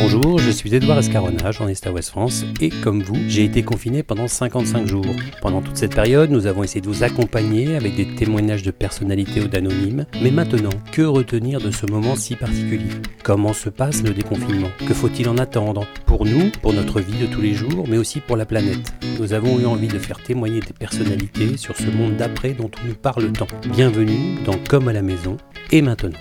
Bonjour, 0.00 0.38
je 0.38 0.50
suis 0.52 0.72
Edouard 0.72 0.98
Escarona, 0.98 1.50
journaliste 1.50 1.88
à 1.88 1.92
Ouest 1.92 2.10
France, 2.10 2.44
et 2.60 2.68
comme 2.68 3.02
vous, 3.02 3.18
j'ai 3.26 3.42
été 3.42 3.64
confiné 3.64 4.04
pendant 4.04 4.28
55 4.28 4.86
jours. 4.86 5.04
Pendant 5.42 5.60
toute 5.60 5.76
cette 5.76 5.96
période, 5.96 6.30
nous 6.30 6.46
avons 6.46 6.62
essayé 6.62 6.80
de 6.80 6.86
vous 6.86 7.02
accompagner 7.02 7.74
avec 7.74 7.96
des 7.96 8.06
témoignages 8.14 8.62
de 8.62 8.70
personnalités 8.70 9.40
ou 9.40 9.48
d'anonymes. 9.48 10.06
Mais 10.22 10.30
maintenant, 10.30 10.70
que 10.92 11.02
retenir 11.02 11.60
de 11.60 11.72
ce 11.72 11.84
moment 11.86 12.14
si 12.14 12.36
particulier? 12.36 12.92
Comment 13.24 13.52
se 13.52 13.70
passe 13.70 14.04
le 14.04 14.14
déconfinement? 14.14 14.70
Que 14.86 14.94
faut-il 14.94 15.28
en 15.28 15.36
attendre? 15.36 15.84
Pour 16.06 16.24
nous, 16.24 16.52
pour 16.62 16.72
notre 16.72 17.00
vie 17.00 17.18
de 17.18 17.26
tous 17.26 17.40
les 17.40 17.52
jours, 17.52 17.84
mais 17.88 17.98
aussi 17.98 18.20
pour 18.20 18.36
la 18.36 18.46
planète. 18.46 18.92
Nous 19.18 19.32
avons 19.32 19.58
eu 19.58 19.66
envie 19.66 19.88
de 19.88 19.98
faire 19.98 20.22
témoigner 20.22 20.60
des 20.60 20.74
personnalités 20.78 21.56
sur 21.56 21.76
ce 21.76 21.90
monde 21.90 22.14
d'après 22.14 22.52
dont 22.52 22.70
on 22.82 22.86
nous 22.86 22.94
parle 22.94 23.32
tant. 23.32 23.48
Bienvenue 23.74 24.38
dans 24.44 24.58
Comme 24.68 24.86
à 24.86 24.92
la 24.92 25.02
maison, 25.02 25.36
et 25.72 25.82
maintenant. 25.82 26.18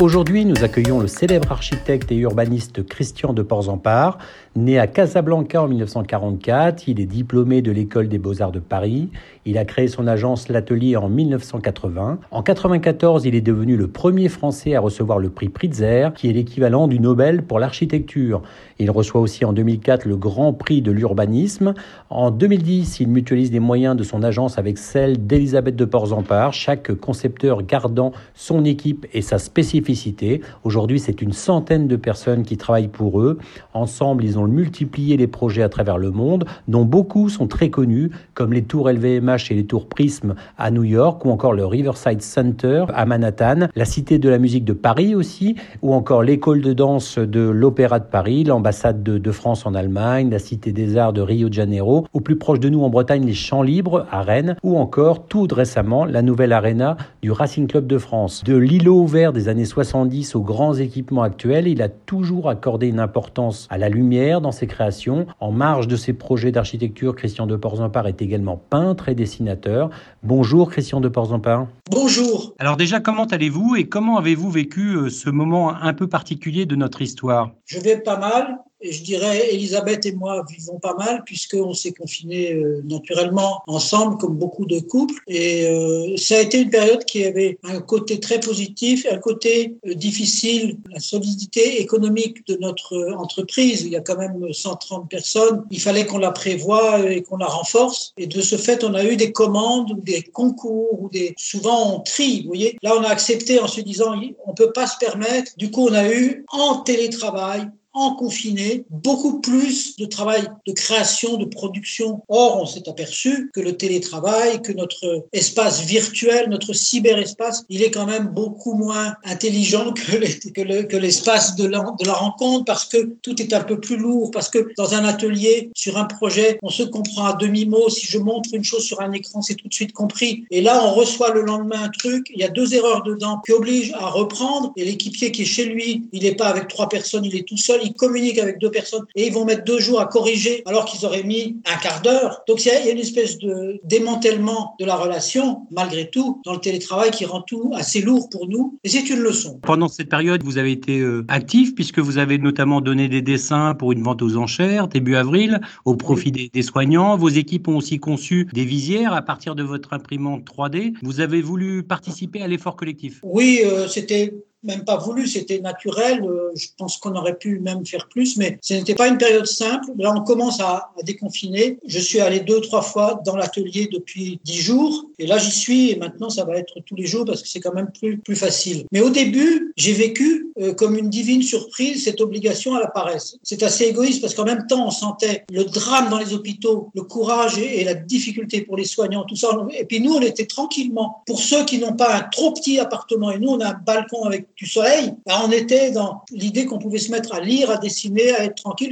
Aujourd'hui, 0.00 0.44
nous 0.44 0.62
accueillons 0.62 1.00
le 1.00 1.08
célèbre 1.08 1.50
architecte 1.50 2.12
et 2.12 2.16
urbaniste 2.16 2.86
Christian 2.86 3.32
de 3.32 3.42
Porzampar. 3.42 4.18
Né 4.58 4.76
à 4.76 4.88
Casablanca 4.88 5.62
en 5.62 5.68
1944, 5.68 6.88
il 6.88 6.98
est 6.98 7.06
diplômé 7.06 7.62
de 7.62 7.70
l'école 7.70 8.08
des 8.08 8.18
beaux-arts 8.18 8.50
de 8.50 8.58
Paris. 8.58 9.08
Il 9.44 9.56
a 9.56 9.64
créé 9.64 9.86
son 9.86 10.08
agence 10.08 10.48
L'Atelier 10.48 10.96
en 10.96 11.08
1980. 11.08 12.02
En 12.02 12.38
1994, 12.40 13.24
il 13.24 13.36
est 13.36 13.40
devenu 13.40 13.76
le 13.76 13.86
premier 13.86 14.28
Français 14.28 14.74
à 14.74 14.80
recevoir 14.80 15.20
le 15.20 15.30
prix 15.30 15.48
Pritzker, 15.48 16.10
qui 16.12 16.28
est 16.28 16.32
l'équivalent 16.32 16.88
du 16.88 16.98
Nobel 16.98 17.44
pour 17.44 17.60
l'architecture. 17.60 18.42
Il 18.80 18.90
reçoit 18.90 19.20
aussi 19.20 19.44
en 19.44 19.52
2004 19.52 20.06
le 20.06 20.16
Grand 20.16 20.52
Prix 20.52 20.82
de 20.82 20.90
l'urbanisme. 20.90 21.74
En 22.10 22.32
2010, 22.32 22.98
il 22.98 23.08
mutualise 23.08 23.52
les 23.52 23.60
moyens 23.60 23.96
de 23.96 24.02
son 24.02 24.24
agence 24.24 24.58
avec 24.58 24.78
celle 24.78 25.24
d'Elisabeth 25.24 25.76
de 25.76 25.84
Porzampar, 25.84 26.52
chaque 26.52 26.92
concepteur 26.96 27.62
gardant 27.62 28.10
son 28.34 28.64
équipe 28.64 29.06
et 29.12 29.22
sa 29.22 29.38
spécificité 29.38 30.40
Aujourd'hui, 30.64 30.98
c'est 30.98 31.22
une 31.22 31.32
centaine 31.32 31.86
de 31.86 31.94
personnes 31.94 32.42
qui 32.42 32.56
travaillent 32.56 32.88
pour 32.88 33.20
eux. 33.20 33.38
Ensemble, 33.72 34.24
ils 34.24 34.38
ont 34.38 34.47
multiplié 34.48 35.16
les 35.16 35.26
projets 35.26 35.62
à 35.62 35.68
travers 35.68 35.98
le 35.98 36.10
monde, 36.10 36.44
dont 36.68 36.84
beaucoup 36.84 37.28
sont 37.28 37.46
très 37.46 37.70
connus, 37.70 38.10
comme 38.34 38.52
les 38.52 38.62
tours 38.62 38.90
LVMH 38.90 39.50
et 39.50 39.54
les 39.54 39.64
tours 39.64 39.88
Prism 39.88 40.34
à 40.56 40.70
New 40.70 40.84
York, 40.84 41.24
ou 41.24 41.30
encore 41.30 41.52
le 41.52 41.66
Riverside 41.66 42.22
Center 42.22 42.84
à 42.94 43.06
Manhattan, 43.06 43.68
la 43.74 43.84
Cité 43.84 44.18
de 44.18 44.28
la 44.28 44.38
musique 44.38 44.64
de 44.64 44.72
Paris 44.72 45.14
aussi, 45.14 45.56
ou 45.82 45.92
encore 45.94 46.22
l'école 46.22 46.60
de 46.60 46.72
danse 46.72 47.18
de 47.18 47.40
l'Opéra 47.40 47.98
de 47.98 48.04
Paris, 48.04 48.44
l'ambassade 48.44 49.02
de, 49.02 49.32
France 49.32 49.66
en 49.66 49.74
Allemagne, 49.74 50.30
la 50.30 50.38
Cité 50.38 50.72
des 50.72 50.96
Arts 50.96 51.12
de 51.12 51.20
Rio 51.20 51.48
de 51.48 51.54
Janeiro, 51.54 52.06
ou 52.14 52.20
plus 52.20 52.36
proche 52.36 52.60
de 52.60 52.68
nous 52.68 52.82
en 52.82 52.88
Bretagne, 52.88 53.24
les 53.24 53.34
Champs 53.34 53.62
Libres 53.62 54.06
à 54.10 54.22
Rennes, 54.22 54.56
ou 54.62 54.78
encore 54.78 55.26
tout 55.26 55.46
récemment 55.50 56.04
la 56.04 56.22
nouvelle 56.22 56.52
arena 56.52 56.96
du 57.22 57.30
Racing 57.30 57.66
Club 57.66 57.86
de 57.86 57.98
France. 57.98 58.42
De 58.44 58.56
l'îlot 58.56 59.00
ouvert 59.02 59.32
des 59.32 59.48
années 59.48 59.64
60 59.64 59.88
70 59.88 60.34
aux 60.34 60.42
grands 60.42 60.74
équipements 60.74 61.22
actuels, 61.22 61.66
il 61.66 61.80
a 61.80 61.88
toujours 61.88 62.50
accordé 62.50 62.88
une 62.88 63.00
importance 63.00 63.66
à 63.70 63.78
la 63.78 63.88
lumière 63.88 64.27
dans 64.28 64.52
ses 64.52 64.66
créations. 64.66 65.26
En 65.40 65.50
marge 65.50 65.88
de 65.88 65.96
ses 65.96 66.12
projets 66.12 66.52
d'architecture, 66.52 67.16
Christian 67.16 67.46
de 67.46 67.56
Porzampar 67.56 68.06
est 68.06 68.20
également 68.20 68.56
peintre 68.56 69.08
et 69.08 69.14
dessinateur. 69.14 69.90
Bonjour 70.22 70.70
Christian 70.70 71.00
de 71.00 71.08
Porzampar. 71.08 71.66
Bonjour. 71.90 72.54
Alors 72.58 72.76
déjà, 72.76 73.00
comment 73.00 73.24
allez-vous 73.24 73.76
et 73.76 73.88
comment 73.88 74.18
avez-vous 74.18 74.50
vécu 74.50 74.94
euh, 74.94 75.08
ce 75.08 75.30
moment 75.30 75.74
un 75.74 75.94
peu 75.94 76.06
particulier 76.06 76.66
de 76.66 76.76
notre 76.76 77.02
histoire? 77.02 77.52
Je 77.64 77.80
vais 77.80 77.98
pas 77.98 78.18
mal. 78.18 78.58
Et 78.80 78.92
je 78.92 79.02
dirais, 79.02 79.52
Elisabeth 79.52 80.06
et 80.06 80.12
moi 80.12 80.44
vivons 80.48 80.78
pas 80.78 80.94
mal 80.94 81.22
puisqu'on 81.24 81.74
s'est 81.74 81.92
confinés 81.92 82.52
euh, 82.52 82.80
naturellement 82.84 83.62
ensemble 83.66 84.18
comme 84.18 84.36
beaucoup 84.36 84.66
de 84.66 84.78
couples. 84.78 85.20
Et 85.26 85.66
euh, 85.66 86.16
ça 86.16 86.36
a 86.36 86.40
été 86.40 86.60
une 86.60 86.70
période 86.70 87.04
qui 87.04 87.24
avait 87.24 87.58
un 87.64 87.80
côté 87.80 88.20
très 88.20 88.38
positif, 88.38 89.06
un 89.10 89.18
côté 89.18 89.76
euh, 89.86 89.94
difficile. 89.94 90.78
La 90.92 91.00
solidité 91.00 91.80
économique 91.80 92.46
de 92.46 92.56
notre 92.60 93.14
entreprise, 93.16 93.82
il 93.82 93.88
y 93.88 93.96
a 93.96 94.00
quand 94.00 94.16
même 94.16 94.52
130 94.52 95.08
personnes, 95.10 95.64
il 95.70 95.80
fallait 95.80 96.06
qu'on 96.06 96.18
la 96.18 96.30
prévoie 96.30 97.10
et 97.10 97.22
qu'on 97.22 97.38
la 97.38 97.46
renforce. 97.46 98.12
Et 98.16 98.26
de 98.26 98.40
ce 98.40 98.56
fait, 98.56 98.84
on 98.84 98.94
a 98.94 99.04
eu 99.04 99.16
des 99.16 99.32
commandes 99.32 99.90
ou 99.90 100.00
des 100.00 100.22
concours 100.22 101.02
ou 101.02 101.08
des... 101.08 101.34
Souvent, 101.36 101.96
on 101.96 102.00
trie, 102.00 102.42
vous 102.42 102.48
voyez. 102.48 102.76
Là, 102.82 102.94
on 102.96 103.02
a 103.02 103.08
accepté 103.08 103.58
en 103.58 103.66
se 103.66 103.80
disant, 103.80 104.14
on 104.46 104.54
peut 104.54 104.72
pas 104.72 104.86
se 104.86 104.98
permettre. 104.98 105.52
Du 105.56 105.70
coup, 105.70 105.88
on 105.88 105.94
a 105.94 106.12
eu 106.12 106.44
en 106.48 106.80
télétravail 106.80 107.68
en 107.92 108.14
confiné, 108.14 108.84
beaucoup 108.90 109.40
plus 109.40 109.96
de 109.96 110.04
travail 110.04 110.42
de 110.66 110.72
création, 110.72 111.36
de 111.36 111.44
production. 111.44 112.22
Or, 112.28 112.60
on 112.62 112.66
s'est 112.66 112.88
aperçu 112.88 113.50
que 113.52 113.60
le 113.60 113.76
télétravail, 113.76 114.62
que 114.62 114.72
notre 114.72 115.26
espace 115.32 115.82
virtuel, 115.82 116.48
notre 116.48 116.72
cyberespace, 116.72 117.64
il 117.68 117.82
est 117.82 117.90
quand 117.90 118.06
même 118.06 118.28
beaucoup 118.28 118.74
moins 118.74 119.14
intelligent 119.24 119.92
que 119.92 120.96
l'espace 120.96 121.56
de, 121.56 121.66
la, 121.66 121.84
de 121.98 122.06
la 122.06 122.12
rencontre 122.12 122.64
parce 122.64 122.84
que 122.84 123.16
tout 123.22 123.40
est 123.40 123.52
un 123.52 123.62
peu 123.62 123.80
plus 123.80 123.96
lourd, 123.96 124.30
parce 124.30 124.48
que 124.48 124.68
dans 124.76 124.94
un 124.94 125.04
atelier, 125.04 125.70
sur 125.74 125.96
un 125.96 126.04
projet, 126.04 126.58
on 126.62 126.70
se 126.70 126.82
comprend 126.82 127.26
à 127.26 127.32
demi-mot. 127.34 127.88
Si 127.88 128.06
je 128.06 128.18
montre 128.18 128.50
une 128.52 128.64
chose 128.64 128.84
sur 128.84 129.00
un 129.00 129.12
écran, 129.12 129.42
c'est 129.42 129.54
tout 129.54 129.68
de 129.68 129.74
suite 129.74 129.92
compris. 129.92 130.44
Et 130.50 130.60
là, 130.60 130.84
on 130.84 130.94
reçoit 130.94 131.32
le 131.32 131.42
lendemain 131.42 131.82
un 131.82 131.88
truc, 131.88 132.26
il 132.34 132.40
y 132.40 132.44
a 132.44 132.48
deux 132.48 132.74
erreurs 132.74 133.02
dedans 133.02 133.40
qui 133.44 133.52
obligent 133.52 133.94
à 133.94 134.08
reprendre 134.08 134.72
et 134.76 134.84
l'équipier 134.84 135.32
qui 135.32 135.42
est 135.42 135.46
chez 135.46 135.64
lui, 135.64 136.04
il 136.12 136.22
n'est 136.22 136.34
pas 136.34 136.48
avec 136.48 136.68
trois 136.68 136.88
personnes, 136.88 137.24
il 137.24 137.36
est 137.36 137.46
tout 137.46 137.56
seul, 137.56 137.77
ils 137.82 137.94
communiquent 137.94 138.38
avec 138.38 138.58
deux 138.58 138.70
personnes 138.70 139.04
et 139.14 139.26
ils 139.26 139.32
vont 139.32 139.44
mettre 139.44 139.64
deux 139.64 139.78
jours 139.78 140.00
à 140.00 140.06
corriger 140.06 140.62
alors 140.66 140.84
qu'ils 140.84 141.04
auraient 141.06 141.22
mis 141.22 141.60
un 141.66 141.76
quart 141.76 142.02
d'heure. 142.02 142.42
Donc 142.46 142.64
il 142.64 142.68
y, 142.68 142.70
a 142.70 142.90
une 142.90 142.98
espèce 142.98 143.38
de 143.38 143.80
démantèlement 143.84 144.74
de 144.78 144.84
la 144.84 144.96
relation, 144.96 145.62
malgré 145.70 146.10
tout, 146.10 146.40
dans 146.44 146.52
le 146.52 146.60
télétravail 146.60 147.10
qui 147.10 147.24
rend 147.24 147.42
tout 147.42 147.72
assez 147.74 148.00
lourd 148.00 148.28
pour 148.30 148.48
nous. 148.48 148.78
Et 148.84 148.88
c'est 148.88 149.08
une 149.10 149.20
leçon. 149.20 149.58
Pendant 149.62 149.88
cette 149.88 150.08
période, 150.08 150.42
vous 150.42 150.58
avez 150.58 150.72
été 150.72 151.00
euh, 151.00 151.24
actif 151.28 151.74
puisque 151.74 151.98
vous 151.98 152.18
avez 152.18 152.38
notamment 152.38 152.80
donné 152.80 153.08
des 153.08 153.22
dessins 153.22 153.74
pour 153.74 153.92
une 153.92 154.02
vente 154.02 154.22
aux 154.22 154.36
enchères 154.36 154.88
début 154.88 155.16
avril 155.16 155.60
au 155.84 155.96
profit 155.96 156.32
des, 156.32 156.50
des 156.52 156.62
soignants. 156.62 157.16
Vos 157.16 157.28
équipes 157.28 157.68
ont 157.68 157.76
aussi 157.76 157.98
conçu 157.98 158.48
des 158.52 158.64
visières 158.64 159.12
à 159.12 159.22
partir 159.22 159.54
de 159.54 159.62
votre 159.62 159.92
imprimante 159.92 160.44
3D. 160.44 160.94
Vous 161.02 161.20
avez 161.20 161.42
voulu 161.42 161.82
participer 161.82 162.42
à 162.42 162.48
l'effort 162.48 162.76
collectif? 162.76 163.20
Oui, 163.22 163.62
euh, 163.64 163.88
c'était 163.88 164.34
même 164.62 164.84
pas 164.84 164.96
voulu, 164.96 165.26
c'était 165.26 165.60
naturel. 165.60 166.22
Euh, 166.24 166.50
je 166.56 166.66
pense 166.76 166.96
qu'on 166.96 167.14
aurait 167.14 167.38
pu 167.38 167.60
même 167.60 167.84
faire 167.86 168.08
plus, 168.08 168.36
mais 168.36 168.58
ce 168.62 168.74
n'était 168.74 168.94
pas 168.94 169.08
une 169.08 169.18
période 169.18 169.46
simple. 169.46 169.88
Là, 169.98 170.12
on 170.16 170.22
commence 170.22 170.60
à, 170.60 170.90
à 170.98 171.02
déconfiner. 171.04 171.78
Je 171.86 171.98
suis 171.98 172.20
allé 172.20 172.40
deux, 172.40 172.60
trois 172.60 172.82
fois 172.82 173.20
dans 173.24 173.36
l'atelier 173.36 173.88
depuis 173.92 174.40
dix 174.44 174.60
jours, 174.60 175.04
et 175.18 175.26
là, 175.26 175.38
j'y 175.38 175.50
suis, 175.50 175.90
et 175.90 175.96
maintenant, 175.96 176.30
ça 176.30 176.44
va 176.44 176.56
être 176.56 176.74
tous 176.86 176.94
les 176.94 177.06
jours 177.06 177.24
parce 177.24 177.42
que 177.42 177.48
c'est 177.48 177.60
quand 177.60 177.74
même 177.74 177.90
plus, 177.98 178.18
plus 178.18 178.36
facile. 178.36 178.84
Mais 178.92 179.00
au 179.00 179.10
début, 179.10 179.72
j'ai 179.76 179.92
vécu 179.92 180.52
euh, 180.60 180.74
comme 180.74 180.96
une 180.96 181.10
divine 181.10 181.42
surprise 181.42 182.04
cette 182.04 182.20
obligation 182.20 182.74
à 182.74 182.80
la 182.80 182.88
paresse. 182.88 183.36
C'est 183.42 183.62
assez 183.62 183.84
égoïste 183.84 184.20
parce 184.20 184.34
qu'en 184.34 184.44
même 184.44 184.66
temps, 184.66 184.86
on 184.86 184.90
sentait 184.90 185.44
le 185.50 185.64
drame 185.64 186.08
dans 186.10 186.18
les 186.18 186.32
hôpitaux, 186.34 186.90
le 186.94 187.02
courage 187.02 187.58
et, 187.58 187.80
et 187.80 187.84
la 187.84 187.94
difficulté 187.94 188.62
pour 188.62 188.76
les 188.76 188.84
soignants, 188.84 189.24
tout 189.24 189.36
ça. 189.36 189.50
Et 189.72 189.84
puis 189.84 190.00
nous, 190.00 190.14
on 190.14 190.20
était 190.20 190.46
tranquillement. 190.46 191.22
Pour 191.26 191.40
ceux 191.40 191.64
qui 191.64 191.78
n'ont 191.78 191.94
pas 191.94 192.16
un 192.16 192.22
trop 192.22 192.52
petit 192.52 192.78
appartement, 192.78 193.30
et 193.30 193.38
nous, 193.38 193.50
on 193.50 193.60
a 193.60 193.70
un 193.70 193.80
balcon 193.86 194.24
avec 194.24 194.46
du 194.58 194.66
soleil, 194.66 195.14
ben, 195.24 195.40
on 195.44 195.52
était 195.52 195.92
dans 195.92 196.22
l'idée 196.32 196.66
qu'on 196.66 196.78
pouvait 196.78 196.98
se 196.98 197.12
mettre 197.12 197.32
à 197.32 197.40
lire, 197.40 197.70
à 197.70 197.76
dessiner, 197.76 198.32
à 198.34 198.44
être 198.44 198.56
tranquille. 198.56 198.90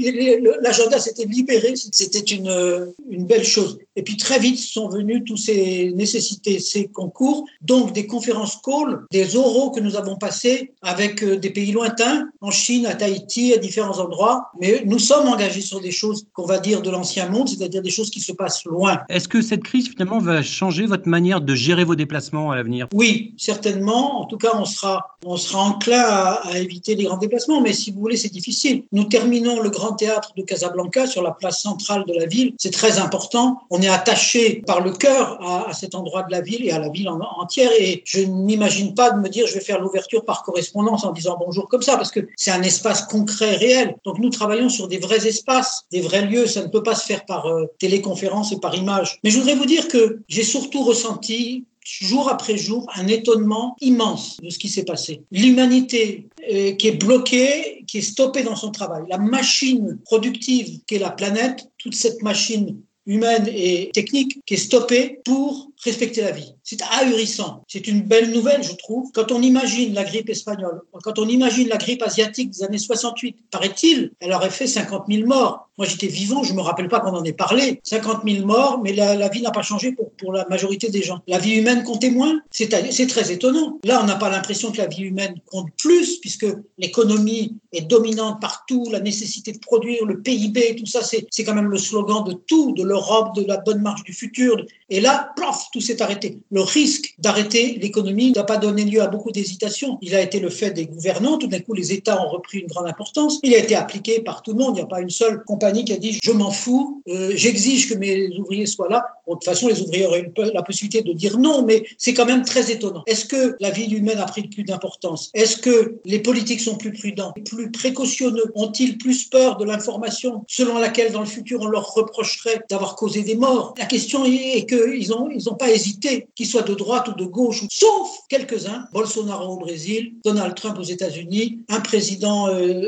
L'agenda 0.62 1.00
s'était 1.00 1.24
libéré, 1.24 1.74
c'était 1.74 2.20
une, 2.20 2.94
une 3.10 3.26
belle 3.26 3.44
chose. 3.44 3.78
Et 3.96 4.02
puis 4.02 4.16
très 4.16 4.38
vite 4.38 4.58
sont 4.58 4.88
venus 4.88 5.22
tous 5.26 5.36
ces 5.36 5.92
nécessités, 5.94 6.58
ces 6.58 6.86
concours, 6.86 7.46
donc 7.62 7.92
des 7.92 8.06
conférences 8.06 8.56
calls, 8.64 9.00
des 9.10 9.36
oraux 9.36 9.70
que 9.70 9.80
nous 9.80 9.96
avons 9.96 10.16
passés 10.16 10.72
avec 10.82 11.22
euh, 11.22 11.36
des 11.36 11.50
pays 11.50 11.72
lointains, 11.72 12.28
en 12.40 12.50
Chine, 12.50 12.86
à 12.86 12.94
Tahiti, 12.94 13.54
à 13.54 13.56
différents 13.56 13.98
endroits. 13.98 14.50
Mais 14.60 14.82
nous 14.84 14.98
sommes 14.98 15.28
engagés 15.28 15.62
sur 15.62 15.80
des 15.80 15.90
choses 15.90 16.26
qu'on 16.34 16.46
va 16.46 16.58
dire 16.58 16.82
de 16.82 16.90
l'ancien 16.90 17.28
monde, 17.28 17.48
c'est-à-dire 17.48 17.82
des 17.82 17.90
choses 17.90 18.10
qui 18.10 18.20
se 18.20 18.32
passent 18.32 18.64
loin. 18.64 19.00
Est-ce 19.08 19.28
que 19.28 19.40
cette 19.40 19.62
crise 19.62 19.88
finalement 19.88 20.18
va 20.18 20.42
changer 20.42 20.86
votre 20.86 21.08
manière 21.08 21.40
de 21.40 21.54
gérer 21.54 21.84
vos 21.84 21.94
déplacements 21.94 22.50
à 22.50 22.56
l'avenir? 22.56 22.88
Oui, 22.92 23.34
certainement. 23.38 24.20
En 24.20 24.26
tout 24.26 24.36
cas, 24.36 24.52
on 24.54 24.64
sera, 24.64 25.16
on 25.24 25.36
sera 25.36 25.62
enclin 25.62 26.02
à, 26.02 26.32
à 26.46 26.58
éviter 26.58 26.94
les 26.94 27.04
grands 27.04 27.16
déplacements. 27.16 27.60
Mais 27.62 27.72
si 27.72 27.90
vous 27.90 28.00
voulez, 28.00 28.16
c'est 28.16 28.32
difficile. 28.32 28.84
Nous 28.92 29.04
terminons 29.04 29.60
le 29.60 29.70
grand 29.70 29.94
théâtre 29.94 30.32
de 30.36 30.42
Casablanca 30.42 31.06
sur 31.06 31.22
la 31.22 31.32
place 31.32 31.62
centrale 31.62 32.04
de 32.06 32.12
la 32.12 32.26
ville. 32.26 32.52
C'est 32.58 32.72
très 32.72 32.98
important. 32.98 33.58
On 33.70 33.80
est 33.80 33.85
attaché 33.88 34.62
par 34.66 34.80
le 34.80 34.92
cœur 34.92 35.38
à, 35.42 35.72
cet 35.72 35.94
endroit 35.94 36.22
de 36.22 36.30
la 36.30 36.40
ville 36.40 36.64
et 36.66 36.72
à 36.72 36.78
la 36.78 36.88
ville 36.88 37.08
en, 37.08 37.20
entière. 37.38 37.70
Et 37.78 38.02
je 38.04 38.20
n'imagine 38.20 38.94
pas 38.94 39.10
de 39.10 39.20
me 39.20 39.28
dire 39.28 39.46
je 39.46 39.54
vais 39.54 39.60
faire 39.60 39.80
l'ouverture 39.80 40.24
par 40.24 40.42
correspondance 40.42 41.04
en 41.04 41.12
disant 41.12 41.36
bonjour 41.38 41.68
comme 41.68 41.82
ça, 41.82 41.96
parce 41.96 42.10
que 42.10 42.20
c'est 42.36 42.50
un 42.50 42.62
espace 42.62 43.02
concret, 43.02 43.56
réel. 43.56 43.96
Donc 44.04 44.18
nous 44.18 44.30
travaillons 44.30 44.68
sur 44.68 44.88
des 44.88 44.98
vrais 44.98 45.26
espaces, 45.26 45.84
des 45.90 46.00
vrais 46.00 46.26
lieux. 46.26 46.46
Ça 46.46 46.62
ne 46.62 46.68
peut 46.68 46.82
pas 46.82 46.94
se 46.94 47.06
faire 47.06 47.24
par 47.24 47.46
euh, 47.46 47.66
téléconférence 47.78 48.52
et 48.52 48.60
par 48.60 48.74
image. 48.74 49.18
Mais 49.24 49.30
je 49.30 49.38
voudrais 49.38 49.54
vous 49.54 49.66
dire 49.66 49.88
que 49.88 50.20
j'ai 50.28 50.42
surtout 50.42 50.82
ressenti 50.82 51.64
jour 51.86 52.28
après 52.28 52.56
jour 52.56 52.86
un 52.96 53.06
étonnement 53.06 53.76
immense 53.80 54.38
de 54.42 54.50
ce 54.50 54.58
qui 54.58 54.68
s'est 54.68 54.84
passé. 54.84 55.22
L'humanité 55.30 56.28
euh, 56.52 56.72
qui 56.72 56.88
est 56.88 56.96
bloquée, 56.96 57.84
qui 57.86 57.98
est 57.98 58.02
stoppée 58.02 58.42
dans 58.42 58.56
son 58.56 58.70
travail, 58.70 59.04
la 59.08 59.18
machine 59.18 59.98
productive 60.04 60.80
qu'est 60.86 60.98
la 60.98 61.10
planète, 61.10 61.68
toute 61.78 61.94
cette 61.94 62.22
machine 62.22 62.80
humaine 63.06 63.48
et 63.48 63.90
technique 63.92 64.40
qui 64.46 64.54
est 64.54 64.58
stoppée 64.58 65.20
pour 65.24 65.70
respecter 65.84 66.22
la 66.22 66.30
vie. 66.30 66.54
C'est 66.62 66.80
ahurissant. 66.82 67.64
C'est 67.68 67.86
une 67.86 68.02
belle 68.02 68.32
nouvelle, 68.32 68.62
je 68.62 68.74
trouve. 68.74 69.10
Quand 69.12 69.30
on 69.32 69.42
imagine 69.42 69.94
la 69.94 70.04
grippe 70.04 70.30
espagnole, 70.30 70.80
quand 71.02 71.18
on 71.18 71.28
imagine 71.28 71.68
la 71.68 71.76
grippe 71.76 72.02
asiatique 72.02 72.50
des 72.50 72.62
années 72.62 72.78
68, 72.78 73.36
paraît-il, 73.50 74.12
elle 74.20 74.32
aurait 74.32 74.50
fait 74.50 74.66
50 74.66 75.04
000 75.08 75.26
morts. 75.26 75.68
Moi, 75.78 75.86
j'étais 75.86 76.06
vivant, 76.06 76.42
je 76.42 76.54
me 76.54 76.62
rappelle 76.62 76.88
pas 76.88 77.00
qu'on 77.00 77.14
en 77.14 77.24
ait 77.24 77.34
parlé. 77.34 77.80
50 77.84 78.22
000 78.26 78.46
morts, 78.46 78.80
mais 78.82 78.94
la, 78.94 79.28
vie 79.28 79.42
n'a 79.42 79.50
pas 79.50 79.62
changé 79.62 79.92
pour, 79.92 80.10
pour 80.12 80.32
la 80.32 80.46
majorité 80.48 80.88
des 80.88 81.02
gens. 81.02 81.20
La 81.28 81.38
vie 81.38 81.56
humaine 81.56 81.82
comptait 81.82 82.10
moins. 82.10 82.40
C'est 82.50 82.68
très 83.08 83.30
étonnant. 83.30 83.78
Là, 83.84 84.00
on 84.02 84.06
n'a 84.06 84.16
pas 84.16 84.30
l'impression 84.30 84.72
que 84.72 84.78
la 84.78 84.86
vie 84.86 85.02
humaine 85.02 85.34
compte 85.44 85.68
plus, 85.76 86.18
puisque 86.18 86.46
l'économie 86.78 87.56
est 87.72 87.82
dominante 87.82 88.40
partout, 88.40 88.88
la 88.90 89.00
nécessité 89.00 89.52
de 89.52 89.58
produire, 89.58 90.06
le 90.06 90.20
PIB, 90.20 90.76
tout 90.76 90.86
ça, 90.86 91.00
c'est 91.02 91.44
quand 91.44 91.54
même 91.54 91.68
le 91.68 91.78
slogan 91.78 92.24
de 92.24 92.32
tout, 92.32 92.72
de 92.72 92.82
l'Europe, 92.82 93.34
de 93.36 93.44
la 93.44 93.58
bonne 93.58 93.82
marche 93.82 94.04
du 94.04 94.14
futur. 94.14 94.56
Et 94.88 95.00
là, 95.00 95.32
prof, 95.36 95.66
tout 95.72 95.80
s'est 95.80 96.00
arrêté. 96.00 96.38
Le 96.50 96.60
risque 96.60 97.14
d'arrêter 97.18 97.78
l'économie 97.80 98.32
n'a 98.32 98.44
pas 98.44 98.56
donné 98.56 98.84
lieu 98.84 99.02
à 99.02 99.08
beaucoup 99.08 99.32
d'hésitations. 99.32 99.98
Il 100.00 100.14
a 100.14 100.20
été 100.20 100.38
le 100.38 100.48
fait 100.48 100.70
des 100.70 100.86
gouvernants. 100.86 101.38
Tout 101.38 101.48
d'un 101.48 101.60
coup, 101.60 101.74
les 101.74 101.92
États 101.92 102.22
ont 102.24 102.28
repris 102.28 102.58
une 102.58 102.68
grande 102.68 102.86
importance. 102.86 103.40
Il 103.42 103.54
a 103.54 103.58
été 103.58 103.74
appliqué 103.74 104.20
par 104.20 104.42
tout 104.42 104.52
le 104.52 104.58
monde. 104.58 104.76
Il 104.76 104.80
n'y 104.80 104.82
a 104.82 104.86
pas 104.86 105.00
une 105.00 105.10
seule 105.10 105.42
compagnie 105.44 105.84
qui 105.84 105.92
a 105.92 105.96
dit 105.96 106.18
je 106.22 106.30
m'en 106.30 106.50
fous, 106.50 107.02
euh, 107.08 107.32
j'exige 107.34 107.88
que 107.88 107.94
mes 107.94 108.28
ouvriers 108.38 108.66
soient 108.66 108.88
là. 108.88 109.04
de 109.26 109.32
toute 109.32 109.44
façon, 109.44 109.68
les 109.68 109.80
ouvriers 109.80 110.06
auraient 110.06 110.32
la 110.54 110.62
possibilité 110.62 111.02
de 111.02 111.12
dire 111.12 111.38
non, 111.38 111.64
mais 111.64 111.84
c'est 111.98 112.14
quand 112.14 112.26
même 112.26 112.44
très 112.44 112.70
étonnant. 112.70 113.02
Est-ce 113.06 113.24
que 113.24 113.56
la 113.60 113.70
vie 113.70 113.86
humaine 113.86 114.18
a 114.18 114.26
pris 114.26 114.48
plus 114.48 114.62
d'importance? 114.62 115.30
Est-ce 115.34 115.56
que 115.56 115.98
les 116.04 116.20
politiques 116.20 116.60
sont 116.60 116.76
plus 116.76 116.92
prudents, 116.92 117.32
plus 117.44 117.70
précautionneux 117.72 118.52
Ont-ils 118.54 118.98
plus 118.98 119.24
peur 119.24 119.56
de 119.56 119.64
l'information 119.64 120.44
selon 120.46 120.78
laquelle 120.78 121.12
dans 121.12 121.20
le 121.20 121.26
futur 121.26 121.60
on 121.62 121.66
leur 121.66 121.92
reprocherait 121.92 122.60
d'avoir 122.70 122.94
causé 122.94 123.22
des 123.22 123.34
morts? 123.34 123.74
La 123.78 123.86
question 123.86 124.24
est 124.24 124.66
qu'ils 124.76 125.08
n'ont 125.08 125.54
pas 125.54 125.70
hésité, 125.70 126.28
qu'ils 126.34 126.46
soient 126.46 126.62
de 126.62 126.74
droite 126.74 127.08
ou 127.08 127.14
de 127.14 127.24
gauche, 127.24 127.64
sauf 127.70 128.08
quelques-uns, 128.28 128.86
Bolsonaro 128.92 129.54
au 129.54 129.58
Brésil, 129.58 130.14
Donald 130.24 130.54
Trump 130.54 130.78
aux 130.78 130.84
États-Unis, 130.84 131.60
un 131.68 131.80
président 131.80 132.48
euh, 132.48 132.82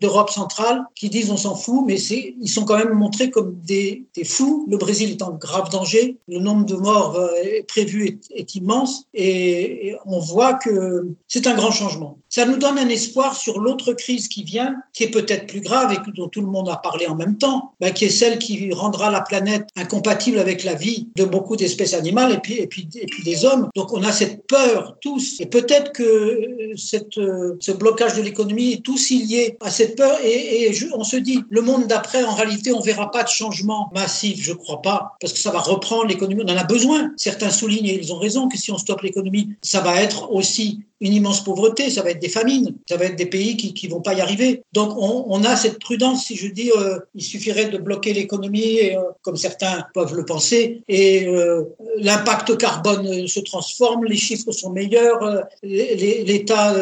d'Europe 0.00 0.30
centrale 0.30 0.82
qui 0.94 1.08
disent 1.08 1.30
on 1.30 1.36
s'en 1.36 1.54
fout, 1.54 1.84
mais 1.86 1.96
ils 2.00 2.48
sont 2.48 2.64
quand 2.64 2.76
même 2.76 2.92
montrés 2.92 3.30
comme 3.30 3.56
des, 3.64 4.04
fous. 4.24 4.66
Le 4.68 4.76
Brésil 4.76 5.10
est 5.10 5.22
en 5.22 5.32
grave 5.32 5.70
danger, 5.70 6.16
le 6.28 6.38
nombre 6.38 6.66
de 6.66 6.74
morts 6.74 7.16
euh, 7.16 7.30
prévus 7.68 8.20
est, 8.34 8.54
immense 8.54 9.04
et, 9.14 9.94
on 10.06 10.18
voit 10.18 10.54
que 10.54 11.06
c'est 11.28 11.46
un 11.46 11.54
grand 11.54 11.70
changement. 11.70 12.18
Ça 12.28 12.44
nous 12.46 12.56
donne 12.56 12.78
un 12.78 12.88
espoir 12.88 13.36
sur 13.36 13.60
l'autre 13.60 13.92
crise 13.92 14.28
qui 14.28 14.42
vient, 14.42 14.74
qui 14.92 15.04
est 15.04 15.10
peut-être 15.10 15.46
plus 15.46 15.60
grave 15.60 15.92
et 15.92 16.10
dont 16.12 16.28
tout 16.28 16.40
le 16.40 16.46
monde 16.46 16.68
a 16.68 16.76
parlé 16.76 17.06
en 17.06 17.14
même 17.14 17.36
temps, 17.36 17.72
ben, 17.80 17.92
qui 17.92 18.06
est 18.06 18.10
celle 18.10 18.38
qui 18.38 18.72
rendra 18.72 19.10
la 19.10 19.20
planète 19.20 19.68
incompatible 19.76 20.38
avec 20.38 20.64
la 20.64 20.74
vie 20.74 21.08
de 21.14 21.24
beaucoup 21.32 21.56
d'espèces 21.56 21.94
animales 21.94 22.32
et 22.34 22.38
puis, 22.38 22.54
et 22.54 22.66
puis, 22.68 22.88
et 22.94 23.06
puis 23.06 23.24
des 23.24 23.44
hommes. 23.44 23.68
Donc 23.74 23.92
on 23.92 24.02
a 24.04 24.12
cette 24.12 24.46
peur 24.46 24.96
tous 25.00 25.40
et 25.40 25.46
peut-être 25.46 25.92
que 25.92 26.40
cette, 26.76 27.14
ce 27.14 27.72
blocage 27.72 28.14
de 28.14 28.22
l'économie 28.22 28.72
est 28.72 28.88
aussi 28.88 29.24
lié 29.24 29.56
à 29.60 29.70
cette 29.70 29.96
peur 29.96 30.18
et, 30.24 30.70
on 30.94 31.04
se 31.04 31.16
dit 31.16 31.40
le 31.48 31.62
monde 31.62 31.86
d'après 31.86 32.22
en 32.22 32.34
réalité 32.34 32.72
on 32.72 32.80
verra 32.80 33.10
pas 33.10 33.24
de 33.24 33.28
changement 33.28 33.90
massif, 33.94 34.38
je 34.40 34.52
crois 34.52 34.82
pas, 34.82 35.16
parce 35.20 35.32
que 35.32 35.38
ça 35.38 35.50
va 35.50 35.60
reprendre 35.60 36.06
l'économie. 36.06 36.42
On 36.46 36.52
en 36.52 36.56
a 36.56 36.64
besoin. 36.64 37.10
Certains 37.16 37.50
soulignent 37.50 37.88
et 37.88 37.98
ils 37.98 38.12
ont 38.12 38.18
raison 38.18 38.48
que 38.48 38.58
si 38.58 38.70
on 38.70 38.78
stoppe 38.78 39.02
l'économie, 39.02 39.50
ça 39.62 39.80
va 39.80 40.00
être 40.02 40.30
aussi 40.30 40.80
une 41.02 41.14
immense 41.14 41.42
pauvreté, 41.42 41.90
ça 41.90 42.02
va 42.02 42.10
être 42.10 42.20
des 42.20 42.28
famines, 42.28 42.76
ça 42.88 42.96
va 42.96 43.06
être 43.06 43.16
des 43.16 43.26
pays 43.26 43.56
qui 43.56 43.74
qui 43.74 43.88
vont 43.88 44.00
pas 44.00 44.14
y 44.14 44.20
arriver. 44.20 44.62
Donc 44.72 44.96
on, 44.96 45.24
on 45.28 45.42
a 45.42 45.56
cette 45.56 45.80
prudence, 45.80 46.26
si 46.26 46.36
je 46.36 46.46
dis, 46.46 46.70
euh, 46.70 47.00
il 47.16 47.24
suffirait 47.24 47.66
de 47.66 47.76
bloquer 47.76 48.12
l'économie, 48.14 48.94
euh, 48.94 49.00
comme 49.22 49.36
certains 49.36 49.84
peuvent 49.94 50.14
le 50.14 50.24
penser, 50.24 50.82
et 50.88 51.26
euh, 51.26 51.64
l'impact 51.96 52.56
carbone 52.56 53.26
se 53.26 53.40
transforme, 53.40 54.04
les 54.04 54.16
chiffres 54.16 54.52
sont 54.52 54.70
meilleurs, 54.70 55.44
l'état 55.64 56.74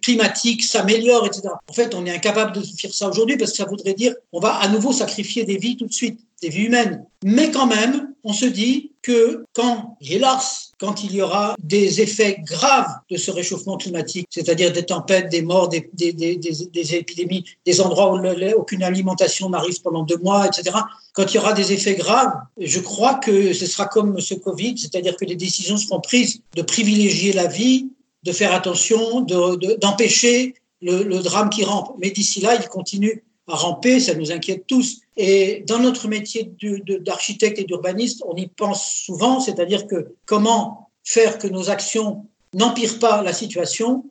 climatique 0.00 0.64
s'améliore, 0.64 1.26
etc. 1.26 1.48
En 1.68 1.72
fait, 1.74 1.94
on 1.94 2.06
est 2.06 2.10
incapable 2.10 2.52
de 2.52 2.62
faire 2.62 2.94
ça 2.94 3.06
aujourd'hui 3.08 3.36
parce 3.36 3.50
que 3.50 3.58
ça 3.58 3.66
voudrait 3.66 3.94
dire 3.94 4.14
on 4.32 4.40
va 4.40 4.54
à 4.54 4.68
nouveau 4.68 4.92
sacrifier 4.92 5.44
des 5.44 5.58
vies 5.58 5.76
tout 5.76 5.86
de 5.86 5.92
suite 5.92 6.18
des 6.42 6.48
vies 6.48 6.64
humaines. 6.64 7.04
Mais 7.24 7.50
quand 7.50 7.66
même, 7.66 8.14
on 8.24 8.32
se 8.32 8.44
dit 8.44 8.92
que 9.02 9.44
quand, 9.54 9.96
hélas, 10.00 10.72
quand 10.78 11.04
il 11.04 11.14
y 11.14 11.22
aura 11.22 11.54
des 11.62 12.00
effets 12.00 12.38
graves 12.42 12.92
de 13.08 13.16
ce 13.16 13.30
réchauffement 13.30 13.76
climatique, 13.76 14.26
c'est-à-dire 14.30 14.72
des 14.72 14.84
tempêtes, 14.84 15.28
des 15.28 15.42
morts, 15.42 15.68
des, 15.68 15.88
des, 15.92 16.12
des, 16.12 16.36
des 16.36 16.94
épidémies, 16.94 17.44
des 17.64 17.80
endroits 17.80 18.12
où 18.12 18.18
aucune 18.56 18.82
alimentation 18.82 19.48
n'arrive 19.48 19.80
pendant 19.80 20.02
deux 20.02 20.18
mois, 20.18 20.46
etc., 20.46 20.76
quand 21.12 21.32
il 21.32 21.36
y 21.36 21.38
aura 21.38 21.52
des 21.52 21.72
effets 21.72 21.94
graves, 21.94 22.34
je 22.58 22.80
crois 22.80 23.14
que 23.14 23.52
ce 23.52 23.64
sera 23.64 23.86
comme 23.86 24.20
ce 24.20 24.34
Covid, 24.34 24.76
c'est-à-dire 24.76 25.16
que 25.16 25.24
les 25.24 25.36
décisions 25.36 25.76
seront 25.76 26.00
prises 26.00 26.40
de 26.56 26.62
privilégier 26.62 27.32
la 27.32 27.46
vie, 27.46 27.88
de 28.24 28.32
faire 28.32 28.52
attention, 28.52 29.20
d'empêcher 29.20 30.54
de, 30.82 30.90
le, 30.90 31.02
le 31.04 31.20
drame 31.20 31.48
qui 31.48 31.64
rampe. 31.64 31.94
Mais 32.00 32.10
d'ici 32.10 32.40
là, 32.40 32.56
il 32.56 32.68
continue 32.68 33.24
à 33.46 33.54
ramper, 33.54 34.00
ça 34.00 34.14
nous 34.14 34.32
inquiète 34.32 34.66
tous. 34.66 34.98
Et 35.16 35.64
dans 35.66 35.78
notre 35.78 36.08
métier 36.08 36.52
d'architecte 37.00 37.58
et 37.58 37.64
d'urbaniste, 37.64 38.22
on 38.26 38.36
y 38.36 38.48
pense 38.48 38.90
souvent, 39.04 39.40
c'est-à-dire 39.40 39.86
que 39.86 40.14
comment 40.26 40.90
faire 41.04 41.38
que 41.38 41.46
nos 41.46 41.70
actions 41.70 42.26
n'empirent 42.52 42.98
pas 42.98 43.22
la 43.22 43.32
situation, 43.32 44.04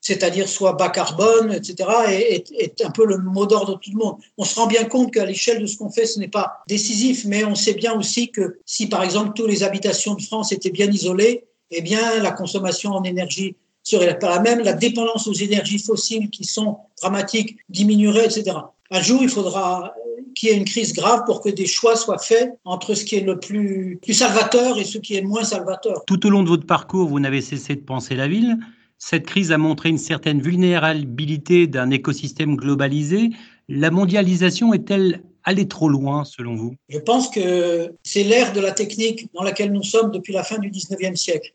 c'est-à-dire 0.00 0.48
soit 0.48 0.74
bas 0.74 0.90
carbone, 0.90 1.52
etc., 1.52 1.88
est, 2.08 2.84
un 2.84 2.90
peu 2.90 3.06
le 3.06 3.18
mot 3.18 3.46
d'ordre 3.46 3.74
de 3.74 3.80
tout 3.80 3.90
le 3.92 3.98
monde. 3.98 4.16
On 4.38 4.44
se 4.44 4.54
rend 4.54 4.66
bien 4.66 4.84
compte 4.84 5.12
qu'à 5.12 5.24
l'échelle 5.24 5.60
de 5.60 5.66
ce 5.66 5.76
qu'on 5.76 5.90
fait, 5.90 6.06
ce 6.06 6.20
n'est 6.20 6.28
pas 6.28 6.62
décisif, 6.68 7.24
mais 7.24 7.44
on 7.44 7.54
sait 7.54 7.74
bien 7.74 7.98
aussi 7.98 8.30
que 8.30 8.58
si, 8.64 8.88
par 8.88 9.02
exemple, 9.02 9.32
toutes 9.34 9.50
les 9.50 9.62
habitations 9.62 10.14
de 10.14 10.22
France 10.22 10.52
étaient 10.52 10.70
bien 10.70 10.90
isolées, 10.90 11.44
eh 11.70 11.82
bien, 11.82 12.22
la 12.22 12.32
consommation 12.32 12.92
en 12.92 13.02
énergie 13.02 13.56
serait 13.82 14.18
pas 14.18 14.28
la 14.28 14.40
même, 14.40 14.60
la 14.60 14.74
dépendance 14.74 15.26
aux 15.26 15.32
énergies 15.32 15.78
fossiles 15.78 16.30
qui 16.30 16.44
sont 16.44 16.78
dramatiques 17.00 17.56
diminuerait, 17.68 18.26
etc 18.26 18.58
un 18.92 19.00
jour, 19.00 19.22
il 19.22 19.30
faudra 19.30 19.94
qu'il 20.34 20.48
y 20.48 20.52
ait 20.52 20.56
une 20.56 20.64
crise 20.64 20.92
grave 20.92 21.22
pour 21.26 21.40
que 21.40 21.48
des 21.48 21.66
choix 21.66 21.96
soient 21.96 22.18
faits 22.18 22.52
entre 22.64 22.94
ce 22.94 23.04
qui 23.04 23.16
est 23.16 23.20
le 23.20 23.38
plus, 23.38 23.98
plus 24.02 24.14
salvateur 24.14 24.78
et 24.78 24.84
ce 24.84 24.98
qui 24.98 25.14
est 25.14 25.20
le 25.20 25.28
moins 25.28 25.44
salvateur. 25.44 26.04
Tout 26.06 26.26
au 26.26 26.30
long 26.30 26.42
de 26.42 26.48
votre 26.48 26.66
parcours, 26.66 27.08
vous 27.08 27.20
n'avez 27.20 27.40
cessé 27.40 27.74
de 27.76 27.82
penser 27.82 28.14
la 28.14 28.28
ville. 28.28 28.58
Cette 28.98 29.26
crise 29.26 29.50
a 29.50 29.58
montré 29.58 29.88
une 29.88 29.98
certaine 29.98 30.40
vulnérabilité 30.40 31.66
d'un 31.66 31.90
écosystème 31.90 32.56
globalisé. 32.56 33.30
La 33.68 33.90
mondialisation 33.90 34.72
est-elle 34.72 35.22
allée 35.44 35.66
trop 35.66 35.88
loin, 35.88 36.24
selon 36.24 36.54
vous? 36.54 36.74
Je 36.88 36.98
pense 36.98 37.28
que 37.28 37.92
c'est 38.04 38.22
l'ère 38.22 38.52
de 38.52 38.60
la 38.60 38.70
technique 38.70 39.28
dans 39.34 39.42
laquelle 39.42 39.72
nous 39.72 39.82
sommes 39.82 40.12
depuis 40.12 40.32
la 40.32 40.44
fin 40.44 40.58
du 40.58 40.70
19e 40.70 41.16
siècle. 41.16 41.52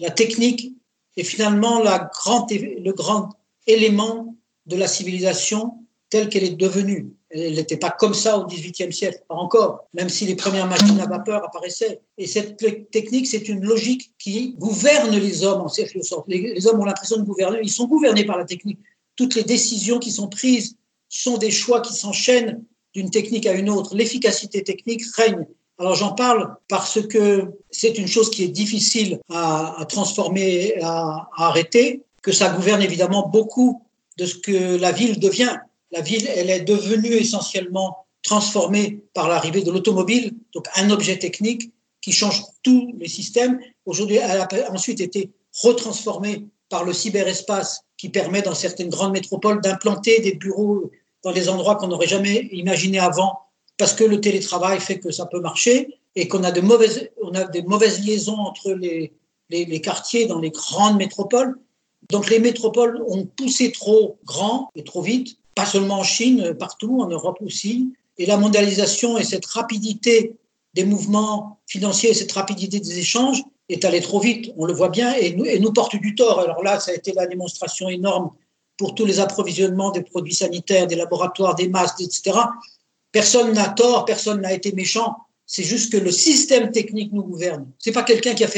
La 0.00 0.10
technique 0.10 0.72
est 1.16 1.24
finalement 1.24 1.82
la 1.82 2.10
grande, 2.12 2.50
le 2.50 2.92
grand 2.92 3.30
élément 3.66 4.34
de 4.66 4.76
la 4.76 4.88
civilisation 4.88 5.74
telle 6.08 6.28
qu'elle 6.28 6.44
est 6.44 6.56
devenue. 6.56 7.12
Elle 7.30 7.54
n'était 7.54 7.76
pas 7.76 7.90
comme 7.90 8.14
ça 8.14 8.38
au 8.38 8.46
XVIIIe 8.46 8.92
siècle, 8.92 9.22
pas 9.28 9.36
encore, 9.36 9.84
même 9.94 10.08
si 10.08 10.26
les 10.26 10.34
premières 10.34 10.66
machines 10.66 10.98
à 11.00 11.06
vapeur 11.06 11.44
apparaissaient. 11.44 12.00
Et 12.18 12.26
cette 12.26 12.56
technique, 12.90 13.28
c'est 13.28 13.48
une 13.48 13.64
logique 13.64 14.12
qui 14.18 14.54
gouverne 14.58 15.16
les 15.16 15.44
hommes 15.44 15.60
en 15.60 15.68
quelque 15.68 16.02
sorte. 16.02 16.24
Les, 16.26 16.66
hommes 16.66 16.80
ont 16.80 16.84
l'impression 16.84 17.18
de 17.18 17.22
gouverner, 17.22 17.60
ils 17.62 17.70
sont 17.70 17.86
gouvernés 17.86 18.24
par 18.24 18.36
la 18.36 18.44
technique. 18.44 18.80
Toutes 19.14 19.36
les 19.36 19.44
décisions 19.44 20.00
qui 20.00 20.10
sont 20.10 20.28
prises 20.28 20.76
sont 21.08 21.38
des 21.38 21.52
choix 21.52 21.80
qui 21.80 21.92
s'enchaînent 21.92 22.64
d'une 22.94 23.10
technique 23.10 23.46
à 23.46 23.52
une 23.52 23.70
autre. 23.70 23.94
L'efficacité 23.94 24.64
technique 24.64 25.02
règne. 25.14 25.46
Alors 25.78 25.94
j'en 25.94 26.12
parle 26.12 26.56
parce 26.68 27.00
que 27.06 27.52
c'est 27.70 27.96
une 27.96 28.08
chose 28.08 28.28
qui 28.30 28.42
est 28.42 28.48
difficile 28.48 29.20
à, 29.30 29.86
transformer, 29.88 30.74
à 30.82 31.28
arrêter, 31.36 32.02
que 32.22 32.32
ça 32.32 32.50
gouverne 32.50 32.82
évidemment 32.82 33.28
beaucoup 33.28 33.82
de 34.18 34.26
ce 34.26 34.34
que 34.34 34.76
la 34.76 34.92
ville 34.92 35.18
devient 35.18 35.56
la 35.92 36.00
ville, 36.00 36.28
elle 36.34 36.50
est 36.50 36.60
devenue 36.60 37.12
essentiellement 37.12 38.06
transformée 38.22 39.02
par 39.14 39.28
l'arrivée 39.28 39.62
de 39.62 39.70
l'automobile, 39.70 40.32
donc 40.54 40.66
un 40.76 40.90
objet 40.90 41.18
technique 41.18 41.72
qui 42.00 42.12
change 42.12 42.42
tous 42.62 42.94
les 42.98 43.08
systèmes. 43.08 43.60
Aujourd'hui, 43.86 44.16
elle 44.16 44.30
a 44.30 44.48
ensuite 44.70 45.00
été 45.00 45.30
retransformée 45.62 46.46
par 46.68 46.84
le 46.84 46.92
cyberespace 46.92 47.82
qui 47.96 48.08
permet 48.08 48.42
dans 48.42 48.54
certaines 48.54 48.88
grandes 48.88 49.12
métropoles 49.12 49.60
d'implanter 49.60 50.20
des 50.20 50.34
bureaux 50.34 50.90
dans 51.22 51.32
des 51.32 51.48
endroits 51.48 51.76
qu'on 51.76 51.88
n'aurait 51.88 52.06
jamais 52.06 52.48
imaginé 52.52 52.98
avant 52.98 53.38
parce 53.76 53.94
que 53.94 54.04
le 54.04 54.20
télétravail 54.20 54.80
fait 54.80 54.98
que 54.98 55.10
ça 55.10 55.26
peut 55.26 55.40
marcher 55.40 55.98
et 56.14 56.28
qu'on 56.28 56.44
a 56.44 56.48
a 56.48 56.52
des 56.52 56.62
mauvaises 56.62 58.06
liaisons 58.06 58.38
entre 58.38 58.72
les, 58.72 59.12
les, 59.50 59.64
les 59.64 59.80
quartiers 59.80 60.26
dans 60.26 60.38
les 60.38 60.50
grandes 60.50 60.96
métropoles. 60.96 61.58
Donc 62.10 62.30
les 62.30 62.38
métropoles 62.38 63.02
ont 63.06 63.26
poussé 63.26 63.72
trop 63.72 64.18
grand 64.24 64.70
et 64.74 64.84
trop 64.84 65.02
vite 65.02 65.36
pas 65.60 65.66
seulement 65.66 65.98
en 65.98 66.04
Chine, 66.04 66.54
partout, 66.54 67.02
en 67.02 67.08
Europe 67.08 67.36
aussi. 67.44 67.92
Et 68.16 68.24
la 68.24 68.38
mondialisation 68.38 69.18
et 69.18 69.24
cette 69.24 69.44
rapidité 69.44 70.32
des 70.72 70.84
mouvements 70.84 71.60
financiers, 71.66 72.14
cette 72.14 72.32
rapidité 72.32 72.80
des 72.80 72.98
échanges 72.98 73.42
est 73.68 73.84
allée 73.84 74.00
trop 74.00 74.20
vite, 74.20 74.54
on 74.56 74.64
le 74.64 74.72
voit 74.72 74.88
bien, 74.88 75.12
et 75.12 75.58
nous, 75.58 75.72
porte 75.74 75.96
du 75.96 76.14
tort. 76.14 76.40
Alors 76.40 76.62
là, 76.62 76.80
ça 76.80 76.92
a 76.92 76.94
été 76.94 77.12
la 77.12 77.26
démonstration 77.26 77.90
énorme 77.90 78.30
pour 78.78 78.94
tous 78.94 79.04
les 79.04 79.20
approvisionnements 79.20 79.90
des 79.90 80.00
produits 80.00 80.34
sanitaires, 80.34 80.86
des 80.86 80.96
laboratoires, 80.96 81.54
des 81.54 81.68
masques, 81.68 82.00
etc. 82.00 82.38
Personne 83.12 83.52
n'a 83.52 83.68
tort, 83.68 84.06
personne 84.06 84.40
n'a 84.40 84.54
été 84.54 84.72
méchant. 84.72 85.14
C'est 85.44 85.62
juste 85.62 85.92
que 85.92 85.98
le 85.98 86.10
système 86.10 86.70
technique 86.70 87.12
nous 87.12 87.24
gouverne. 87.24 87.66
C'est 87.78 87.92
pas 87.92 88.02
quelqu'un 88.02 88.32
qui 88.32 88.44
a 88.44 88.48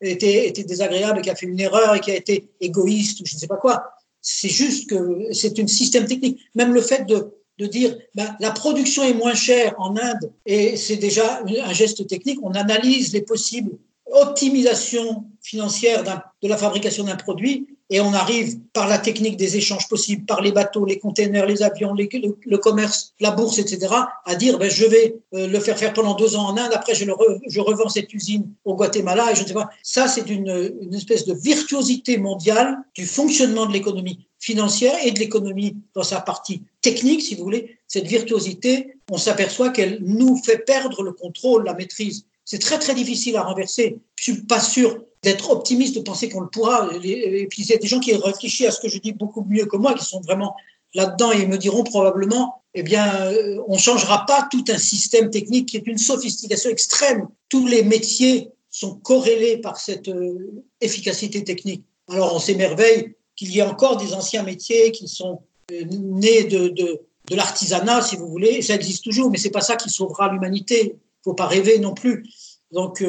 été 0.00 0.64
désagréable, 0.64 1.20
qui 1.20 1.30
a 1.30 1.36
fait 1.36 1.46
une 1.46 1.60
erreur 1.60 1.94
et 1.94 2.00
qui 2.00 2.10
a 2.10 2.16
été 2.16 2.48
égoïste 2.60 3.20
ou 3.20 3.24
je 3.24 3.36
ne 3.36 3.38
sais 3.38 3.46
pas 3.46 3.56
quoi. 3.56 3.84
C'est 4.22 4.48
juste 4.48 4.90
que 4.90 5.32
c'est 5.32 5.58
un 5.58 5.66
système 5.66 6.06
technique. 6.06 6.40
Même 6.54 6.74
le 6.74 6.80
fait 6.80 7.06
de, 7.06 7.32
dire 7.66 7.96
ben, 8.14 8.36
la 8.40 8.50
production 8.50 9.02
est 9.04 9.14
moins 9.14 9.34
chère 9.34 9.74
en 9.78 9.96
Inde 9.96 10.32
et 10.46 10.76
c'est 10.76 10.96
déjà 10.96 11.42
un 11.44 11.72
geste 11.72 12.06
technique. 12.06 12.38
On 12.42 12.52
analyse 12.52 13.12
les 13.12 13.22
possibles 13.22 13.78
optimisation 14.12 15.24
financière 15.42 16.02
de 16.42 16.48
la 16.48 16.56
fabrication 16.56 17.04
d'un 17.04 17.16
produit 17.16 17.68
et 17.90 18.00
on 18.00 18.12
arrive 18.14 18.58
par 18.72 18.88
la 18.88 18.98
technique 18.98 19.36
des 19.36 19.56
échanges 19.56 19.88
possibles, 19.88 20.24
par 20.24 20.40
les 20.40 20.52
bateaux, 20.52 20.84
les 20.84 20.98
containers, 20.98 21.44
les 21.44 21.62
avions, 21.62 21.92
le, 21.92 22.56
commerce, 22.56 23.14
la 23.18 23.32
bourse, 23.32 23.58
etc., 23.58 23.92
à 24.24 24.34
dire 24.36 24.58
ben, 24.58 24.70
je 24.70 24.86
vais 24.86 25.16
euh, 25.34 25.48
le 25.48 25.58
faire 25.58 25.76
faire 25.76 25.92
pendant 25.92 26.14
deux 26.14 26.36
ans 26.36 26.48
en 26.48 26.56
Inde, 26.56 26.70
après 26.72 26.94
je, 26.94 27.60
revends 27.60 27.88
cette 27.88 28.14
usine 28.14 28.48
au 28.64 28.76
Guatemala 28.76 29.32
et 29.32 29.34
je 29.34 29.42
ne 29.42 29.48
sais 29.48 29.54
pas. 29.54 29.70
Ça, 29.82 30.06
c'est 30.06 30.30
une, 30.30 30.72
une 30.80 30.94
espèce 30.94 31.26
de 31.26 31.34
virtuosité 31.34 32.16
mondiale 32.16 32.78
du 32.94 33.06
fonctionnement 33.06 33.66
de 33.66 33.72
l'économie 33.72 34.26
financière 34.38 34.94
et 35.04 35.10
de 35.10 35.18
l'économie 35.18 35.76
dans 35.94 36.04
sa 36.04 36.20
partie 36.20 36.62
technique, 36.80 37.22
si 37.22 37.34
vous 37.34 37.42
voulez. 37.42 37.76
Cette 37.88 38.06
virtuosité, 38.06 38.94
on 39.10 39.18
s'aperçoit 39.18 39.70
qu'elle 39.70 39.98
nous 40.00 40.36
fait 40.36 40.64
perdre 40.64 41.02
le 41.02 41.12
contrôle, 41.12 41.64
la 41.64 41.74
maîtrise 41.74 42.24
c'est 42.50 42.58
très 42.58 42.80
très 42.80 42.94
difficile 42.94 43.36
à 43.36 43.42
renverser. 43.42 44.00
Je 44.16 44.24
suis 44.24 44.42
pas 44.42 44.58
sûr 44.58 45.04
d'être 45.22 45.50
optimiste 45.50 45.96
de 45.96 46.00
penser 46.00 46.28
qu'on 46.28 46.40
le 46.40 46.48
pourra. 46.48 46.88
Et 47.02 47.46
puis 47.48 47.62
il 47.62 47.68
y 47.68 47.74
a 47.74 47.76
des 47.76 47.86
gens 47.86 48.00
qui 48.00 48.14
réfléchissent 48.14 48.68
à 48.68 48.70
ce 48.70 48.80
que 48.80 48.88
je 48.88 48.98
dis 48.98 49.12
beaucoup 49.12 49.44
mieux 49.48 49.66
que 49.66 49.76
moi, 49.76 49.94
qui 49.94 50.04
sont 50.04 50.20
vraiment 50.20 50.56
là-dedans 50.94 51.32
et 51.32 51.46
me 51.46 51.58
diront 51.58 51.84
probablement, 51.84 52.62
eh 52.74 52.82
bien, 52.82 53.26
euh, 53.26 53.62
on 53.68 53.78
changera 53.78 54.24
pas 54.26 54.48
tout 54.50 54.64
un 54.68 54.78
système 54.78 55.30
technique 55.30 55.68
qui 55.68 55.76
est 55.76 55.86
une 55.86 55.98
sophistication 55.98 56.70
extrême. 56.70 57.28
Tous 57.48 57.66
les 57.66 57.82
métiers 57.82 58.50
sont 58.70 58.94
corrélés 58.94 59.58
par 59.58 59.78
cette 59.78 60.08
euh, 60.08 60.62
efficacité 60.80 61.44
technique. 61.44 61.84
Alors 62.08 62.34
on 62.34 62.38
s'émerveille 62.38 63.14
qu'il 63.36 63.52
y 63.52 63.58
ait 63.58 63.62
encore 63.62 63.96
des 63.96 64.14
anciens 64.14 64.42
métiers 64.42 64.90
qui 64.92 65.06
sont 65.06 65.42
euh, 65.72 65.84
nés 65.84 66.44
de, 66.44 66.68
de, 66.68 67.00
l'artisanat, 67.32 68.02
si 68.02 68.16
vous 68.16 68.26
voulez, 68.26 68.60
ça 68.60 68.74
existe 68.74 69.04
toujours, 69.04 69.30
mais 69.30 69.38
c'est 69.38 69.50
pas 69.50 69.60
ça 69.60 69.76
qui 69.76 69.88
sauvera 69.88 70.32
l'humanité 70.32 70.96
faut 71.22 71.34
pas 71.34 71.46
rêver 71.46 71.78
non 71.78 71.94
plus. 71.94 72.24
Donc, 72.72 73.04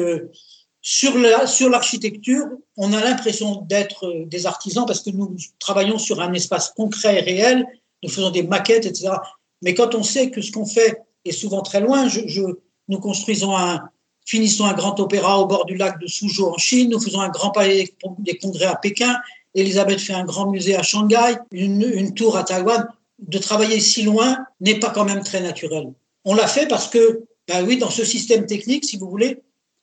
sur 0.82 1.16
la, 1.16 1.46
sur 1.46 1.70
l'architecture, 1.70 2.46
on 2.76 2.92
a 2.92 3.02
l'impression 3.02 3.62
d'être 3.62 4.06
euh, 4.06 4.26
des 4.26 4.46
artisans 4.46 4.84
parce 4.84 5.00
que 5.00 5.10
nous 5.10 5.36
travaillons 5.60 5.98
sur 5.98 6.20
un 6.20 6.32
espace 6.32 6.70
concret 6.70 7.18
et 7.18 7.20
réel, 7.20 7.64
nous 8.02 8.10
faisons 8.10 8.30
des 8.30 8.42
maquettes, 8.42 8.84
etc. 8.86 9.14
Mais 9.62 9.74
quand 9.74 9.94
on 9.94 10.02
sait 10.02 10.30
que 10.30 10.42
ce 10.42 10.50
qu'on 10.50 10.66
fait 10.66 11.00
est 11.24 11.30
souvent 11.32 11.62
très 11.62 11.80
loin, 11.80 12.08
je, 12.08 12.26
je, 12.26 12.42
nous 12.88 12.98
construisons 12.98 13.56
un, 13.56 13.80
finissons 14.26 14.64
un 14.64 14.74
grand 14.74 14.98
opéra 14.98 15.38
au 15.38 15.46
bord 15.46 15.66
du 15.66 15.76
lac 15.76 16.00
de 16.00 16.08
Suzhou 16.08 16.46
en 16.46 16.58
Chine, 16.58 16.90
nous 16.90 17.00
faisons 17.00 17.20
un 17.20 17.28
grand 17.28 17.50
palais 17.50 17.94
des 18.18 18.36
congrès 18.38 18.66
à 18.66 18.74
Pékin, 18.74 19.16
Elisabeth 19.54 20.00
fait 20.00 20.14
un 20.14 20.24
grand 20.24 20.50
musée 20.50 20.74
à 20.74 20.82
Shanghai, 20.82 21.36
une, 21.52 21.82
une 21.82 22.14
tour 22.14 22.36
à 22.36 22.44
Taïwan. 22.44 22.88
De 23.18 23.38
travailler 23.38 23.78
si 23.78 24.02
loin 24.02 24.38
n'est 24.60 24.80
pas 24.80 24.90
quand 24.90 25.04
même 25.04 25.22
très 25.22 25.40
naturel. 25.40 25.92
On 26.24 26.34
l'a 26.34 26.48
fait 26.48 26.66
parce 26.66 26.88
que 26.88 27.22
ben 27.46 27.64
oui, 27.64 27.76
dans 27.76 27.90
ce 27.90 28.04
système 28.04 28.46
technique, 28.46 28.84
si 28.84 28.96
vous 28.96 29.08
voulez, 29.08 29.42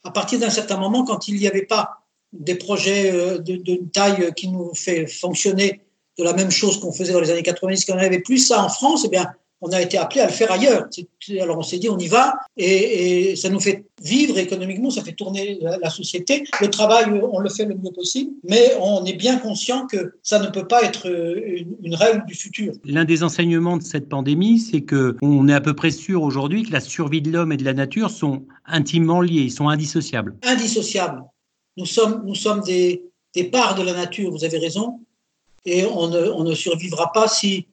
à 0.10 0.12
partir 0.12 0.40
d'un 0.40 0.50
certain 0.50 0.78
moment, 0.78 1.06
quand 1.06 1.28
il 1.28 1.36
n'y 1.36 1.48
avait 1.48 1.68
pas 1.68 2.00
des 2.34 2.56
projets 2.56 3.12
euh, 3.12 3.38
de, 3.38 3.58
de, 3.58 3.76
taille 3.94 4.34
qui 4.36 4.48
nous 4.48 4.74
fait 4.74 5.06
fonctionner 5.06 5.82
de 6.18 6.24
la 6.24 6.34
même 6.34 6.50
chose 6.50 6.80
qu'on 6.80 6.92
faisait 6.92 7.14
dans 7.14 7.20
les 7.20 7.30
années 7.30 7.44
90, 7.44 7.86
qu'on 7.86 7.96
n'avait 7.96 8.20
plus 8.20 8.40
ça 8.40 8.64
en 8.64 8.70
France, 8.70 9.04
eh 9.06 9.10
bien, 9.10 9.32
on 9.62 9.72
a 9.72 9.82
été 9.82 9.98
appelé 9.98 10.22
à 10.22 10.28
le 10.28 10.32
faire 10.32 10.52
ailleurs. 10.52 10.88
Alors 11.42 11.58
on 11.58 11.64
s'est 11.64 11.80
dit, 11.80 11.90
on 11.90 11.98
y 11.98 12.08
va, 12.08 12.34
et, 12.58 13.32
et, 13.32 13.36
ça 13.36 13.50
nous 13.50 13.60
fait 13.60 13.86
vivre 14.02 14.38
économiquement, 14.38 14.90
ça 14.90 15.04
fait 15.04 15.14
tourner 15.14 15.60
la, 15.62 15.90
société. 15.90 16.44
Le 16.62 16.70
travail, 16.70 17.06
on 17.32 17.40
le 17.40 17.50
fait 17.50 17.66
le 17.66 17.76
mieux 17.76 17.92
possible, 17.92 18.32
mais 18.44 18.74
on 18.80 19.04
est 19.06 19.14
bien 19.14 19.38
conscient 19.38 19.86
que 19.88 20.14
ça 20.24 20.40
ne 20.40 20.48
peut 20.48 20.68
pas 20.68 20.84
être 20.84 21.08
une, 21.08 21.76
une 21.84 21.96
règle 21.96 22.26
du 22.26 22.36
futur. 22.36 22.74
L'un 22.86 23.06
des 23.06 23.24
enseignements 23.24 23.78
de 23.78 23.84
cette 23.84 24.08
pandémie, 24.08 24.60
c'est 24.60 24.82
que 24.82 25.18
on 25.22 25.48
est 25.48 25.54
à 25.54 25.62
peu 25.62 25.74
près 25.74 25.92
sûr 25.92 26.24
aujourd'hui 26.24 26.64
que 26.64 26.72
la 26.72 26.80
survie 26.80 27.22
de 27.22 27.32
l'homme 27.32 27.52
et 27.52 27.58
de 27.58 27.66
la 27.66 27.74
nature 27.74 28.10
sont 28.10 28.44
intimement 28.66 29.22
liés, 29.22 29.42
ils 29.42 29.52
sont 29.52 29.68
indissociables. 29.68 30.36
Indissociables. 30.44 31.24
Nous 31.78 31.86
sommes, 31.86 32.24
nous 32.26 32.36
sommes 32.36 32.62
des, 32.62 33.04
des 33.34 33.46
parts 33.46 33.76
de 33.76 33.84
la 33.84 33.94
nature, 33.94 34.32
vous 34.32 34.44
avez 34.44 34.58
raison, 34.58 35.00
et 35.66 35.86
on 35.86 36.08
ne, 36.08 36.30
on 36.30 36.44
ne 36.44 36.54
survivra 36.54 37.12
pas 37.12 37.28
si 37.28 37.68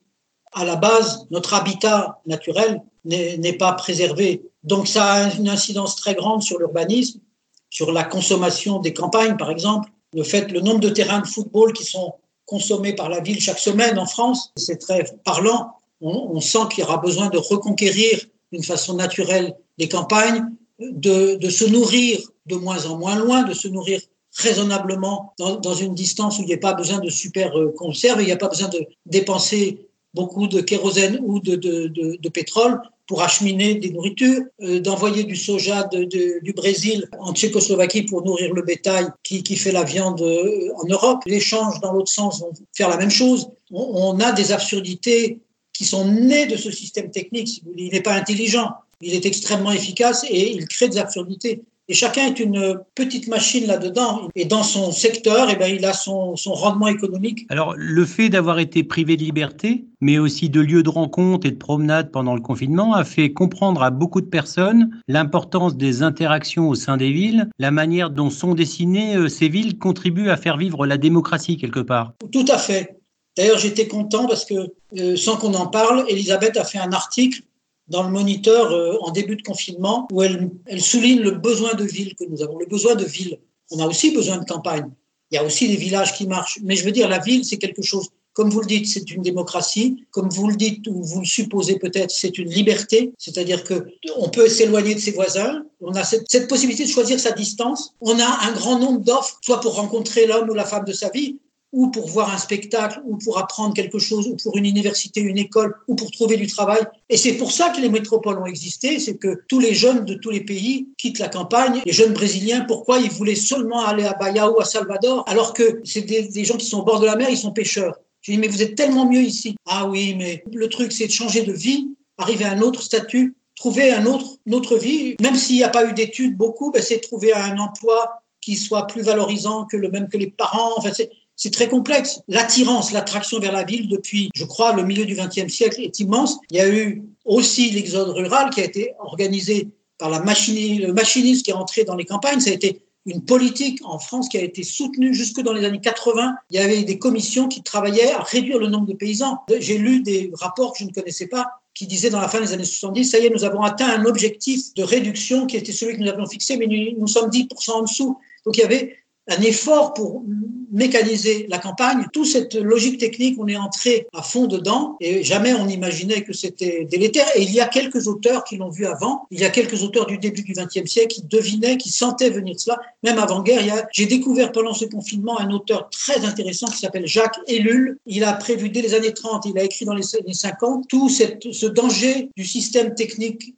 à 0.57 0.65
la 0.65 0.77
base, 0.77 1.27
notre 1.31 1.53
habitat 1.55 2.19
naturel 2.27 2.83
n'est 3.05 3.53
pas 3.53 3.73
préservé. 3.73 4.43
Donc 4.65 4.89
ça 4.89 5.05
a 5.05 5.35
une 5.35 5.49
incidence 5.49 5.97
très 5.97 6.15
grande 6.15 6.43
sur 6.43 6.59
l'urbanisme, 6.59 7.21
sur 7.69 7.93
la 7.93 8.03
consommation 8.03 8.81
des 8.81 8.95
campagnes, 8.95 9.37
par 9.37 9.51
exemple. 9.51 9.91
Le 10.15 10.25
fait, 10.25 10.51
le 10.51 10.61
nombre 10.61 10.81
de 10.81 10.89
terrains 10.89 11.21
de 11.21 11.27
football 11.27 11.75
qui 11.75 11.85
sont 11.85 12.15
consommés 12.47 12.95
par 12.95 13.11
la 13.11 13.21
ville 13.21 13.39
chaque 13.39 13.59
semaine 13.59 13.99
en 13.99 14.07
France, 14.07 14.53
c'est 14.57 14.79
très 14.79 15.05
parlant. 15.25 15.73
On, 16.01 16.41
sent 16.41 16.59
qu'il 16.71 16.81
y 16.81 16.87
aura 16.87 16.99
besoin 16.99 17.29
de 17.29 17.39
reconquérir 17.39 18.19
d'une 18.51 18.65
façon 18.65 18.95
naturelle 18.95 19.55
les 19.77 19.89
campagnes, 19.89 20.43
de, 20.79 21.51
se 21.51 21.65
nourrir 21.65 22.19
de 22.47 22.57
moins 22.57 22.87
en 22.87 22.97
moins 22.97 23.17
loin, 23.17 23.43
de 23.43 23.53
se 23.53 23.69
nourrir 23.69 24.01
raisonnablement 24.39 25.35
dans, 25.39 25.75
une 25.75 25.95
distance 25.95 26.39
où 26.39 26.43
il 26.43 26.47
n'y 26.47 26.55
a 26.55 26.59
pas 26.59 26.75
besoin 26.75 26.99
de 26.99 27.09
super 27.09 27.59
euh, 27.59 27.73
conserve, 27.77 28.21
il 28.21 28.27
n'y 28.27 28.33
a 28.33 28.37
pas 28.37 28.49
besoin 28.49 28.69
de 28.69 28.87
dépenser 29.07 29.87
beaucoup 30.17 30.47
de 30.49 30.61
kérosène 30.61 31.21
ou 31.23 31.41
de, 31.41 31.55
de, 31.55 31.93
de, 32.25 32.29
pétrole 32.31 32.81
pour 33.07 33.23
acheminer 33.23 33.75
des 33.75 33.91
nourritures, 33.91 34.43
euh, 34.63 34.81
d'envoyer 34.81 35.25
du 35.25 35.37
soja 35.37 35.85
de, 35.85 36.05
du 36.47 36.53
Brésil 36.53 37.09
en 37.21 37.33
Tchécoslovaquie 37.35 38.03
pour 38.03 38.25
nourrir 38.25 38.53
le 38.55 38.63
bétail 38.63 39.07
qui, 39.23 39.43
qui 39.43 39.57
fait 39.57 39.73
la 39.73 39.85
viande 39.85 40.23
euh, 40.23 40.81
en 40.81 40.87
Europe. 40.89 41.21
L'échange 41.27 41.81
dans 41.83 41.93
l'autre 41.93 42.11
sens 42.21 42.41
vont 42.41 42.53
faire 42.77 42.89
la 42.89 42.97
même 42.97 43.11
chose. 43.11 43.49
On, 43.71 44.19
a 44.21 44.33
des 44.33 44.53
absurdités 44.53 45.39
qui 45.73 45.85
sont 45.85 46.07
nées 46.11 46.47
de 46.47 46.57
ce 46.57 46.71
système 46.71 47.11
technique. 47.11 47.63
Il 47.77 47.93
n'est 47.93 48.01
pas 48.01 48.15
intelligent, 48.15 48.71
il 49.03 49.15
est 49.15 49.27
extrêmement 49.27 49.73
efficace 49.73 50.25
et 50.29 50.53
il 50.53 50.67
crée 50.67 50.89
des 50.89 50.99
absurdités. 50.99 51.63
Et 51.89 51.95
chacun 51.95 52.27
est 52.27 52.41
une 52.41 52.81
petite 52.97 53.29
machine 53.29 53.67
là-dedans. 53.67 54.29
Et 54.35 54.45
dans 54.45 54.65
son 54.65 54.91
secteur, 54.91 55.49
eh 55.51 55.57
bien, 55.57 55.69
il 55.69 55.85
a 55.85 55.93
son, 55.93 56.35
son 56.35 56.53
rendement 56.53 56.89
économique. 56.89 57.47
Alors, 57.49 57.75
le 57.77 58.05
fait 58.05 58.29
d'avoir 58.29 58.59
été 58.59 58.83
privé 58.83 59.17
de 59.17 59.23
liberté, 59.23 59.85
mais 60.01 60.19
aussi 60.19 60.51
de 60.51 60.61
lieux 60.61 60.83
de 60.83 60.89
rencontre 60.89 61.47
et 61.47 61.53
de 61.53 61.57
promenade 61.57 62.11
pendant 62.11 62.35
le 62.35 62.41
confinement, 62.41 62.95
a 62.95 63.05
fait 63.05 63.33
comprendre 63.33 63.83
à 63.85 63.91
beaucoup 63.91 64.21
de 64.21 64.27
personnes 64.27 64.91
l'importance 65.07 65.77
des 65.77 66.03
interactions 66.03 66.69
au 66.69 66.75
sein 66.75 66.97
des 66.97 67.13
villes, 67.13 67.51
la 67.59 67.71
manière 67.71 68.11
dont 68.11 68.31
sont 68.31 68.55
dessinées 68.55 69.17
euh, 69.17 69.29
ces 69.29 69.49
villes 69.49 69.79
contribue 69.79 70.31
à 70.31 70.37
faire 70.37 70.57
vivre 70.57 70.87
la 70.87 70.99
démocratie 70.99 71.57
quelque 71.57 71.81
part. 71.81 72.15
Tout 72.33 72.47
à 72.49 72.59
fait. 72.59 72.97
D'ailleurs, 73.37 73.59
j'étais 73.59 73.87
content 73.87 74.27
parce 74.27 74.45
que, 74.45 74.73
euh, 74.99 75.17
sans 75.17 75.37
qu'on 75.37 75.55
en 75.55 75.67
parle, 75.67 76.05
Elisabeth 76.09 76.57
a 76.57 76.65
fait 76.65 76.79
un 76.79 76.93
article 76.93 77.43
dans 77.89 78.03
le 78.03 78.11
moniteur 78.11 78.73
euh, 78.73 78.97
en 79.01 79.11
début 79.11 79.37
de 79.37 79.43
confinement 79.43 80.09
où 80.11 80.23
elle, 80.23 80.51
elle 80.67 80.81
souligne 80.81 81.21
le 81.21 81.33
besoin 81.33 81.75
de 81.75 81.85
ville 81.85 82.15
que 82.15 82.25
nous 82.25 82.43
avons, 82.43 82.59
le 82.59 82.67
besoin 82.67 82.95
de 82.95 83.05
ville. 83.05 83.39
On 83.71 83.79
a 83.79 83.87
aussi 83.87 84.11
besoin 84.11 84.39
de 84.39 84.45
campagne. 84.45 84.91
Il 85.31 85.37
y 85.37 85.39
a 85.39 85.45
aussi 85.45 85.69
des 85.69 85.77
villages 85.77 86.15
qui 86.15 86.27
marchent. 86.27 86.59
Mais 86.63 86.77
je 86.77 86.85
veux 86.85 86.93
dire, 86.93 87.09
la 87.09 87.19
ville, 87.19 87.45
c'est 87.45 87.57
quelque 87.59 87.83
chose, 87.83 88.09
comme 88.33 88.51
vous 88.51 88.61
le 88.61 88.67
dites, 88.67 88.87
c'est 88.87 89.11
une 89.11 89.23
démocratie. 89.23 90.05
Comme 90.11 90.29
vous 90.29 90.49
le 90.49 90.57
dites 90.57 90.87
ou 90.87 91.03
vous 91.03 91.21
le 91.21 91.27
supposez 91.27 91.79
peut-être, 91.79 92.11
c'est 92.11 92.39
une 92.39 92.49
liberté. 92.49 93.13
C'est-à-dire 93.19 93.65
que 93.65 93.87
on 94.17 94.29
peut 94.29 94.49
s'éloigner 94.49 94.95
de 94.95 95.01
ses 95.01 95.11
voisins. 95.13 95.65
On 95.81 95.93
a 95.95 96.05
cette, 96.05 96.27
cette 96.31 96.49
possibilité 96.49 96.85
de 96.85 96.91
choisir 96.91 97.19
sa 97.19 97.33
distance. 97.33 97.95
On 98.01 98.19
a 98.21 98.47
un 98.47 98.53
grand 98.53 98.79
nombre 98.79 99.01
d'offres, 99.01 99.39
soit 99.43 99.61
pour 99.61 99.75
rencontrer 99.75 100.27
l'homme 100.27 100.49
ou 100.49 100.55
la 100.55 100.65
femme 100.65 100.85
de 100.85 100.93
sa 100.93 101.11
vie, 101.11 101.39
ou 101.73 101.91
pour 101.91 102.09
voir 102.09 102.33
un 102.33 102.39
spectacle, 102.39 103.01
ou 103.05 103.17
pour 103.19 103.39
apprendre 103.39 103.75
quelque 103.75 103.99
chose, 103.99 104.29
ou 104.29 104.37
pour 104.37 104.57
une 104.57 104.67
université, 104.67 105.21
une 105.21 105.39
école, 105.39 105.75
ou 105.89 105.95
pour 105.95 106.11
trouver 106.11 106.37
du 106.37 106.47
travail. 106.47 106.81
Et 107.09 107.17
c'est 107.17 107.35
pour 107.35 107.53
ça 107.53 107.71
que 107.71 107.81
les 107.81 107.89
métropoles 107.89 108.39
ont 108.39 108.47
existé, 108.47 108.99
c'est 108.99 109.17
que 109.17 109.43
tous 109.49 109.61
les 109.61 109.75
jeunes 109.75 110.05
de 110.05 110.15
tous 110.15 110.31
les 110.31 110.41
pays 110.41 110.89
quittent 110.97 111.19
la 111.19 111.29
campagne. 111.29 111.83
Les 111.85 111.93
jeunes 111.93 112.13
brésiliens, 112.13 112.63
pourquoi 112.63 112.99
ils 112.99 113.11
voulaient 113.11 113.35
seulement 113.35 113.85
aller 113.85 114.05
à 114.05 114.15
Bahia 114.15 114.51
ou 114.51 114.61
à 114.61 114.65
Salvador, 114.65 115.25
alors 115.27 115.53
que 115.53 115.81
c'est 115.85 116.03
des, 116.03 116.45
gens 116.45 116.57
qui 116.57 116.67
sont 116.67 116.81
au 116.81 116.85
bord 116.85 117.01
de 117.01 117.07
la 117.07 117.17
mer, 117.17 117.29
ils 117.31 117.37
sont 117.37 117.53
pêcheurs. 117.53 117.97
Je 118.23 118.33
dis, 118.33 118.39
mais 118.39 118.49
vous 118.49 118.63
êtes 118.63 118.75
tellement 118.75 119.09
mieux 119.09 119.23
ici. 119.23 119.57
Ah 119.67 119.87
oui, 119.87 120.15
mais 120.17 120.45
le 120.53 120.69
truc, 120.69 120.93
c'est 120.93 121.07
de 121.07 121.13
changer 121.13 121.43
de 121.43 121.53
vie, 121.53 121.89
arriver 122.19 122.45
à 122.45 122.53
un 122.53 122.61
autre 122.61 122.83
statut, 122.83 123.37
trouver 123.55 123.93
un 123.93 124.07
autre, 124.07 124.39
une 124.47 124.55
autre 124.55 124.77
vie. 124.77 125.17
Même 125.21 125.37
s'il 125.37 125.57
n'y 125.57 125.65
a 125.65 125.69
pas 125.69 125.89
eu 125.89 125.93
d'études 125.93 126.37
beaucoup, 126.37 126.71
ben 126.71 126.83
c'est 126.83 127.01
trouver 127.01 127.33
un 127.33 127.59
emploi 127.59 128.23
qui 128.41 128.55
soit 128.55 128.87
plus 128.87 129.03
valorisant 129.03 129.65
que 129.65 129.77
le 129.77 129.91
même 129.91 130.09
que 130.09 130.17
les 130.17 130.31
parents. 130.31 130.75
Enfin, 130.77 130.91
c'est 130.95 131.11
c'est 131.37 131.53
très 131.53 131.69
complexe. 131.69 132.21
L'attirance, 132.29 132.93
l'attraction 132.93 133.39
vers 133.39 133.53
la 133.53 133.65
ville 133.65 133.89
depuis, 133.89 134.31
je 134.35 134.45
crois, 134.45 134.73
le 134.73 134.85
milieu 134.85 135.05
du 135.05 135.15
XXe 135.15 135.53
siècle 135.53 135.83
est 135.83 136.01
immense. 136.01 136.39
Il 136.51 136.57
y 136.57 136.61
a 136.61 136.69
eu 136.69 137.03
aussi 137.25 137.71
l'exode 137.71 138.09
rural 138.09 138.51
qui 138.51 138.61
a 138.63 138.65
été 138.65 138.95
organisé 138.99 139.69
par 139.99 140.11
la 140.11 140.19
le 140.19 140.93
machiniste 140.93 141.45
qui 141.45 141.51
est 141.51 141.55
entré 141.55 141.85
dans 141.85 141.95
les 141.95 142.05
campagnes. 142.05 142.41
Ça 142.41 142.51
a 142.51 142.55
été 142.55 142.83
une 143.05 143.25
politique 143.25 143.81
en 143.85 143.99
France 143.99 144.29
qui 144.29 144.37
a 144.37 144.43
été 144.43 144.63
soutenue 144.63 145.15
jusque 145.15 145.41
dans 145.41 145.53
les 145.53 145.65
années 145.65 145.81
80. 145.81 146.35
Il 146.51 146.57
y 146.57 146.59
avait 146.59 146.83
des 146.83 146.99
commissions 146.99 147.49
qui 147.49 147.63
travaillaient 147.63 148.13
à 148.13 148.23
réduire 148.23 148.59
le 148.59 148.69
nombre 148.69 148.87
de 148.87 148.95
paysans. 148.95 149.39
J'ai 149.61 149.79
lu 149.79 150.01
des 150.01 150.31
rapports 150.35 150.73
que 150.73 150.81
je 150.81 150.85
ne 150.85 150.91
connaissais 150.91 151.29
pas 151.29 151.47
qui 151.73 151.87
disait 151.87 152.09
dans 152.09 152.21
la 152.21 152.29
fin 152.29 152.41
des 152.41 152.55
années 152.55 152.65
70, 152.65 153.05
ça 153.05 153.19
y 153.19 153.27
est, 153.27 153.31
nous 153.31 153.45
avons 153.45 153.61
atteint 153.61 153.87
un 153.87 154.07
objectif 154.07 154.73
de 154.75 154.83
réduction 154.83 155.47
qui 155.47 155.59
était 155.59 155.73
celui 155.73 155.95
que 155.95 156.01
nous 156.01 156.09
avions 156.09 156.27
fixé, 156.27 156.57
mais 156.57 156.67
nous 156.67 157.07
sommes 157.07 157.29
10% 157.29 157.71
en 157.71 157.83
dessous. 157.83 158.19
Donc 158.47 158.57
il 158.57 158.61
y 158.61 158.65
avait 158.65 158.97
un 159.29 159.43
effort 159.43 159.93
pour 159.93 160.23
mécaniser 160.71 161.47
la 161.49 161.59
campagne. 161.59 162.07
Toute 162.13 162.27
cette 162.27 162.55
logique 162.55 162.99
technique, 162.99 163.37
on 163.39 163.47
est 163.49 163.57
entré 163.57 164.07
à 164.13 164.23
fond 164.23 164.47
dedans 164.47 164.97
et 165.01 165.23
jamais 165.23 165.55
on 165.55 165.69
imaginait 165.69 166.23
que 166.23 166.33
c'était 166.33 166.85
délétère. 166.85 167.27
Et 167.35 167.43
il 167.43 167.53
y 167.53 167.61
a 167.61 167.67
quelques 167.67 168.07
auteurs 168.09 168.45
qui 168.45 168.57
l'ont 168.57 168.71
vu 168.71 168.87
avant. 168.87 169.27
Il 169.31 169.41
y 169.41 169.45
a 169.45 169.51
quelques 169.51 169.83
auteurs 169.83 170.07
du 170.07 170.19
début 170.19 170.43
du 170.43 170.53
XXe 170.53 170.91
siècle 170.91 171.15
qui 171.15 171.23
devinaient, 171.23 171.77
qui 171.77 171.91
sentaient 171.91 172.31
venir 172.31 172.59
cela. 172.59 172.79
Même 173.03 173.19
avant-guerre, 173.19 173.87
j'ai 173.93 174.07
découvert 174.07 174.53
pendant 174.53 174.75
ce 174.75 174.85
confinement 174.85 175.39
un 175.39 175.51
auteur 175.51 175.89
très 175.91 176.25
intéressant 176.25 176.67
qui 176.67 176.79
s'appelle 176.79 177.07
Jacques 177.07 177.39
Ellul. 177.49 177.99
Il 178.07 178.25
a 178.25 178.33
prévu 178.33 178.69
dès 178.71 178.83
les 178.83 178.95
années 178.95 179.13
30, 179.13 179.47
il 179.47 179.59
a 179.59 179.63
écrit 179.63 179.85
dans 179.85 179.95
les 179.95 180.17
années 180.17 180.35
50 180.35 180.89
tout 180.89 181.09
cette, 181.09 181.53
ce 181.53 181.67
danger 181.67 182.31
du 182.37 182.45
système 182.45 182.95
technique 182.95 183.55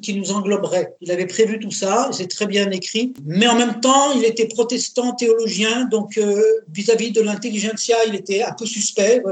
qui 0.00 0.14
nous, 0.14 0.32
engloberait. 0.32 0.94
Il 1.00 1.10
avait 1.10 1.26
prévu 1.26 1.58
tout 1.58 1.70
ça, 1.70 2.10
c'est 2.12 2.28
très 2.28 2.46
bien 2.46 2.70
écrit, 2.70 3.12
mais 3.24 3.46
en 3.46 3.56
même 3.56 3.80
temps, 3.80 4.12
il 4.12 4.24
était 4.24 4.46
protestant, 4.46 5.12
théologien, 5.12 5.84
donc 5.86 6.18
euh, 6.18 6.42
vis-à-vis 6.72 7.12
de 7.12 7.20
l'intelligentsia, 7.20 7.96
il 8.06 8.14
était 8.14 8.42
un 8.42 8.52
peu 8.52 8.66
suspect, 8.66 9.22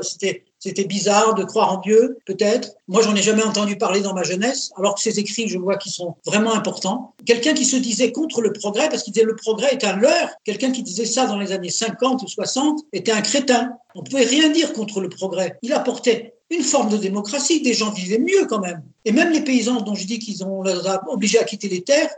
c'était 0.59 0.85
bizarre 0.85 1.35
de 1.35 1.45
croire 1.45 1.73
en 1.73 1.81
Dieu, 1.81 2.19
peut-être. 2.27 2.73
Moi, 2.89 3.03
j'en 3.03 3.15
ai 3.15 3.23
jamais 3.23 3.43
entendu 3.43 3.77
parler 3.77 4.01
dans 4.01 4.15
ma 4.15 4.23
jeunesse, 4.23 4.73
alors 4.77 4.95
que 4.95 5.01
ses 5.01 5.19
écrits, 5.19 5.49
je 5.49 5.59
vois 5.59 5.77
qu'ils 5.77 5.93
sont 5.93 6.17
vraiment 6.25 6.55
importants. 6.55 7.15
Quelqu'un 7.25 7.55
qui 7.55 7.65
se 7.65 7.77
disait 7.77 8.13
contre 8.13 8.41
le 8.41 8.53
progrès, 8.53 8.89
parce 8.89 9.03
qu'il 9.03 9.13
disait 9.13 9.25
le 9.25 9.37
progrès 9.37 9.73
est 9.73 9.85
un 9.85 9.97
leurre. 9.97 10.31
Quelqu'un 10.45 10.73
qui 10.73 10.83
disait 10.83 11.05
ça 11.05 11.27
dans 11.27 11.39
les 11.39 11.53
années 11.53 11.71
50 11.71 12.23
ou 12.23 12.29
60 12.29 12.81
était 12.93 13.13
un 13.13 13.23
crétin. 13.23 13.73
On 13.95 14.03
pouvait 14.03 14.25
rien 14.25 14.49
dire 14.51 14.73
contre 14.73 15.01
le 15.01 15.09
progrès. 15.09 15.57
Il 15.63 15.73
apportait 15.73 16.36
une 16.51 16.63
forme 16.63 16.91
de 16.91 16.97
démocratie. 16.97 17.63
Des 17.63 17.75
gens 17.75 17.91
vivaient 17.91 18.19
mieux 18.19 18.47
quand 18.49 18.61
même. 18.61 18.83
Et 19.05 19.13
même 19.13 19.33
les 19.33 19.43
paysans 19.43 19.81
dont 19.81 19.95
je 19.95 20.07
dis 20.07 20.19
qu'ils 20.19 20.45
ont 20.45 20.63
obligés 21.09 21.39
à 21.39 21.45
quitter 21.45 21.69
les 21.69 21.83
terres, 21.83 22.11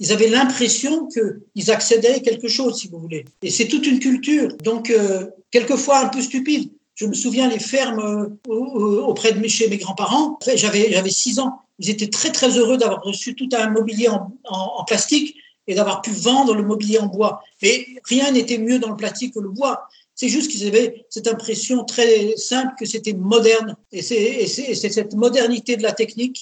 ils 0.00 0.12
avaient 0.12 0.28
l'impression 0.28 1.08
qu'ils 1.08 1.70
accédaient 1.70 2.14
à 2.14 2.20
quelque 2.20 2.48
chose, 2.48 2.78
si 2.78 2.88
vous 2.88 2.98
voulez. 2.98 3.24
Et 3.42 3.50
c'est 3.50 3.66
toute 3.66 3.86
une 3.86 3.98
culture, 3.98 4.48
donc 4.62 4.90
euh, 4.90 5.26
quelquefois 5.50 5.98
un 6.04 6.08
peu 6.08 6.22
stupide. 6.22 6.70
Je 6.94 7.06
me 7.06 7.14
souviens 7.14 7.48
les 7.48 7.58
fermes 7.58 8.38
euh, 8.48 9.00
auprès 9.00 9.32
de 9.32 9.38
mes, 9.38 9.48
chez 9.48 9.68
mes 9.68 9.76
grands-parents. 9.76 10.38
J'avais 10.54 11.10
six 11.10 11.38
ans. 11.38 11.60
Ils 11.78 11.90
étaient 11.90 12.08
très 12.08 12.30
très 12.30 12.58
heureux 12.58 12.76
d'avoir 12.76 13.02
reçu 13.02 13.34
tout 13.34 13.48
un 13.52 13.70
mobilier 13.70 14.08
en, 14.08 14.32
en 14.44 14.84
plastique 14.84 15.36
et 15.68 15.74
d'avoir 15.74 16.00
pu 16.00 16.10
vendre 16.10 16.54
le 16.54 16.64
mobilier 16.64 16.98
en 16.98 17.06
bois. 17.06 17.42
Mais 17.62 17.86
rien 18.04 18.32
n'était 18.32 18.58
mieux 18.58 18.80
dans 18.80 18.90
le 18.90 18.96
plastique 18.96 19.34
que 19.34 19.40
le 19.40 19.50
bois. 19.50 19.88
C'est 20.18 20.28
juste 20.28 20.50
qu'ils 20.50 20.66
avaient 20.66 21.06
cette 21.10 21.28
impression 21.28 21.84
très 21.84 22.36
simple 22.36 22.72
que 22.76 22.84
c'était 22.86 23.12
moderne. 23.12 23.76
Et 23.92 24.02
c'est 24.02 24.74
cette 24.74 25.14
modernité 25.14 25.76
de 25.76 25.84
la 25.84 25.92
technique 25.92 26.32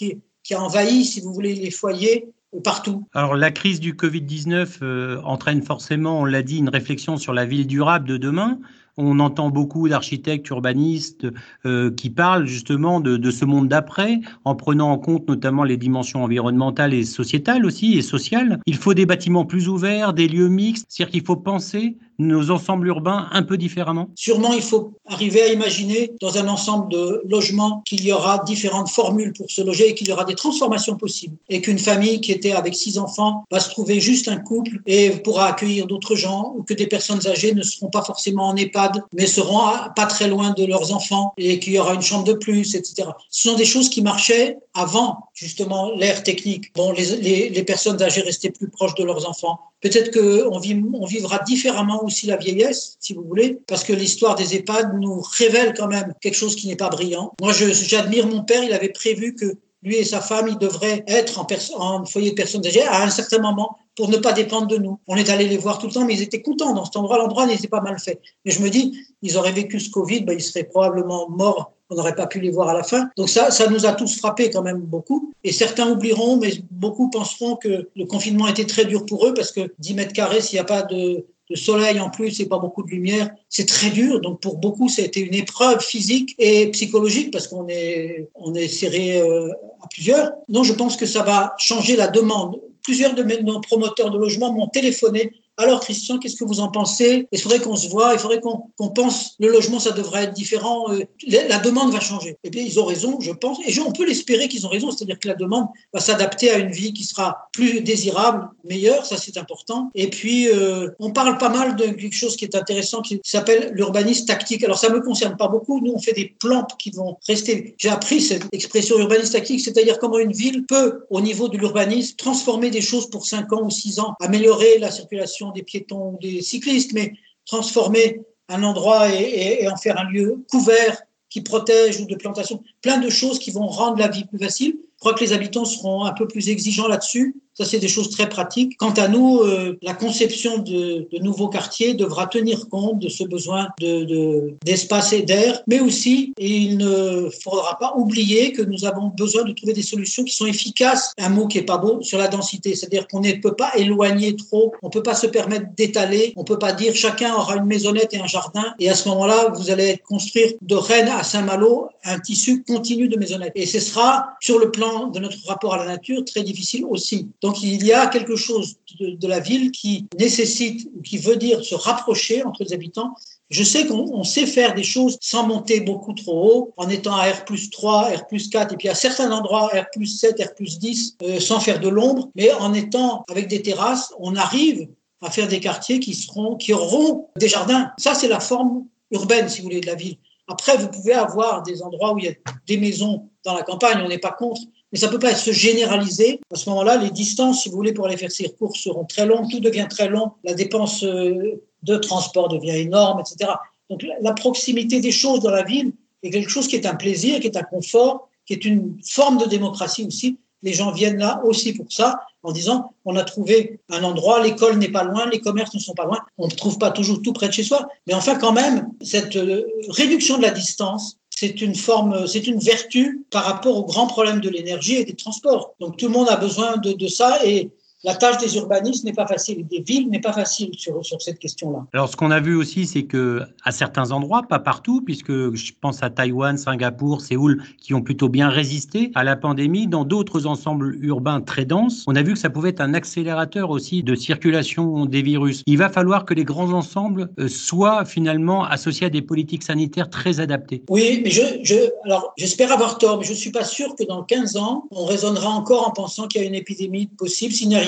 qui, 0.43 0.55
a 0.55 0.63
envahi, 0.63 1.05
si 1.05 1.21
vous 1.21 1.35
voulez, 1.35 1.55
les 1.55 1.71
foyers 1.71 2.27
partout. 2.65 3.05
Alors 3.13 3.37
la 3.37 3.51
crise 3.51 3.79
du 3.79 3.93
Covid-19 3.93 4.79
euh, 4.81 5.21
entraîne 5.25 5.63
forcément, 5.63 6.21
on 6.21 6.25
l'a 6.25 6.43
dit, 6.43 6.57
une 6.57 6.71
réflexion 6.71 7.19
sur 7.19 7.35
la 7.35 7.45
ville 7.45 7.67
durable 7.67 8.09
de 8.09 8.17
demain. 8.17 8.59
On 8.97 9.21
entend 9.21 9.51
beaucoup 9.51 9.91
d'architectes, 9.91 10.49
urbanistes 10.49 11.27
euh, 11.67 11.91
qui 11.91 12.09
parlent 12.09 12.47
justement 12.47 13.01
de, 13.01 13.19
de 13.19 13.31
ce 13.31 13.45
monde 13.45 13.69
d'après, 13.69 14.21
en 14.47 14.55
prenant 14.55 14.91
en 14.91 14.97
compte 14.97 15.29
notamment 15.29 15.65
les 15.65 15.77
dimensions 15.77 16.25
environnementales 16.25 16.95
et 16.95 17.05
sociétales 17.05 17.67
aussi, 17.67 17.99
et 17.99 18.03
sociales. 18.03 18.59
Il 18.65 18.77
faut 18.77 18.95
des 18.95 19.05
bâtiments 19.05 19.45
plus 19.45 19.69
ouverts, 19.69 20.15
des 20.15 20.29
lieux 20.29 20.49
mixtes, 20.49 20.87
c'est-à-dire 20.89 21.13
qu'il 21.13 21.27
faut 21.27 21.37
penser 21.37 21.99
nos 22.19 22.51
ensembles 22.51 22.89
urbains 22.89 23.29
un 23.33 23.43
peu 23.43 23.57
différemment? 23.57 24.09
Sûrement, 24.15 24.53
il 24.53 24.63
faut 24.63 24.93
arriver 25.07 25.43
à 25.43 25.53
imaginer 25.53 26.13
dans 26.21 26.39
un 26.39 26.49
ensemble 26.49 26.91
de 26.91 27.23
logements 27.29 27.83
qu'il 27.87 28.05
y 28.05 28.13
aura 28.13 28.43
différentes 28.45 28.89
formules 28.89 29.33
pour 29.33 29.51
se 29.51 29.63
loger 29.63 29.91
et 29.91 29.95
qu'il 29.95 30.09
y 30.09 30.13
aura 30.13 30.25
des 30.25 30.35
transformations 30.35 30.97
possibles. 30.97 31.37
Et 31.49 31.61
qu'une 31.61 31.79
famille 31.79 32.21
qui 32.21 32.33
était 32.33 32.53
avec 32.53 32.75
six 32.75 32.99
enfants 32.99 33.45
va 33.51 33.61
se 33.61 33.71
trouver 33.71 34.01
juste 34.01 34.29
un 34.29 34.39
couple 34.39 34.81
et 34.87 35.11
pourra 35.11 35.47
accueillir 35.47 35.87
d'autres 35.87 36.15
gens 36.15 36.55
ou 36.57 36.63
que 36.63 36.75
des 36.75 36.87
personnes 36.87 37.27
âgées 37.27 37.55
ne 37.55 37.63
seront 37.63 37.89
pas 37.89 38.03
forcément 38.03 38.49
en 38.49 38.57
EHPAD 38.57 39.03
mais 39.13 39.27
seront 39.27 39.61
pas 39.95 40.07
très 40.07 40.29
loin 40.29 40.51
de 40.51 40.65
leurs 40.65 40.93
enfants 40.93 41.33
et 41.37 41.59
qu'il 41.59 41.75
y 41.75 41.79
aura 41.79 41.95
une 41.95 42.03
chambre 42.03 42.25
de 42.25 42.33
plus, 42.33 42.75
etc. 42.75 43.09
Ce 43.31 43.49
sont 43.49 43.57
des 43.57 43.65
choses 43.65 43.89
qui 43.89 44.03
marchaient 44.03 44.59
avant 44.75 45.29
justement 45.35 45.93
l'ère 45.97 46.23
technique. 46.23 46.73
Bon, 46.75 46.93
les, 46.93 47.63
personnes 47.65 48.01
âgées 48.03 48.23
restaient 48.23 48.51
plus 48.51 48.69
proches 48.69 48.95
de 48.95 49.05
leurs 49.05 49.29
enfants. 49.29 49.59
Peut-être 49.81 50.11
qu'on 50.13 50.57
on 50.57 51.07
vivra 51.07 51.39
différemment 51.41 52.03
aussi 52.07 52.27
la 52.27 52.37
vieillesse, 52.37 52.97
si 53.01 53.15
vous 53.15 53.23
voulez, 53.23 53.59
parce 53.67 53.85
que 53.85 53.93
l'histoire 53.93 54.35
des 54.35 54.55
EHPAD 54.55 54.99
nous 55.01 55.21
révèle 55.39 55.75
quand 55.77 55.89
même 55.89 56.13
quelque 56.21 56.37
chose 56.37 56.57
qui 56.57 56.69
n'est 56.69 56.77
pas 56.77 56.89
brillant. 56.89 57.33
Moi, 57.41 57.53
j'admire 57.53 58.27
mon 58.27 58.43
père, 58.43 58.65
il 58.65 58.73
avait 58.73 58.89
prévu 58.89 59.35
que 59.35 59.57
lui 59.83 59.97
et 59.97 60.05
sa 60.05 60.21
femme, 60.21 60.49
ils 60.49 60.59
devraient 60.59 61.05
être 61.07 61.45
en, 61.79 62.05
foyer 62.05 62.31
de 62.31 62.35
personnes 62.35 62.67
âgées 62.67 62.83
à 62.83 63.05
un 63.05 63.11
certain 63.11 63.39
moment 63.39 63.79
pour 63.95 64.09
ne 64.09 64.17
pas 64.17 64.33
dépendre 64.33 64.67
de 64.67 64.79
nous. 64.79 64.99
On 65.07 65.17
est 65.17 65.31
allé 65.31 65.47
les 65.47 65.59
voir 65.59 65.79
tout 65.79 65.87
le 65.87 65.93
temps, 65.93 66.05
mais 66.05 66.15
ils 66.15 66.23
étaient 66.23 66.43
contents 66.43 66.75
dans 66.75 66.85
cet 66.85 66.97
endroit. 66.97 67.19
L'endroit 67.19 67.47
n'était 67.47 67.69
pas 67.69 67.81
mal 67.81 67.99
fait. 67.99 68.21
Mais 68.45 68.51
je 68.51 68.61
me 68.63 68.69
dis, 68.69 68.99
ils 69.23 69.37
auraient 69.37 69.53
vécu 69.53 69.79
ce 69.79 69.91
Covid, 69.91 70.21
ben, 70.21 70.33
ils 70.33 70.43
seraient 70.43 70.65
probablement 70.65 71.29
morts 71.31 71.73
on 71.91 71.95
n'aurait 71.95 72.15
pas 72.15 72.27
pu 72.27 72.41
les 72.41 72.51
voir 72.51 72.69
à 72.69 72.75
la 72.75 72.83
fin. 72.83 73.11
Donc 73.17 73.29
ça, 73.29 73.51
ça 73.51 73.69
nous 73.69 73.87
a 73.87 73.93
tous 73.93 74.19
frappés 74.19 74.51
quand 74.51 74.63
même 74.63 74.81
beaucoup. 74.81 75.33
Et 75.45 75.53
certains 75.53 75.91
oublieront, 75.91 76.37
mais 76.37 76.53
beaucoup 76.71 77.11
penseront 77.11 77.57
que 77.57 77.89
le 77.95 78.05
confinement 78.07 78.49
était 78.49 78.65
très 78.65 78.85
dur 78.85 79.07
pour 79.07 79.27
eux 79.27 79.35
parce 79.35 79.53
que 79.53 79.73
10 79.79 79.95
mètres 79.95 80.13
carrés, 80.13 80.41
s'il 80.41 80.57
n'y 80.57 80.61
a 80.61 80.65
pas 80.65 80.83
de, 80.83 81.25
de 81.51 81.57
soleil 81.57 82.01
en 82.01 82.11
plus 82.11 82.41
et 82.41 82.47
pas 82.47 82.59
beaucoup 82.59 82.83
de 82.83 82.91
lumière, 82.91 83.31
c'est 83.49 83.67
très 83.67 83.91
dur. 83.91 84.21
Donc 84.21 84.41
pour 84.41 84.59
beaucoup, 84.59 84.89
ça 84.89 85.03
a 85.03 85.05
été 85.05 85.21
une 85.21 85.35
épreuve 85.35 85.81
physique 85.81 86.35
et 86.39 86.71
psychologique 86.71 87.31
parce 87.33 87.47
qu'on 87.49 87.69
est 87.69 88.29
on 88.35 88.55
est 88.55 88.69
serré 88.69 89.21
euh, 89.21 89.51
à 89.83 89.89
plusieurs. 89.89 90.33
Non, 90.49 90.65
je 90.65 90.73
pense 90.73 90.97
que 90.97 91.07
ça 91.07 91.23
va 91.23 91.55
changer 91.59 91.97
la 91.97 92.09
demande. 92.09 92.61
Plusieurs 92.83 93.15
de 93.15 93.23
nos 93.43 93.61
promoteurs 93.61 94.11
de 94.11 94.19
logement 94.19 94.53
m'ont 94.53 94.69
téléphoné 94.69 95.33
alors 95.59 95.81
Christian, 95.81 96.19
qu'est-ce 96.19 96.37
que 96.37 96.45
vous 96.45 96.61
en 96.61 96.69
pensez? 96.71 97.29
Il 97.33 97.41
faudrait 97.41 97.61
qu'on 97.61 97.77
se 97.77 97.89
voit, 97.89 98.13
il 98.13 98.19
faudrait 98.19 98.41
qu'on 98.41 98.89
pense, 98.89 99.35
le 99.39 99.49
logement, 99.49 99.79
ça 99.79 99.93
devrait 99.93 100.25
être 100.25 100.35
différent, 100.35 100.93
euh, 100.93 101.05
la 101.27 101.59
demande 101.59 101.93
va 101.93 102.01
changer. 102.01 102.37
Eh 102.45 102.51
bien, 102.51 102.63
ils 102.63 102.79
ont 102.79 102.85
raison, 102.85 103.21
je 103.21 103.33
pense, 103.33 103.59
et 103.67 103.79
on 103.81 103.93
peut 103.93 104.07
l'espérer 104.07 104.49
qu'ils 104.49 104.67
ont 104.67 104.69
raison, 104.69 104.91
c'est-à-dire 104.91 105.19
que 105.19 105.29
la 105.29 105.35
demande 105.35 105.67
va 105.95 106.01
s'adapter 106.01 106.51
à 106.51 106.59
une 106.59 106.71
vie 106.71 106.93
qui 106.93 107.05
sera 107.05 107.49
plus 107.53 107.81
désirable, 107.81 108.49
meilleure, 108.65 109.07
ça 109.07 109.17
c'est 109.17 109.39
important. 109.39 109.91
Et 109.95 110.11
puis, 110.11 110.49
euh, 110.49 110.91
on 110.99 111.11
parle 111.11 111.39
pas 111.39 111.49
mal 111.49 111.77
de 111.77 111.87
quelque 111.87 112.15
chose 112.15 112.37
qui 112.37 112.45
est 112.45 112.55
intéressant, 112.55 113.01
qui 113.01 113.21
s'appelle 113.25 113.71
l'urbanisme 113.73 114.27
tactique. 114.27 114.63
Alors 114.63 114.79
ça 114.79 114.91
me 114.91 115.01
concerne 115.01 115.37
pas 115.37 115.49
beaucoup, 115.49 115.81
nous 115.81 115.93
on 115.93 115.99
fait 115.99 116.13
des 116.13 116.35
plans 116.39 116.67
qui 116.79 116.91
vont 116.91 117.17
rester. 117.27 117.75
J'ai 117.79 117.89
appris 117.89 118.21
cette 118.21 118.45
expression 118.53 118.99
urbanisme 118.99 119.33
tactique, 119.33 119.61
c'est-à-dire 119.61 119.99
comment 119.99 120.19
une 120.19 120.33
ville 120.33 120.67
peut, 120.67 121.05
au 121.09 121.21
niveau 121.21 121.49
de 121.49 121.57
l'urbanisme, 121.57 122.17
transformer 122.17 122.71
des 122.71 122.83
choses 122.83 123.09
pour 123.09 123.27
5 123.27 123.53
ans 123.53 123.63
ou 123.63 123.71
6 123.71 124.01
ans, 124.01 124.15
améliorer 124.21 124.79
la 124.79 124.91
circulation 124.91 125.46
des 125.51 125.63
piétons 125.63 126.15
ou 126.15 126.19
des 126.21 126.43
cyclistes, 126.43 126.93
mais 126.93 127.13
transformer 127.45 128.21
un 128.49 128.63
endroit 128.63 129.09
et, 129.15 129.69
en 129.69 129.77
faire 129.77 129.99
un 129.99 130.11
lieu 130.11 130.45
couvert 130.51 131.03
qui 131.29 131.41
protège 131.41 132.01
ou 132.01 132.07
de 132.07 132.15
plantation, 132.15 132.63
plein 132.81 132.99
de 132.99 133.11
choses 133.11 133.39
qui 133.39 133.51
vont 133.51 133.67
rendre 133.67 133.99
la 133.99 134.09
vie 134.09 134.25
plus 134.25 134.39
facile. 134.39 134.77
Je 134.79 135.01
crois 135.01 135.15
que 135.15 135.25
les 135.25 135.33
habitants 135.33 135.65
seront 135.65 136.05
un 136.05 136.13
peu 136.13 136.27
plus 136.29 136.49
exigeants 136.49 136.89
là-dessus 136.89 137.37
ça, 137.59 137.65
c'est 137.65 137.79
des 137.79 137.89
choses 137.89 138.11
très 138.11 138.29
pratiques. 138.29 138.77
Quant 138.77 138.93
à 138.93 139.09
nous, 139.09 139.39
euh, 139.39 139.79
la 139.81 139.95
conception 139.95 140.59
de, 140.59 141.09
de, 141.11 141.19
nouveaux 141.23 141.49
quartiers 141.49 141.95
devra 141.95 142.27
tenir 142.27 142.69
compte 142.69 142.99
de 142.99 143.09
ce 143.09 143.25
besoin 143.25 143.69
de, 143.81 144.55
d'espace 144.65 145.15
et 145.15 145.23
d'air, 145.23 145.63
mais 145.67 145.81
aussi, 145.81 146.35
il 146.39 146.77
ne 146.77 147.31
faudra 147.43 147.79
pas 147.79 147.95
oublier 147.97 148.53
que 148.53 148.61
nous 148.61 148.85
avons 148.85 149.11
besoin 149.17 149.45
de 149.45 149.53
trouver 149.53 149.73
des 149.73 149.83
solutions 149.83 150.23
qui 150.25 150.35
sont 150.35 150.45
efficaces. 150.47 151.13
Un 151.19 151.31
mot 151.31 151.47
qui 151.47 151.57
est 151.57 151.63
pas 151.63 151.79
beau 151.79 152.03
sur 152.03 152.19
la 152.19 152.29
densité, 152.29 152.75
c'est-à-dire 152.75 153.09
qu'on 153.09 153.21
ne 153.21 153.33
peut 153.33 153.55
pas 153.55 153.73
éloigner 153.77 154.37
trop, 154.37 154.73
on 154.83 154.91
peut 154.91 155.03
pas 155.03 155.15
se 155.15 155.27
permettre 155.27 155.67
d'étaler, 155.77 156.35
on 156.37 156.45
peut 156.45 156.59
pas 156.59 156.75
dire 156.75 156.95
chacun 156.95 157.35
aura 157.35 157.57
une 157.57 157.65
maisonnette 157.65 158.13
et 158.13 158.19
un 158.19 158.27
jardin, 158.27 158.75
et 158.79 158.91
à 158.91 158.95
ce 158.95 159.09
moment-là, 159.09 159.53
vous 159.57 159.71
allez 159.71 160.03
construire 160.07 160.53
de 160.61 160.75
Rennes 160.75 161.09
à 161.09 161.23
Saint-Malo 161.23 161.89
un 162.05 162.19
tissu 162.21 162.63
continu 162.63 163.09
de 163.09 163.17
maisonnettes. 163.17 163.53
Et 163.55 163.67
ce 163.67 163.81
sera, 163.81 164.37
sur 164.41 164.59
le 164.59 164.71
plan 164.71 165.09
de 165.09 165.19
notre 165.19 165.39
rapport 165.47 165.75
à 165.75 165.79
la 165.79 165.87
nature, 165.87 166.25
très 166.25 166.43
difficile 166.43 166.85
aussi. 166.89 167.29
Il 167.63 167.85
y 167.85 167.93
a 167.93 168.07
quelque 168.07 168.37
chose 168.37 168.77
de, 168.99 169.29
la 169.29 169.41
ville 169.41 169.71
qui 169.71 170.07
nécessite, 170.19 170.89
ou 170.97 171.03
qui 171.03 171.19
veut 171.19 171.37
dire 171.37 171.65
se 171.65 171.75
rapprocher 171.75 172.45
entre 172.45 172.65
les 172.65 172.73
habitants. 172.73 173.15
Je 173.51 173.63
sais 173.63 173.87
qu'on 173.87 174.25
sait 174.25 174.47
faire 174.47 174.75
des 174.75 174.83
choses 174.83 175.19
sans 175.21 175.47
monter 175.47 175.81
beaucoup 175.81 176.13
trop 176.15 176.51
haut, 176.51 176.75
en 176.77 176.89
étant 176.89 177.15
à 177.15 177.31
R 177.31 177.45
plus 177.45 177.71
3, 177.71 178.17
R 178.17 178.27
plus 178.27 178.49
4, 178.49 178.75
et 178.75 178.77
puis 178.77 178.89
à 178.89 178.95
certains 178.95 179.31
endroits 179.31 179.69
R 179.69 179.87
plus 179.93 180.07
7, 180.07 180.43
R 180.43 180.55
plus 180.55 180.79
10, 180.79 181.17
euh, 181.23 181.41
sans 181.41 181.61
faire 181.61 181.81
de 181.81 181.89
l'ombre, 181.89 182.31
mais 182.35 182.53
en 182.53 182.75
étant 182.75 183.25
avec 183.31 183.49
des 183.49 183.63
terrasses, 183.63 184.13
on 184.19 184.35
arrive 184.35 184.89
à 185.23 185.31
faire 185.31 185.49
des 185.49 185.61
quartiers 185.61 186.01
qui 186.01 186.15
seront, 186.15 186.57
qui 186.57 186.73
auront 186.73 187.29
des 187.37 187.49
jardins. 187.49 187.93
Ça, 187.99 188.15
c'est 188.15 188.29
la 188.29 188.41
forme 188.41 188.87
urbaine, 189.11 189.49
si 189.49 189.59
vous 189.59 189.65
voulez, 189.65 189.81
de 189.81 189.87
la 189.87 189.95
ville. 189.95 190.17
Après, 190.49 190.77
vous 190.77 190.89
pouvez 190.89 191.13
avoir 191.13 191.63
des 191.63 191.83
endroits 191.83 192.13
où 192.13 192.19
il 192.19 192.27
y 192.27 192.29
a 192.29 192.33
des 192.67 192.79
maisons 192.79 193.29
dans 193.45 193.55
la 193.55 193.63
campagne, 193.63 194.03
on 194.05 194.09
n'est 194.09 194.19
pas 194.19 194.33
contre, 194.33 194.61
mais 194.97 195.01
ça 195.01 195.09
ne 195.09 195.13
peut 195.13 195.19
pas 195.19 195.35
se 195.35 195.53
généraliser. 195.53 196.41
À 196.51 196.57
ce 196.57 196.71
moment-là, 196.71 196.97
les 196.97 197.11
distances, 197.11 197.63
si 197.63 197.69
vous 197.69 197.77
voulez, 197.77 197.93
pour 197.93 198.07
aller 198.07 198.17
faire 198.17 198.33
ces 198.33 198.49
courses 198.49 198.81
seront 198.81 199.05
très 199.05 199.27
longues, 199.27 199.51
tout 199.51 199.61
devient 199.61 199.87
très 199.91 200.09
long, 200.09 200.33
la 200.43 200.55
dépense 200.55 201.05
euh, 201.05 201.63
de 201.83 201.97
transport 201.99 202.49
devient 202.49 202.79
énorme, 202.79 203.21
etc. 203.21 203.53
Donc 203.91 204.07
la 204.23 204.33
proximité 204.33 205.01
des 205.01 205.11
choses 205.11 205.41
dans 205.41 205.51
la 205.51 205.65
ville 205.65 205.93
est 206.23 206.31
quelque 206.31 206.49
chose 206.49 206.67
qui 206.67 206.77
est 206.77 206.87
un 206.87 206.95
plaisir, 206.95 207.41
qui 207.41 207.47
est 207.47 207.59
un 207.59 207.63
confort, 207.63 208.31
qui 208.47 208.55
est 208.55 208.65
une 208.65 208.99
forme 209.05 209.37
de 209.37 209.45
démocratie 209.45 210.07
aussi. 210.07 210.39
Les 210.63 210.73
gens 210.73 210.93
viennent 210.93 211.19
là 211.19 211.43
aussi 211.45 211.75
pour 211.75 211.93
ça, 211.93 212.19
en 212.43 212.51
disant 212.51 212.95
on 213.05 213.17
a 213.17 213.25
trouvé 213.25 213.81
un 213.91 214.03
endroit, 214.03 214.43
l'école 214.43 214.79
n'est 214.79 214.89
pas 214.89 215.05
loin, 215.05 215.29
les 215.29 215.41
commerces 215.41 215.75
ne 215.75 215.79
sont 215.79 215.93
pas 215.93 216.07
loin, 216.07 216.21
on 216.39 216.47
ne 216.47 216.55
trouve 216.55 216.79
pas 216.79 216.91
toujours 216.91 217.21
tout 217.21 217.35
près 217.35 217.49
de 217.49 217.53
chez 217.53 217.65
soi, 217.65 217.87
mais 218.07 218.15
enfin 218.15 218.37
quand 218.37 218.53
même, 218.53 218.89
cette 219.03 219.37
euh, 219.37 219.67
réduction 219.91 220.39
de 220.39 220.43
la 220.43 220.53
distance, 220.53 221.19
c'est 221.39 221.61
une 221.61 221.75
forme, 221.75 222.27
c'est 222.27 222.47
une 222.47 222.59
vertu 222.59 223.25
par 223.31 223.45
rapport 223.45 223.77
aux 223.77 223.85
grands 223.85 224.07
problèmes 224.07 224.41
de 224.41 224.49
l'énergie 224.49 224.97
et 224.97 225.05
des 225.05 225.15
transports. 225.15 225.75
Donc 225.81 225.99
tout 225.99 226.07
le 226.07 226.13
monde 226.13 226.29
a 226.31 226.37
besoin 226.37 226.79
de, 226.79 226.93
de 226.93 227.07
ça 227.09 227.45
et 227.45 227.71
la 228.05 228.15
tâche 228.15 228.39
des 228.39 228.57
urbanistes 228.57 229.05
n'est 229.05 229.13
pas 229.13 229.27
facile, 229.27 229.67
des 229.67 229.81
villes 229.81 230.09
n'est 230.11 230.21
pas 230.21 230.33
facile 230.33 230.71
sur, 230.77 231.05
sur 231.05 231.21
cette 231.21 231.39
question-là. 231.39 231.87
Alors, 231.93 232.09
ce 232.09 232.17
qu'on 232.17 232.31
a 232.31 232.41
vu 232.41 232.55
aussi, 232.55 232.87
c'est 232.87 233.05
que 233.05 233.43
à 233.65 233.73
certains 233.73 234.13
endroits, 234.13 234.43
pas 234.49 234.59
partout, 234.59 235.03
puisque 235.03 235.55
je 235.55 235.73
pense 235.81 236.03
à 236.03 236.11
Taïwan, 236.11 236.59
Singapour, 236.59 237.21
Séoul, 237.21 237.63
qui 237.81 237.95
ont 237.95 238.03
plutôt 238.03 238.29
bien 238.29 238.49
résisté 238.49 239.11
à 239.15 239.25
la 239.25 239.37
pandémie, 239.37 239.87
dans 239.87 240.05
d'autres 240.05 240.47
ensembles 240.47 240.99
urbains 241.01 241.41
très 241.41 241.65
denses, 241.65 242.05
on 242.07 242.15
a 242.17 242.23
vu 242.23 242.35
que 242.35 242.39
ça 242.39 242.51
pouvait 242.51 242.71
être 242.71 242.81
un 242.81 242.95
accélérateur 242.95 243.71
aussi 243.71 244.03
de 244.03 244.15
circulation 244.15 245.07
des 245.07 245.23
virus. 245.23 245.63
Il 245.67 245.79
va 245.79 245.89
falloir 245.89 246.25
que 246.25 246.35
les 246.35 246.45
grands 246.45 246.73
ensembles 246.73 247.31
euh, 247.39 247.49
soient 247.49 248.05
finalement 248.05 248.65
associés 248.65 249.07
à 249.07 249.11
des 249.11 249.23
politiques 249.23 249.63
sanitaires 249.63 250.11
très 250.11 250.41
adaptées. 250.41 250.83
Oui, 250.89 251.21
mais 251.25 251.31
je, 251.31 251.43
je 251.63 251.75
alors 252.05 252.33
j'espère 252.37 252.73
avoir 252.73 252.99
tort, 252.99 253.19
mais 253.19 253.25
je 253.25 253.31
ne 253.31 253.37
suis 253.37 253.51
pas 253.51 253.65
sûr 253.65 253.95
que 253.95 254.05
dans 254.05 254.23
15 254.23 254.57
ans, 254.57 254.85
on 254.91 255.05
raisonnera 255.07 255.49
encore 255.49 255.89
en 255.89 255.93
pensant 255.93 256.27
qu'il 256.29 256.43
y 256.43 256.45
a 256.45 256.47
une 256.47 256.55
épidémie 256.55 257.07
possible 257.07 257.53
s'il 257.53 257.69
n'y 257.69 257.77
a 257.77 257.86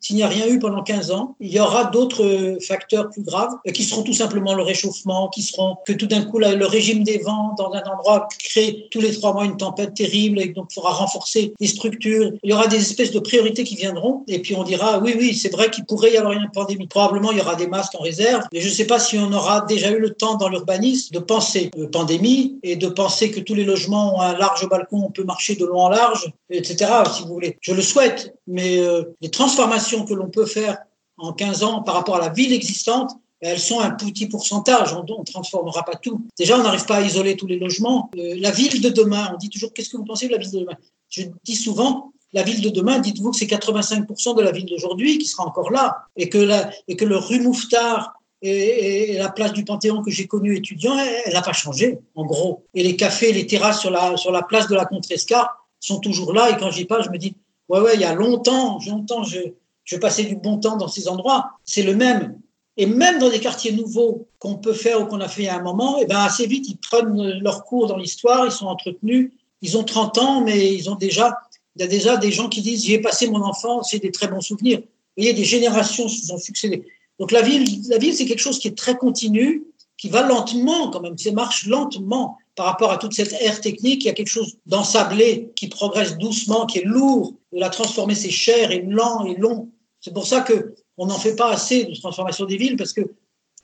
s'il 0.00 0.16
n'y 0.16 0.22
a 0.22 0.28
rien 0.28 0.46
eu 0.46 0.58
pendant 0.58 0.82
15 0.82 1.10
ans, 1.10 1.36
il 1.40 1.52
y 1.52 1.60
aura 1.60 1.84
d'autres 1.84 2.58
facteurs 2.66 3.10
plus 3.10 3.22
graves 3.22 3.52
euh, 3.66 3.72
qui 3.72 3.84
seront 3.84 4.02
tout 4.02 4.12
simplement 4.12 4.54
le 4.54 4.62
réchauffement, 4.62 5.28
qui 5.28 5.42
seront 5.42 5.76
que 5.86 5.92
tout 5.92 6.06
d'un 6.06 6.22
coup 6.22 6.38
le 6.38 6.66
régime 6.66 7.04
des 7.04 7.18
vents 7.18 7.54
dans 7.56 7.72
un 7.72 7.82
endroit 7.82 8.28
crée 8.38 8.86
tous 8.90 9.00
les 9.00 9.12
trois 9.12 9.32
mois 9.32 9.44
une 9.44 9.56
tempête 9.56 9.94
terrible 9.94 10.40
et 10.40 10.48
donc 10.48 10.66
il 10.70 10.74
faudra 10.74 10.92
renforcer 10.92 11.54
les 11.60 11.66
structures. 11.66 12.32
Il 12.42 12.50
y 12.50 12.52
aura 12.52 12.66
des 12.66 12.76
espèces 12.76 13.12
de 13.12 13.20
priorités 13.20 13.64
qui 13.64 13.76
viendront 13.76 14.24
et 14.28 14.40
puis 14.40 14.54
on 14.54 14.64
dira 14.64 14.98
oui 14.98 15.14
oui 15.18 15.34
c'est 15.34 15.52
vrai 15.52 15.70
qu'il 15.70 15.84
pourrait 15.84 16.12
y 16.12 16.16
avoir 16.16 16.32
une 16.32 16.50
pandémie. 16.52 16.86
Probablement 16.86 17.32
il 17.32 17.38
y 17.38 17.40
aura 17.40 17.54
des 17.54 17.66
masques 17.66 17.94
en 17.94 18.02
réserve, 18.02 18.44
mais 18.52 18.60
je 18.60 18.68
ne 18.68 18.72
sais 18.72 18.86
pas 18.86 18.98
si 18.98 19.18
on 19.18 19.32
aura 19.32 19.62
déjà 19.62 19.90
eu 19.90 19.98
le 19.98 20.10
temps 20.10 20.36
dans 20.36 20.48
l'urbanisme 20.48 21.14
de 21.14 21.18
penser 21.18 21.70
euh, 21.78 21.88
pandémie 21.88 22.58
et 22.62 22.76
de 22.76 22.88
penser 22.88 23.30
que 23.30 23.40
tous 23.40 23.54
les 23.54 23.64
logements 23.64 24.16
ont 24.16 24.20
un 24.20 24.36
large 24.36 24.68
balcon, 24.68 25.04
on 25.06 25.10
peut 25.10 25.24
marcher 25.24 25.54
de 25.56 25.64
long 25.64 25.80
en 25.80 25.88
large, 25.88 26.32
etc. 26.50 26.90
Si 27.14 27.22
vous 27.22 27.34
voulez, 27.34 27.58
je 27.60 27.72
le 27.72 27.82
souhaite, 27.82 28.34
mais 28.46 28.78
euh, 28.78 29.02
les 29.20 29.30
transformations 29.34 30.04
que 30.04 30.14
l'on 30.14 30.30
peut 30.30 30.46
faire 30.46 30.78
en 31.18 31.32
15 31.32 31.62
ans 31.62 31.82
par 31.82 31.94
rapport 31.94 32.16
à 32.16 32.20
la 32.20 32.28
ville 32.30 32.52
existante, 32.52 33.12
elles 33.40 33.60
sont 33.60 33.80
un 33.80 33.90
petit 33.90 34.26
pourcentage, 34.26 34.94
on 34.94 35.02
ne 35.02 35.24
transformera 35.24 35.84
pas 35.84 35.96
tout. 35.96 36.26
Déjà, 36.38 36.58
on 36.58 36.62
n'arrive 36.62 36.86
pas 36.86 36.96
à 36.96 37.00
isoler 37.02 37.36
tous 37.36 37.46
les 37.46 37.58
logements. 37.58 38.10
Euh, 38.16 38.34
la 38.38 38.50
ville 38.50 38.80
de 38.80 38.88
demain, 38.88 39.30
on 39.34 39.36
dit 39.36 39.50
toujours, 39.50 39.72
qu'est-ce 39.74 39.90
que 39.90 39.98
vous 39.98 40.04
pensez 40.04 40.28
de 40.28 40.32
la 40.32 40.38
ville 40.38 40.50
de 40.50 40.60
demain? 40.60 40.76
Je 41.10 41.22
dis 41.44 41.56
souvent, 41.56 42.12
la 42.32 42.42
ville 42.42 42.62
de 42.62 42.70
demain, 42.70 42.98
dites-vous 43.00 43.32
que 43.32 43.36
c'est 43.36 43.46
85% 43.46 44.36
de 44.36 44.42
la 44.42 44.50
ville 44.50 44.66
d'aujourd'hui 44.66 45.18
qui 45.18 45.26
sera 45.26 45.44
encore 45.44 45.70
là, 45.70 46.06
et 46.16 46.28
que, 46.28 46.38
la, 46.38 46.70
et 46.88 46.96
que 46.96 47.04
le 47.04 47.16
rue 47.16 47.40
Mouffetard 47.40 48.14
et, 48.40 49.16
la 49.18 49.30
place 49.30 49.52
du 49.52 49.64
Panthéon 49.64 50.02
que 50.02 50.10
j'ai 50.10 50.26
connue 50.26 50.56
étudiant, 50.56 50.96
elle 50.98 51.32
n'a 51.32 51.42
pas 51.42 51.52
changé, 51.52 51.98
en 52.14 52.24
gros. 52.24 52.64
Et 52.74 52.82
les 52.82 52.96
cafés, 52.96 53.32
les 53.32 53.46
terrasses 53.46 53.80
sur 53.80 53.90
la, 53.90 54.16
sur 54.16 54.32
la 54.32 54.42
place 54.42 54.68
de 54.68 54.74
la 54.74 54.86
Contrescar 54.86 55.68
sont 55.80 56.00
toujours 56.00 56.32
là, 56.32 56.50
et 56.50 56.56
quand 56.56 56.70
j'y 56.70 56.86
passe, 56.86 57.04
je 57.04 57.10
me 57.10 57.18
dis, 57.18 57.36
Ouais, 57.68 57.80
ouais, 57.80 57.94
il 57.94 58.00
y 58.00 58.04
a 58.04 58.14
longtemps, 58.14 58.78
longtemps, 58.86 59.24
je, 59.24 59.38
je 59.84 59.96
passais 59.96 60.24
du 60.24 60.36
bon 60.36 60.58
temps 60.58 60.76
dans 60.76 60.88
ces 60.88 61.08
endroits. 61.08 61.52
C'est 61.64 61.82
le 61.82 61.94
même. 61.94 62.38
Et 62.76 62.86
même 62.86 63.18
dans 63.18 63.30
des 63.30 63.40
quartiers 63.40 63.72
nouveaux 63.72 64.26
qu'on 64.38 64.56
peut 64.56 64.72
faire 64.72 65.00
ou 65.00 65.06
qu'on 65.06 65.20
a 65.20 65.28
fait 65.28 65.46
à 65.46 65.56
un 65.56 65.62
moment, 65.62 65.98
et 65.98 66.02
eh 66.02 66.06
ben 66.06 66.18
assez 66.18 66.46
vite, 66.46 66.68
ils 66.68 66.76
prennent 66.76 67.38
leur 67.40 67.64
cours 67.64 67.86
dans 67.86 67.96
l'histoire, 67.96 68.46
ils 68.46 68.52
sont 68.52 68.66
entretenus, 68.66 69.30
ils 69.62 69.78
ont 69.78 69.84
30 69.84 70.18
ans, 70.18 70.40
mais 70.40 70.74
ils 70.74 70.90
ont 70.90 70.96
déjà, 70.96 71.38
il 71.76 71.82
y 71.82 71.84
a 71.84 71.88
déjà 71.88 72.16
des 72.16 72.32
gens 72.32 72.48
qui 72.48 72.62
disent, 72.62 72.84
j'y 72.84 72.94
ai 72.94 72.98
passé 73.00 73.28
mon 73.28 73.42
enfance, 73.42 73.90
c'est 73.90 74.00
des 74.00 74.10
très 74.10 74.26
bons 74.26 74.40
souvenirs. 74.40 74.80
Vous 74.80 75.22
voyez, 75.22 75.32
des 75.32 75.44
générations 75.44 76.08
se 76.08 76.26
sont 76.26 76.38
succédées. 76.38 76.84
Donc 77.20 77.30
la 77.30 77.42
ville, 77.42 77.64
la 77.88 77.98
ville, 77.98 78.14
c'est 78.14 78.26
quelque 78.26 78.40
chose 78.40 78.58
qui 78.58 78.66
est 78.66 78.76
très 78.76 78.96
continu, 78.96 79.64
qui 79.96 80.08
va 80.08 80.26
lentement 80.26 80.90
quand 80.90 81.00
même, 81.00 81.16
ça 81.16 81.30
marche 81.30 81.66
lentement 81.66 82.38
par 82.54 82.66
rapport 82.66 82.92
à 82.92 82.98
toute 82.98 83.14
cette 83.14 83.32
ère 83.40 83.60
technique. 83.60 84.04
Il 84.04 84.06
y 84.06 84.10
a 84.10 84.14
quelque 84.14 84.28
chose 84.28 84.56
d'ensablé 84.66 85.52
qui 85.56 85.68
progresse 85.68 86.16
doucement, 86.18 86.66
qui 86.66 86.78
est 86.78 86.84
lourd. 86.84 87.34
De 87.52 87.60
la 87.60 87.70
transformer, 87.70 88.14
c'est 88.14 88.30
cher 88.30 88.70
et 88.70 88.82
lent 88.82 89.24
et 89.24 89.34
long. 89.36 89.70
C'est 90.00 90.12
pour 90.12 90.26
ça 90.26 90.40
que 90.40 90.74
on 90.96 91.06
n'en 91.06 91.18
fait 91.18 91.34
pas 91.34 91.50
assez 91.50 91.84
de 91.84 91.94
transformation 91.94 92.44
des 92.44 92.56
villes 92.56 92.76
parce 92.76 92.92
que 92.92 93.00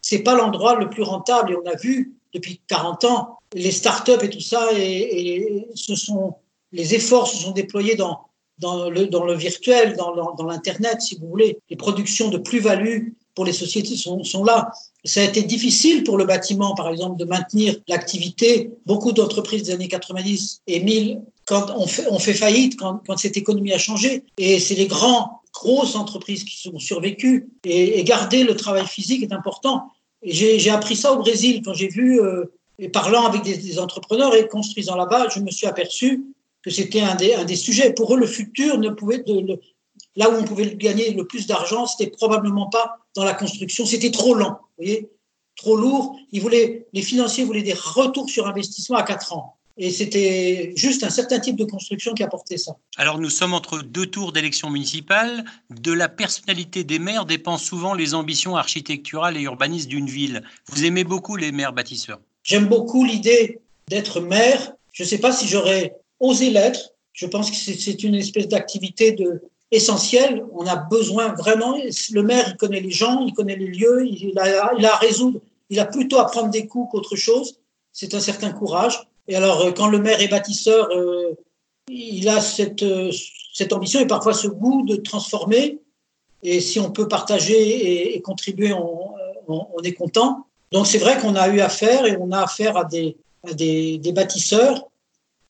c'est 0.02 0.22
pas 0.22 0.34
l'endroit 0.34 0.74
le 0.74 0.90
plus 0.90 1.02
rentable. 1.02 1.52
Et 1.52 1.56
on 1.56 1.70
a 1.70 1.76
vu 1.76 2.14
depuis 2.34 2.60
40 2.66 3.04
ans 3.04 3.38
les 3.54 3.70
startups 3.70 4.22
et 4.22 4.30
tout 4.30 4.40
ça, 4.40 4.68
et, 4.72 5.66
ce 5.74 5.94
sont 5.94 6.36
les 6.72 6.94
efforts 6.94 7.26
se 7.26 7.36
sont 7.36 7.50
déployés 7.50 7.96
dans 7.96 8.28
le, 8.62 9.34
virtuel, 9.34 9.96
dans 9.96 10.46
l'internet, 10.46 11.00
si 11.00 11.16
vous 11.16 11.28
voulez. 11.28 11.58
Les 11.68 11.76
productions 11.76 12.28
de 12.28 12.38
plus-value 12.38 13.08
les 13.44 13.52
sociétés 13.52 13.96
sont, 13.96 14.44
là. 14.44 14.70
Ça 15.04 15.20
a 15.20 15.24
été 15.24 15.42
difficile 15.42 16.04
pour 16.04 16.18
le 16.18 16.24
bâtiment, 16.24 16.74
par 16.74 16.88
exemple, 16.88 17.16
de 17.16 17.24
maintenir 17.24 17.76
l'activité. 17.88 18.70
Beaucoup 18.86 19.12
d'entreprises 19.12 19.64
des 19.64 19.72
années 19.72 19.88
90 19.88 20.62
et 20.66 20.80
1000, 20.80 21.20
quand 21.46 21.72
on 21.76 21.86
fait, 21.86 22.34
faillite, 22.34 22.78
quand, 22.78 23.00
cette 23.16 23.36
économie 23.36 23.72
a 23.72 23.78
changé. 23.78 24.24
Et 24.38 24.60
c'est 24.60 24.74
les 24.74 24.86
grands, 24.86 25.40
grosses 25.52 25.96
entreprises 25.96 26.44
qui 26.44 26.56
sont 26.60 26.78
survécues. 26.78 27.48
Et, 27.64 28.02
garder 28.04 28.44
le 28.44 28.54
travail 28.54 28.86
physique 28.86 29.22
est 29.22 29.32
important. 29.32 29.84
Et 30.22 30.32
j'ai 30.32 30.70
appris 30.70 30.96
ça 30.96 31.12
au 31.12 31.16
Brésil 31.16 31.62
quand 31.64 31.72
j'ai 31.72 31.88
vu, 31.88 32.20
euh, 32.20 32.44
et 32.78 32.88
parlant 32.88 33.26
avec 33.26 33.42
des, 33.42 33.78
entrepreneurs 33.78 34.34
et 34.34 34.48
construisant 34.48 34.96
là-bas, 34.96 35.28
je 35.28 35.40
me 35.40 35.50
suis 35.50 35.66
aperçu 35.66 36.24
que 36.62 36.70
c'était 36.70 37.00
un 37.00 37.14
des, 37.14 37.56
sujets. 37.56 37.92
Pour 37.92 38.14
eux, 38.14 38.18
le 38.18 38.26
futur 38.26 38.78
ne 38.78 38.90
pouvait, 38.90 39.24
là 40.16 40.30
où 40.30 40.34
on 40.34 40.44
pouvait 40.44 40.74
gagner 40.76 41.12
le 41.12 41.26
plus 41.26 41.46
d'argent, 41.46 41.86
c'était 41.86 42.10
probablement 42.10 42.68
pas 42.68 42.98
dans 43.14 43.24
la 43.24 43.34
construction, 43.34 43.86
c'était 43.86 44.10
trop 44.10 44.34
lent, 44.34 44.60
vous 44.78 44.84
voyez, 44.84 45.08
trop 45.56 45.76
lourd. 45.76 46.16
Ils 46.32 46.40
voulaient, 46.40 46.86
les 46.92 47.02
financiers 47.02 47.44
voulaient 47.44 47.62
des 47.62 47.74
retours 47.74 48.28
sur 48.28 48.46
investissement 48.46 48.96
à 48.96 49.02
4 49.02 49.32
ans. 49.34 49.56
Et 49.76 49.90
c'était 49.90 50.72
juste 50.76 51.04
un 51.04 51.10
certain 51.10 51.40
type 51.40 51.56
de 51.56 51.64
construction 51.64 52.12
qui 52.12 52.22
apportait 52.22 52.58
ça. 52.58 52.76
Alors 52.96 53.18
nous 53.18 53.30
sommes 53.30 53.54
entre 53.54 53.82
deux 53.82 54.06
tours 54.06 54.32
d'élections 54.32 54.68
municipales. 54.68 55.44
De 55.70 55.92
la 55.92 56.08
personnalité 56.08 56.84
des 56.84 56.98
maires 56.98 57.24
dépendent 57.24 57.60
souvent 57.60 57.94
les 57.94 58.12
ambitions 58.12 58.56
architecturales 58.56 59.38
et 59.38 59.42
urbanistes 59.42 59.88
d'une 59.88 60.08
ville. 60.08 60.42
Vous 60.66 60.84
aimez 60.84 61.04
beaucoup 61.04 61.34
les 61.34 61.50
maires 61.50 61.72
bâtisseurs? 61.72 62.20
J'aime 62.42 62.66
beaucoup 62.66 63.04
l'idée 63.04 63.60
d'être 63.88 64.20
maire. 64.20 64.72
Je 64.92 65.04
ne 65.04 65.08
sais 65.08 65.18
pas 65.18 65.32
si 65.32 65.48
j'aurais 65.48 65.96
osé 66.18 66.50
l'être. 66.50 66.90
Je 67.14 67.26
pense 67.26 67.50
que 67.50 67.56
c'est 67.56 68.02
une 68.02 68.16
espèce 68.16 68.48
d'activité 68.48 69.12
de, 69.12 69.42
essentiel. 69.70 70.44
On 70.52 70.66
a 70.66 70.76
besoin 70.76 71.34
vraiment. 71.34 71.76
Le 71.76 72.22
maire, 72.22 72.46
il 72.48 72.56
connaît 72.56 72.80
les 72.80 72.90
gens, 72.90 73.24
il 73.26 73.32
connaît 73.32 73.56
les 73.56 73.66
lieux, 73.66 74.06
il 74.06 74.38
a, 74.38 74.72
il 74.76 74.86
a 74.86 74.94
à 74.94 74.98
résoudre. 74.98 75.40
Il 75.70 75.78
a 75.78 75.86
plutôt 75.86 76.18
à 76.18 76.26
prendre 76.26 76.50
des 76.50 76.66
coups 76.66 76.90
qu'autre 76.90 77.16
chose. 77.16 77.58
C'est 77.92 78.14
un 78.14 78.20
certain 78.20 78.50
courage. 78.50 79.00
Et 79.28 79.36
alors, 79.36 79.60
euh, 79.60 79.72
quand 79.72 79.86
le 79.86 79.98
maire 79.98 80.20
est 80.20 80.28
bâtisseur, 80.28 80.88
euh, 80.90 81.34
il 81.88 82.28
a 82.28 82.40
cette, 82.40 82.82
euh, 82.82 83.10
cette 83.54 83.72
ambition 83.72 84.00
et 84.00 84.06
parfois 84.06 84.34
ce 84.34 84.48
goût 84.48 84.84
de 84.84 84.96
transformer. 84.96 85.78
Et 86.42 86.60
si 86.60 86.80
on 86.80 86.90
peut 86.90 87.06
partager 87.06 88.14
et, 88.14 88.20
contribuer, 88.22 88.72
on, 88.72 89.12
on, 89.46 89.82
est 89.84 89.92
content. 89.92 90.46
Donc 90.72 90.86
c'est 90.86 90.98
vrai 90.98 91.18
qu'on 91.18 91.36
a 91.36 91.48
eu 91.48 91.60
affaire 91.60 92.06
et 92.06 92.16
on 92.16 92.32
a 92.32 92.42
affaire 92.42 92.76
à 92.78 92.84
des, 92.84 93.16
à 93.46 93.52
des, 93.52 93.98
des 93.98 94.12
bâtisseurs. 94.12 94.88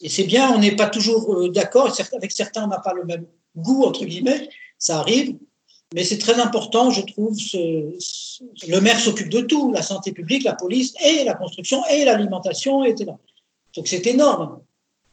Et 0.01 0.09
c'est 0.09 0.25
bien, 0.25 0.51
on 0.53 0.59
n'est 0.59 0.75
pas 0.75 0.89
toujours 0.89 1.49
d'accord. 1.51 1.95
Avec 2.17 2.33
certains, 2.33 2.65
on 2.65 2.69
n'a 2.69 2.81
pas 2.81 2.93
le 2.93 3.05
même 3.05 3.27
goût, 3.57 3.85
entre 3.85 4.05
guillemets, 4.05 4.49
ça 4.79 4.99
arrive. 4.99 5.37
Mais 5.95 6.05
c'est 6.05 6.19
très 6.19 6.41
important, 6.41 6.91
je 6.91 7.03
trouve. 7.03 7.37
Le 8.69 8.81
maire 8.81 9.01
s'occupe 9.01 9.29
de 9.29 9.41
tout, 9.41 9.73
la 9.73 9.83
santé 9.83 10.13
publique, 10.13 10.45
la 10.45 10.55
police, 10.55 10.95
et 11.05 11.25
la 11.25 11.35
construction, 11.35 11.83
et 11.91 12.05
l'alimentation, 12.05 12.85
etc. 12.85 13.13
Donc 13.75 13.89
c'est 13.89 14.07
énorme. 14.07 14.61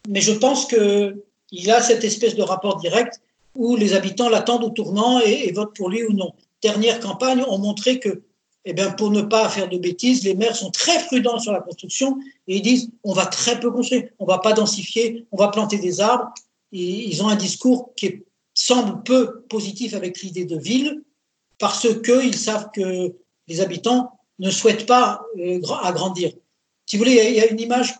Mais 0.07 0.21
je 0.21 0.31
pense 0.31 0.65
qu'il 0.65 1.71
a 1.71 1.81
cette 1.81 2.03
espèce 2.03 2.35
de 2.35 2.43
rapport 2.43 2.77
direct 2.77 3.21
où 3.55 3.75
les 3.75 3.93
habitants 3.93 4.29
l'attendent 4.29 4.63
au 4.63 4.69
tournant 4.69 5.19
et, 5.19 5.51
votent 5.51 5.75
pour 5.75 5.89
lui 5.89 6.03
ou 6.03 6.13
non. 6.13 6.33
Dernières 6.61 6.99
campagnes 6.99 7.43
ont 7.47 7.57
montré 7.57 7.99
que, 7.99 8.21
eh 8.65 8.73
bien, 8.73 8.91
pour 8.91 9.09
ne 9.09 9.21
pas 9.21 9.49
faire 9.49 9.67
de 9.67 9.77
bêtises, 9.77 10.23
les 10.23 10.35
maires 10.35 10.55
sont 10.55 10.69
très 10.69 11.05
prudents 11.05 11.39
sur 11.39 11.51
la 11.51 11.61
construction 11.61 12.19
et 12.47 12.57
ils 12.57 12.61
disent 12.61 12.89
on 13.03 13.13
va 13.13 13.25
très 13.25 13.59
peu 13.59 13.71
construire, 13.71 14.09
on 14.19 14.25
va 14.25 14.37
pas 14.37 14.53
densifier, 14.53 15.25
on 15.31 15.37
va 15.37 15.47
planter 15.47 15.79
des 15.79 16.01
arbres. 16.01 16.31
Ils 16.71 17.23
ont 17.23 17.29
un 17.29 17.35
discours 17.35 17.93
qui 17.95 18.05
est 18.07 18.26
semble 18.57 19.03
peu 19.03 19.41
positif 19.49 19.93
avec 19.93 20.21
l'idée 20.21 20.45
de 20.45 20.57
ville 20.57 21.03
parce 21.59 21.87
qu'ils 22.01 22.37
savent 22.37 22.69
que 22.73 23.13
les 23.47 23.61
habitants 23.61 24.11
ne 24.39 24.49
souhaitent 24.49 24.87
pas 24.87 25.21
euh, 25.39 25.61
agrandir. 25.83 26.31
Si 26.87 26.97
vous 26.97 27.03
voulez, 27.03 27.23
il 27.29 27.35
y 27.35 27.39
a 27.39 27.47
une 27.47 27.59
image 27.59 27.93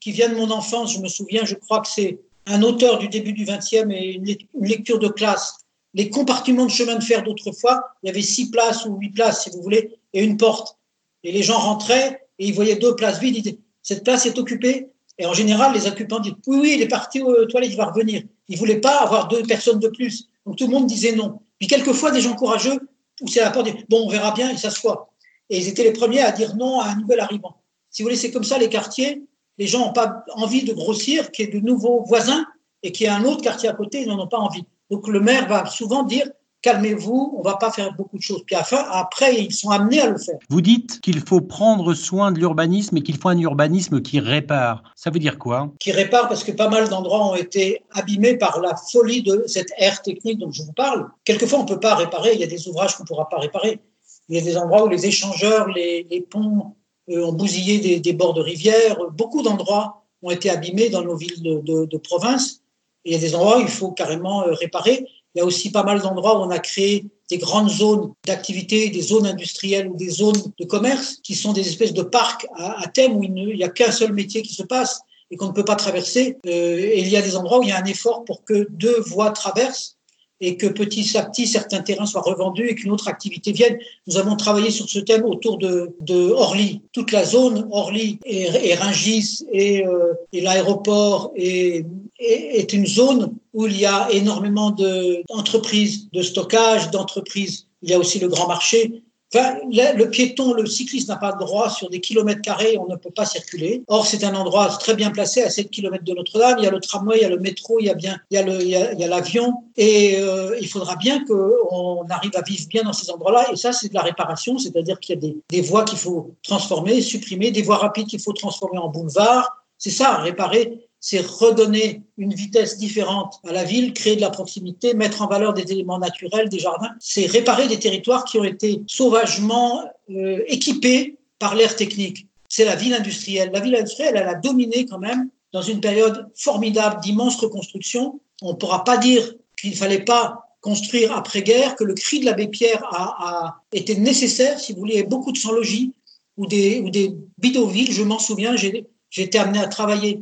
qui 0.00 0.12
vient 0.12 0.30
de 0.30 0.36
mon 0.36 0.50
enfance, 0.50 0.94
je 0.94 1.00
me 1.00 1.08
souviens, 1.08 1.44
je 1.44 1.54
crois 1.54 1.80
que 1.80 1.88
c'est 1.88 2.18
un 2.46 2.62
auteur 2.62 2.98
du 2.98 3.08
début 3.08 3.34
du 3.34 3.44
XXe 3.44 3.90
et 3.90 4.14
une 4.14 4.36
lecture 4.64 4.98
de 4.98 5.08
classe. 5.08 5.58
Les 5.92 6.08
compartiments 6.08 6.64
de 6.64 6.70
chemin 6.70 6.96
de 6.96 7.04
fer 7.04 7.22
d'autrefois, 7.22 7.82
il 8.02 8.06
y 8.06 8.10
avait 8.10 8.22
six 8.22 8.50
places 8.50 8.86
ou 8.86 8.96
huit 8.96 9.10
places, 9.10 9.44
si 9.44 9.50
vous 9.50 9.60
voulez, 9.60 9.98
et 10.14 10.24
une 10.24 10.38
porte. 10.38 10.78
Et 11.24 11.32
les 11.32 11.42
gens 11.42 11.58
rentraient 11.58 12.26
et 12.38 12.46
ils 12.46 12.54
voyaient 12.54 12.76
deux 12.76 12.96
places 12.96 13.18
vides. 13.18 13.36
Ils 13.36 13.42
disaient, 13.42 13.58
cette 13.82 14.04
place 14.04 14.24
est 14.24 14.38
occupée. 14.38 14.88
Et 15.18 15.26
en 15.26 15.34
général, 15.34 15.74
les 15.74 15.86
occupants 15.86 16.20
disent 16.20 16.34
oui, 16.46 16.58
oui, 16.58 16.72
il 16.76 16.82
est 16.82 16.88
parti 16.88 17.20
aux 17.20 17.44
toilettes, 17.46 17.72
il 17.72 17.76
va 17.76 17.86
revenir. 17.86 18.22
Ils 18.48 18.54
ne 18.54 18.58
voulaient 18.58 18.80
pas 18.80 19.00
avoir 19.00 19.28
deux 19.28 19.42
personnes 19.42 19.78
de 19.78 19.88
plus. 19.88 20.28
Donc 20.46 20.56
tout 20.56 20.66
le 20.66 20.72
monde 20.72 20.86
disait 20.86 21.12
non. 21.12 21.40
Puis 21.58 21.68
quelquefois, 21.68 22.10
des 22.10 22.20
gens 22.20 22.34
courageux 22.34 22.78
poussaient 23.18 23.40
la 23.40 23.50
porte, 23.50 23.66
disaient 23.66 23.84
bon, 23.88 24.04
on 24.06 24.08
verra 24.08 24.32
bien, 24.32 24.50
ils 24.50 24.58
s'assoient. 24.58 25.10
Et 25.50 25.58
ils 25.58 25.68
étaient 25.68 25.84
les 25.84 25.92
premiers 25.92 26.20
à 26.20 26.32
dire 26.32 26.56
non 26.56 26.80
à 26.80 26.88
un 26.88 26.96
nouvel 26.96 27.20
arrivant. 27.20 27.62
Si 27.90 28.02
vous 28.02 28.06
voulez, 28.06 28.16
c'est 28.16 28.30
comme 28.30 28.44
ça 28.44 28.58
les 28.58 28.68
quartiers. 28.68 29.22
Les 29.58 29.66
gens 29.66 29.86
n'ont 29.86 29.92
pas 29.92 30.24
envie 30.34 30.62
de 30.62 30.72
grossir, 30.72 31.30
qu'il 31.30 31.46
y 31.46 31.48
ait 31.48 31.52
de 31.52 31.64
nouveaux 31.64 32.04
voisins 32.04 32.46
et 32.82 32.92
qu'il 32.92 33.06
y 33.06 33.08
ait 33.08 33.12
un 33.12 33.24
autre 33.24 33.42
quartier 33.42 33.68
à 33.68 33.72
côté, 33.72 34.02
ils 34.02 34.08
n'en 34.08 34.20
ont 34.20 34.28
pas 34.28 34.38
envie. 34.38 34.64
Donc 34.90 35.08
le 35.08 35.20
maire 35.20 35.48
va 35.48 35.66
souvent 35.66 36.02
dire 36.04 36.28
calmez-vous, 36.62 37.34
on 37.38 37.42
va 37.42 37.56
pas 37.56 37.70
faire 37.70 37.94
beaucoup 37.94 38.16
de 38.16 38.22
choses. 38.22 38.42
Puis 38.44 38.56
après, 38.56 39.36
ils 39.40 39.52
sont 39.52 39.70
amenés 39.70 40.00
à 40.00 40.10
le 40.10 40.18
faire. 40.18 40.38
Vous 40.50 40.60
dites 40.60 41.00
qu'il 41.00 41.20
faut 41.20 41.40
prendre 41.40 41.94
soin 41.94 42.32
de 42.32 42.38
l'urbanisme 42.38 42.96
et 42.96 43.02
qu'il 43.02 43.16
faut 43.16 43.28
un 43.28 43.38
urbanisme 43.38 44.02
qui 44.02 44.20
répare. 44.20 44.82
Ça 44.96 45.10
veut 45.10 45.20
dire 45.20 45.38
quoi? 45.38 45.72
Qui 45.78 45.92
répare 45.92 46.28
parce 46.28 46.44
que 46.44 46.52
pas 46.52 46.68
mal 46.68 46.88
d'endroits 46.88 47.26
ont 47.26 47.36
été 47.36 47.84
abîmés 47.92 48.36
par 48.36 48.60
la 48.60 48.74
folie 48.90 49.22
de 49.22 49.44
cette 49.46 49.72
ère 49.78 50.02
technique 50.02 50.38
dont 50.38 50.50
je 50.50 50.62
vous 50.62 50.72
parle. 50.72 51.08
Quelquefois, 51.24 51.60
on 51.60 51.64
peut 51.64 51.80
pas 51.80 51.94
réparer. 51.94 52.34
Il 52.34 52.40
y 52.40 52.44
a 52.44 52.48
des 52.48 52.68
ouvrages 52.68 52.96
qu'on 52.96 53.04
pourra 53.04 53.28
pas 53.28 53.38
réparer. 53.38 53.80
Il 54.28 54.36
y 54.36 54.40
a 54.40 54.42
des 54.42 54.56
endroits 54.56 54.84
où 54.84 54.88
les 54.88 55.06
échangeurs, 55.06 55.68
les, 55.68 56.26
ponts 56.28 56.74
euh, 57.08 57.24
ont 57.24 57.32
bousillé 57.32 58.00
des, 58.00 58.12
bords 58.12 58.34
de 58.34 58.42
rivières. 58.42 58.98
Beaucoup 59.12 59.42
d'endroits 59.42 60.04
ont 60.22 60.30
été 60.30 60.50
abîmés 60.50 60.90
dans 60.90 61.02
nos 61.02 61.16
villes 61.16 61.42
de, 61.42 61.84
de 61.86 61.96
province. 61.96 62.62
il 63.04 63.12
y 63.12 63.16
a 63.16 63.18
des 63.18 63.34
endroits 63.36 63.58
où 63.58 63.60
il 63.60 63.68
faut 63.68 63.92
carrément 63.92 64.42
euh, 64.42 64.52
réparer. 64.52 65.06
Il 65.34 65.38
y 65.38 65.42
a 65.42 65.44
aussi 65.44 65.70
pas 65.70 65.82
mal 65.82 66.00
d'endroits 66.00 66.38
où 66.38 66.42
on 66.42 66.50
a 66.50 66.58
créé 66.58 67.06
des 67.30 67.38
grandes 67.38 67.68
zones 67.68 68.12
d'activité, 68.26 68.88
des 68.88 69.02
zones 69.02 69.26
industrielles 69.26 69.88
ou 69.88 69.96
des 69.96 70.08
zones 70.08 70.40
de 70.58 70.64
commerce 70.64 71.18
qui 71.22 71.34
sont 71.34 71.52
des 71.52 71.66
espèces 71.68 71.92
de 71.92 72.02
parcs 72.02 72.46
à, 72.56 72.86
thème 72.88 73.16
où 73.16 73.22
il 73.22 73.32
n'y 73.32 73.64
a 73.64 73.68
qu'un 73.68 73.92
seul 73.92 74.12
métier 74.12 74.42
qui 74.42 74.54
se 74.54 74.62
passe 74.62 75.00
et 75.30 75.36
qu'on 75.36 75.48
ne 75.48 75.52
peut 75.52 75.64
pas 75.64 75.76
traverser. 75.76 76.38
Euh, 76.46 76.78
et 76.78 77.00
il 77.00 77.08
y 77.08 77.16
a 77.16 77.22
des 77.22 77.36
endroits 77.36 77.58
où 77.58 77.62
il 77.62 77.68
y 77.68 77.72
a 77.72 77.78
un 77.78 77.84
effort 77.84 78.24
pour 78.24 78.44
que 78.44 78.66
deux 78.70 79.00
voies 79.00 79.30
traversent 79.30 79.96
et 80.40 80.56
que 80.56 80.68
petit 80.68 81.18
à 81.18 81.24
petit 81.24 81.46
certains 81.46 81.82
terrains 81.82 82.06
soient 82.06 82.22
revendus 82.22 82.68
et 82.68 82.74
qu'une 82.74 82.92
autre 82.92 83.08
activité 83.08 83.52
vienne. 83.52 83.76
Nous 84.06 84.16
avons 84.16 84.36
travaillé 84.36 84.70
sur 84.70 84.88
ce 84.88 85.00
thème 85.00 85.24
autour 85.24 85.58
de, 85.58 86.30
Orly. 86.30 86.80
Toute 86.92 87.12
la 87.12 87.24
zone 87.24 87.68
Orly 87.72 88.20
et, 88.24 88.70
et 88.70 88.74
Ringis 88.74 89.44
et, 89.52 89.84
euh, 89.84 90.14
l'aéroport 90.32 91.32
est 91.36 92.72
une 92.72 92.86
zone 92.86 93.34
où 93.58 93.66
il 93.66 93.76
y 93.76 93.86
a 93.86 94.08
énormément 94.12 94.70
d'entreprises 94.70 96.08
de, 96.12 96.22
stockage, 96.22 96.92
d'entreprises. 96.92 97.66
Il 97.82 97.90
y 97.90 97.92
a 97.92 97.98
aussi 97.98 98.20
le 98.20 98.28
grand 98.28 98.46
marché. 98.46 99.02
Enfin, 99.34 99.56
le, 99.64 100.04
piéton, 100.04 100.54
le 100.54 100.64
cycliste 100.64 101.08
n'a 101.08 101.16
pas 101.16 101.32
de 101.32 101.40
droit 101.40 101.68
sur 101.68 101.90
des 101.90 102.00
kilomètres 102.00 102.40
carrés, 102.40 102.78
on 102.78 102.86
ne 102.86 102.94
peut 102.94 103.10
pas 103.10 103.26
circuler. 103.26 103.82
Or, 103.88 104.06
c'est 104.06 104.22
un 104.22 104.36
endroit 104.36 104.68
très 104.68 104.94
bien 104.94 105.10
placé, 105.10 105.42
à 105.42 105.50
7 105.50 105.70
kilomètres 105.70 106.04
de 106.04 106.14
Notre-Dame. 106.14 106.58
Il 106.60 106.64
y 106.64 106.66
a 106.68 106.70
le 106.70 106.78
tramway, 106.78 107.18
il 107.18 107.22
y 107.22 107.24
a 107.24 107.28
le 107.28 107.40
métro, 107.40 107.80
il 107.80 107.86
y 107.86 107.90
a 107.90 107.94
bien, 107.94 108.20
le, 108.30 108.62
il 108.62 108.68
y 108.68 108.76
a, 108.76 109.08
l'avion. 109.08 109.52
Et 109.76 110.18
euh, 110.20 110.56
il 110.60 110.68
faudra 110.68 110.94
bien 110.94 111.24
qu'on 111.24 112.06
arrive 112.10 112.36
à 112.36 112.42
vivre 112.42 112.68
bien 112.68 112.84
dans 112.84 112.92
ces 112.92 113.10
endroits-là. 113.10 113.48
Et 113.52 113.56
ça, 113.56 113.72
c'est 113.72 113.88
de 113.88 113.94
la 113.94 114.02
réparation, 114.02 114.56
c'est-à-dire 114.58 115.00
qu'il 115.00 115.16
y 115.16 115.18
a 115.18 115.20
des, 115.20 115.36
des 115.50 115.62
voies 115.62 115.84
qu'il 115.84 115.98
faut 115.98 116.36
transformer, 116.44 117.00
supprimer, 117.00 117.50
des 117.50 117.62
voies 117.62 117.78
rapides 117.78 118.06
qu'il 118.06 118.20
faut 118.20 118.32
transformer 118.32 118.78
en 118.78 118.88
boulevards. 118.88 119.50
C'est 119.78 119.90
ça, 119.90 120.18
réparer 120.18 120.87
c'est 121.08 121.26
redonner 121.26 122.02
une 122.18 122.34
vitesse 122.34 122.76
différente 122.76 123.40
à 123.48 123.52
la 123.52 123.64
ville, 123.64 123.94
créer 123.94 124.14
de 124.14 124.20
la 124.20 124.28
proximité, 124.28 124.92
mettre 124.92 125.22
en 125.22 125.26
valeur 125.26 125.54
des 125.54 125.72
éléments 125.72 125.98
naturels, 125.98 126.50
des 126.50 126.58
jardins. 126.58 126.90
C'est 127.00 127.24
réparer 127.24 127.66
des 127.66 127.78
territoires 127.78 128.24
qui 128.24 128.38
ont 128.38 128.44
été 128.44 128.82
sauvagement 128.86 129.84
euh, 130.10 130.44
équipés 130.48 131.16
par 131.38 131.54
l'ère 131.54 131.76
technique. 131.76 132.26
C'est 132.50 132.66
la 132.66 132.76
ville 132.76 132.92
industrielle. 132.92 133.50
La 133.54 133.60
ville 133.60 133.74
industrielle, 133.74 134.16
elle 134.16 134.28
a 134.28 134.34
dominé 134.34 134.84
quand 134.84 134.98
même 134.98 135.30
dans 135.54 135.62
une 135.62 135.80
période 135.80 136.28
formidable 136.34 137.00
d'immenses 137.00 137.36
reconstructions. 137.36 138.20
On 138.42 138.50
ne 138.50 138.56
pourra 138.58 138.84
pas 138.84 138.98
dire 138.98 139.32
qu'il 139.58 139.70
ne 139.70 139.76
fallait 139.76 140.04
pas 140.04 140.58
construire 140.60 141.16
après-guerre, 141.16 141.74
que 141.76 141.84
le 141.84 141.94
cri 141.94 142.20
de 142.20 142.26
l'abbé 142.26 142.48
Pierre 142.48 142.84
a, 142.84 143.30
a, 143.30 143.62
été 143.72 143.96
nécessaire, 143.96 144.60
si 144.60 144.74
vous 144.74 144.80
voulez, 144.80 145.04
beaucoup 145.04 145.32
de 145.32 145.38
sans-logis 145.38 145.94
ou 146.36 146.46
des, 146.46 146.80
ou 146.80 146.90
des 146.90 147.14
bidonvilles. 147.38 147.92
Je 147.92 148.02
m'en 148.02 148.18
souviens, 148.18 148.56
j'ai 148.56 148.84
été 149.16 149.38
amené 149.38 149.58
à 149.58 149.68
travailler 149.68 150.20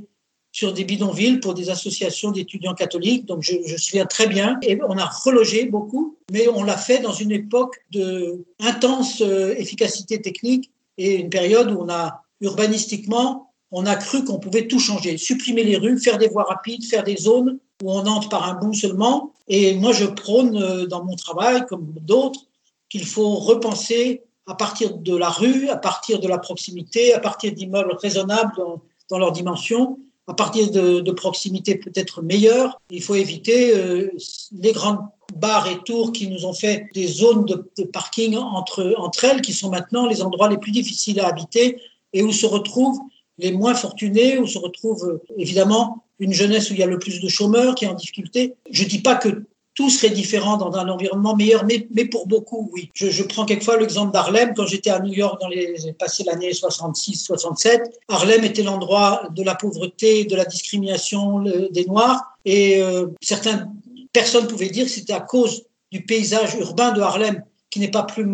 sur 0.57 0.73
des 0.73 0.85
bidonvilles 0.85 1.39
pour 1.39 1.53
des 1.53 1.69
associations 1.69 2.31
d'étudiants 2.31 2.73
catholiques. 2.73 3.27
Donc, 3.27 3.43
je, 3.43 3.57
je 3.67 3.77
souviens 3.77 4.07
très 4.07 4.27
bien. 4.27 4.59
Et 4.63 4.81
on 4.89 4.97
a 4.97 5.05
relogé 5.05 5.67
beaucoup, 5.67 6.17
mais 6.33 6.49
on 6.49 6.65
l'a 6.65 6.79
fait 6.79 7.01
dans 7.01 7.13
une 7.13 7.31
époque 7.31 7.75
de 7.91 8.43
intense 8.59 9.21
euh, 9.21 9.55
efficacité 9.59 10.23
technique 10.23 10.71
et 10.97 11.17
une 11.17 11.29
période 11.29 11.71
où 11.71 11.79
on 11.83 11.91
a, 11.91 12.23
urbanistiquement, 12.41 13.53
on 13.71 13.85
a 13.85 13.97
cru 13.97 14.25
qu'on 14.25 14.39
pouvait 14.39 14.67
tout 14.67 14.79
changer, 14.79 15.19
supprimer 15.19 15.63
les 15.63 15.77
rues, 15.77 15.99
faire 15.99 16.17
des 16.17 16.29
voies 16.29 16.45
rapides, 16.45 16.87
faire 16.87 17.05
des 17.05 17.19
zones 17.19 17.59
où 17.83 17.93
on 17.93 18.07
entre 18.07 18.31
par 18.31 18.49
un 18.49 18.55
bout 18.55 18.73
seulement. 18.73 19.35
Et 19.49 19.75
moi, 19.75 19.93
je 19.93 20.07
prône 20.07 20.57
euh, 20.57 20.87
dans 20.87 21.05
mon 21.05 21.17
travail, 21.17 21.67
comme 21.69 21.93
d'autres, 22.01 22.41
qu'il 22.89 23.05
faut 23.05 23.35
repenser 23.35 24.23
à 24.47 24.55
partir 24.55 24.97
de 24.97 25.15
la 25.15 25.29
rue, 25.29 25.69
à 25.69 25.77
partir 25.77 26.19
de 26.19 26.29
la 26.29 26.39
proximité, 26.39 27.13
à 27.13 27.21
partir 27.21 27.53
d'immeubles 27.53 27.93
raisonnables 28.01 28.53
dans, 28.57 28.81
dans 29.11 29.19
leur 29.19 29.33
dimension, 29.33 29.99
à 30.29 30.35
partir 30.35 30.71
de, 30.71 31.01
de 31.01 31.13
proximité 31.13 31.77
peut-être 31.77 32.23
meilleure. 32.23 32.81
Il 32.91 33.03
faut 33.03 33.15
éviter 33.15 33.75
euh, 33.77 34.11
les 34.53 34.73
grandes 34.73 34.99
barres 35.35 35.69
et 35.69 35.79
tours 35.85 36.13
qui 36.13 36.29
nous 36.29 36.45
ont 36.47 36.53
fait 36.53 36.87
des 36.95 37.07
zones 37.07 37.45
de, 37.45 37.71
de, 37.79 37.85
parking 37.85 38.37
entre, 38.37 38.95
entre 38.99 39.25
elles, 39.25 39.41
qui 39.41 39.53
sont 39.53 39.71
maintenant 39.71 40.07
les 40.07 40.23
endroits 40.23 40.49
les 40.49 40.59
plus 40.59 40.73
difficiles 40.73 41.21
à 41.21 41.29
habiter 41.29 41.81
et 42.13 42.23
où 42.23 42.33
se 42.33 42.47
retrouvent 42.47 42.99
les 43.39 43.53
moins 43.53 43.75
fortunés, 43.75 44.39
où 44.39 44.47
se 44.47 44.59
retrouve 44.59 45.05
euh, 45.05 45.35
évidemment 45.39 46.05
une 46.19 46.33
jeunesse 46.33 46.71
où 46.71 46.75
il 46.75 46.81
y 46.81 46.83
a 46.83 46.87
le 46.87 46.99
plus 46.99 47.21
de 47.21 47.29
chômeurs 47.29 47.75
qui 47.75 47.85
est 47.85 47.89
en 47.89 47.95
difficulté. 47.95 48.55
Je 48.71 48.85
dis 48.85 49.01
pas 49.01 49.17
que 49.17 49.45
tout 49.77 49.91
serait 49.91 50.11
différent 50.11 50.57
dans 50.57 50.75
un 50.75 50.89
environnement 50.89 51.37
meilleur, 51.37 51.67
mais, 51.67 51.87
mais 51.91 52.07
pour 52.07 52.27
beaucoup, 52.27 52.71
oui. 52.73 52.91
Je, 52.95 53.11
je 53.11 53.23
prends 53.23 53.45
quelquefois 53.45 53.77
l'exemple 53.77 54.11
d'Harlem. 54.11 54.55
Quand 54.57 54.67
j'étais 54.67 54.89
à 54.89 55.01
New 55.01 55.13
York 55.13 55.39
dans 55.39 55.49
les, 55.49 55.93
passé 55.99 56.25
l'année 56.25 56.51
66-67, 56.51 57.83
Harlem 58.09 58.43
était 58.45 58.63
l'endroit 58.63 59.29
de 59.31 59.43
la 59.43 59.55
pauvreté, 59.55 60.25
de 60.25 60.35
la 60.35 60.47
discrimination 60.47 61.45
des 61.71 61.85
Noirs. 61.85 62.23
Et 62.47 62.81
euh, 62.81 63.09
certaines 63.21 63.71
personnes 64.15 64.47
pouvaient 64.47 64.71
dire 64.71 64.87
que 64.87 64.91
c'était 64.91 65.13
à 65.13 65.21
cause 65.21 65.65
du 65.93 66.07
paysage 66.07 66.55
urbain 66.55 66.93
de 66.93 67.03
Harlem, 67.03 67.45
qui 67.69 67.79
n'est 67.79 67.91
pas 67.91 68.05
plus 68.05 68.27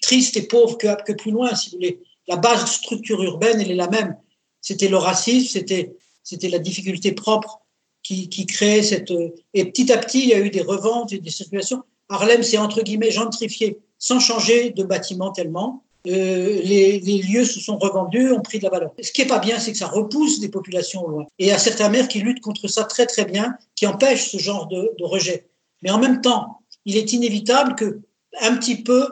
triste 0.00 0.38
et 0.38 0.42
pauvre 0.42 0.78
que, 0.78 1.02
que 1.02 1.12
plus 1.12 1.30
loin, 1.30 1.54
si 1.54 1.68
vous 1.70 1.76
voulez. 1.76 2.00
La 2.26 2.36
base 2.36 2.64
de 2.64 2.68
structure 2.70 3.22
urbaine, 3.22 3.60
elle 3.60 3.70
est 3.70 3.74
la 3.74 3.88
même. 3.88 4.16
C'était 4.62 4.88
le 4.88 4.96
racisme, 4.96 5.48
c'était, 5.48 5.94
c'était 6.22 6.48
la 6.48 6.58
difficulté 6.58 7.12
propre 7.12 7.60
qui, 8.02 8.28
qui 8.28 8.46
crée 8.46 8.82
cette. 8.82 9.10
Euh, 9.10 9.34
et 9.54 9.64
petit 9.64 9.92
à 9.92 9.98
petit, 9.98 10.20
il 10.20 10.28
y 10.28 10.34
a 10.34 10.38
eu 10.40 10.50
des 10.50 10.62
reventes 10.62 11.12
et 11.12 11.18
des 11.18 11.30
circulations. 11.30 11.82
Harlem 12.08 12.42
s'est 12.42 12.58
entre 12.58 12.82
guillemets 12.82 13.10
gentrifié 13.10 13.78
sans 13.98 14.20
changer 14.20 14.70
de 14.70 14.82
bâtiment 14.82 15.30
tellement. 15.30 15.82
Euh, 16.08 16.60
les, 16.64 16.98
les, 16.98 17.18
lieux 17.22 17.44
se 17.44 17.60
sont 17.60 17.78
revendus, 17.78 18.32
ont 18.32 18.40
pris 18.40 18.58
de 18.58 18.64
la 18.64 18.70
valeur. 18.70 18.92
Ce 19.00 19.12
qui 19.12 19.22
est 19.22 19.26
pas 19.26 19.38
bien, 19.38 19.60
c'est 19.60 19.70
que 19.70 19.78
ça 19.78 19.86
repousse 19.86 20.40
des 20.40 20.48
populations 20.48 21.06
loin. 21.06 21.26
Et 21.38 21.44
il 21.44 21.48
y 21.48 21.52
a 21.52 21.58
certains 21.58 21.88
maires 21.88 22.08
qui 22.08 22.18
luttent 22.18 22.40
contre 22.40 22.66
ça 22.66 22.84
très 22.84 23.06
très 23.06 23.24
bien, 23.24 23.54
qui 23.76 23.86
empêchent 23.86 24.28
ce 24.30 24.38
genre 24.38 24.66
de, 24.66 24.92
de 24.98 25.04
rejet. 25.04 25.46
Mais 25.82 25.90
en 25.90 25.98
même 25.98 26.20
temps, 26.20 26.58
il 26.84 26.96
est 26.96 27.12
inévitable 27.12 27.76
que 27.76 28.00
un 28.40 28.56
petit 28.56 28.82
peu 28.82 29.06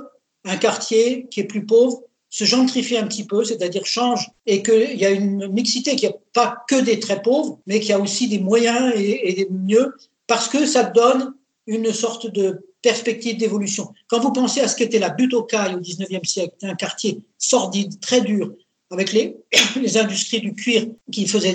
un 0.44 0.56
quartier 0.56 1.28
qui 1.30 1.40
est 1.40 1.44
plus 1.44 1.64
pauvre 1.64 2.02
se 2.30 2.44
gentrifie 2.44 2.96
un 2.96 3.06
petit 3.06 3.24
peu, 3.24 3.44
c'est-à-dire 3.44 3.84
change, 3.84 4.30
et 4.46 4.62
qu'il 4.62 4.96
y 4.96 5.04
a 5.04 5.10
une 5.10 5.48
mixité, 5.48 5.96
qu'il 5.96 6.08
n'y 6.08 6.14
a 6.14 6.18
pas 6.32 6.56
que 6.68 6.80
des 6.80 7.00
très 7.00 7.20
pauvres, 7.20 7.58
mais 7.66 7.80
qu'il 7.80 7.90
y 7.90 7.92
a 7.92 7.98
aussi 7.98 8.28
des 8.28 8.38
moyens 8.38 8.92
et, 8.96 9.34
des 9.34 9.48
mieux, 9.50 9.94
parce 10.28 10.48
que 10.48 10.64
ça 10.64 10.84
donne 10.84 11.34
une 11.66 11.92
sorte 11.92 12.30
de 12.30 12.64
perspective 12.82 13.36
d'évolution. 13.36 13.92
Quand 14.06 14.20
vous 14.20 14.32
pensez 14.32 14.60
à 14.60 14.68
ce 14.68 14.76
qu'était 14.76 15.00
la 15.00 15.10
butte 15.10 15.34
aux 15.34 15.42
cailles 15.42 15.74
au 15.74 15.80
19e 15.80 16.24
siècle, 16.24 16.54
un 16.62 16.76
quartier 16.76 17.20
sordide, 17.36 18.00
très 18.00 18.20
dur, 18.20 18.52
avec 18.92 19.12
les, 19.12 19.36
industries 19.96 20.40
du 20.40 20.54
cuir 20.54 20.86
qui 21.12 21.26
faisaient 21.26 21.52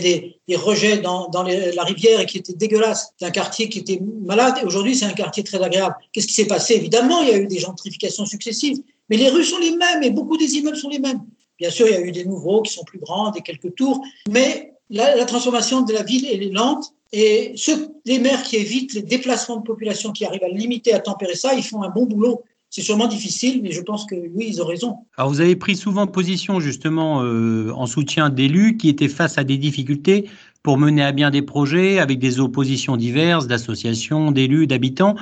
des, 0.48 0.56
rejets 0.56 1.00
dans, 1.00 1.30
la 1.44 1.84
rivière 1.84 2.20
et 2.20 2.26
qui 2.26 2.38
étaient 2.38 2.54
dégueulasses. 2.54 3.14
C'est 3.18 3.26
un 3.26 3.32
quartier 3.32 3.70
qui 3.70 3.80
était 3.80 4.00
malade 4.24 4.56
et 4.62 4.66
aujourd'hui 4.66 4.96
c'est 4.96 5.06
un 5.06 5.14
quartier 5.14 5.44
très 5.44 5.62
agréable. 5.62 5.96
Qu'est-ce 6.12 6.28
qui 6.28 6.34
s'est 6.34 6.48
passé? 6.48 6.76
Évidemment, 6.76 7.22
il 7.22 7.30
y 7.30 7.32
a 7.32 7.38
eu 7.38 7.48
des 7.48 7.60
gentrifications 7.60 8.26
successives, 8.26 8.78
mais 9.10 9.18
les 9.18 9.30
rues 9.30 9.44
sont 9.44 9.60
les 9.60 9.76
mêmes 9.76 10.04
et 10.04 10.10
beaucoup 10.10 10.38
des 10.38 10.56
immeubles 10.56 10.78
sont 10.78 10.89
les 10.89 11.00
mêmes. 11.00 11.22
Bien 11.58 11.70
sûr, 11.70 11.88
il 11.88 11.94
y 11.94 11.96
a 11.96 12.02
eu 12.02 12.12
des 12.12 12.26
nouveaux 12.26 12.62
qui 12.62 12.74
sont 12.74 12.84
plus 12.84 13.00
grands, 13.00 13.32
des 13.32 13.41
quelques 13.41 13.76
tours, 13.76 14.02
mais 14.30 14.74
la, 14.89 15.26
transformation 15.26 15.82
de 15.82 15.94
la 15.94 16.04
ville, 16.04 16.26
est 16.26 16.54
lente. 16.54 16.94
Et 17.12 17.54
ceux, 17.56 17.88
les 18.06 18.20
maires 18.20 18.44
qui 18.44 18.58
évitent 18.58 18.94
les 18.94 19.02
déplacements 19.02 19.58
de 19.58 19.63
population, 19.63 20.12
qui 20.12 20.26
arrivent 20.26 20.44
à 20.44 20.50
limiter, 20.50 20.94
à 20.94 21.00
tempérer 21.00 21.36
ça, 21.36 21.54
ils 21.54 21.63
font 21.63 21.82
un 21.84 21.89
bon 21.89 22.06
boulot. 22.06 22.44
C'est 22.70 22.82
sûrement 22.82 23.08
difficile, 23.08 23.62
mais 23.63 23.72
je 23.72 23.80
pense 23.82 24.06
que 24.06 24.15
oui, 24.15 24.48
ils 24.50 24.62
ont 24.62 24.65
raison. 24.65 24.96
Alors 25.18 25.30
vous 25.30 25.39
avez 25.39 25.56
pris 25.56 25.78
souvent 25.78 26.08
position 26.08 26.60
justement 26.60 27.24
euh, 27.24 27.72
en 27.74 27.86
soutien 27.86 28.30
d'élus 28.30 28.76
qui 28.76 28.89
étaient 28.89 29.08
face 29.08 29.38
à 29.38 29.46
des 29.46 29.58
difficultés 29.58 30.26
pour 30.62 30.78
mener 30.78 31.04
à 31.04 31.13
bien 31.13 31.30
des 31.30 31.44
projets 31.44 32.00
avec 32.00 32.20
des 32.20 32.39
oppositions 32.39 32.98
diverses, 32.98 33.48
d'associations, 33.48 34.32
d'élus, 34.32 34.68
d'habitants. 34.68 35.15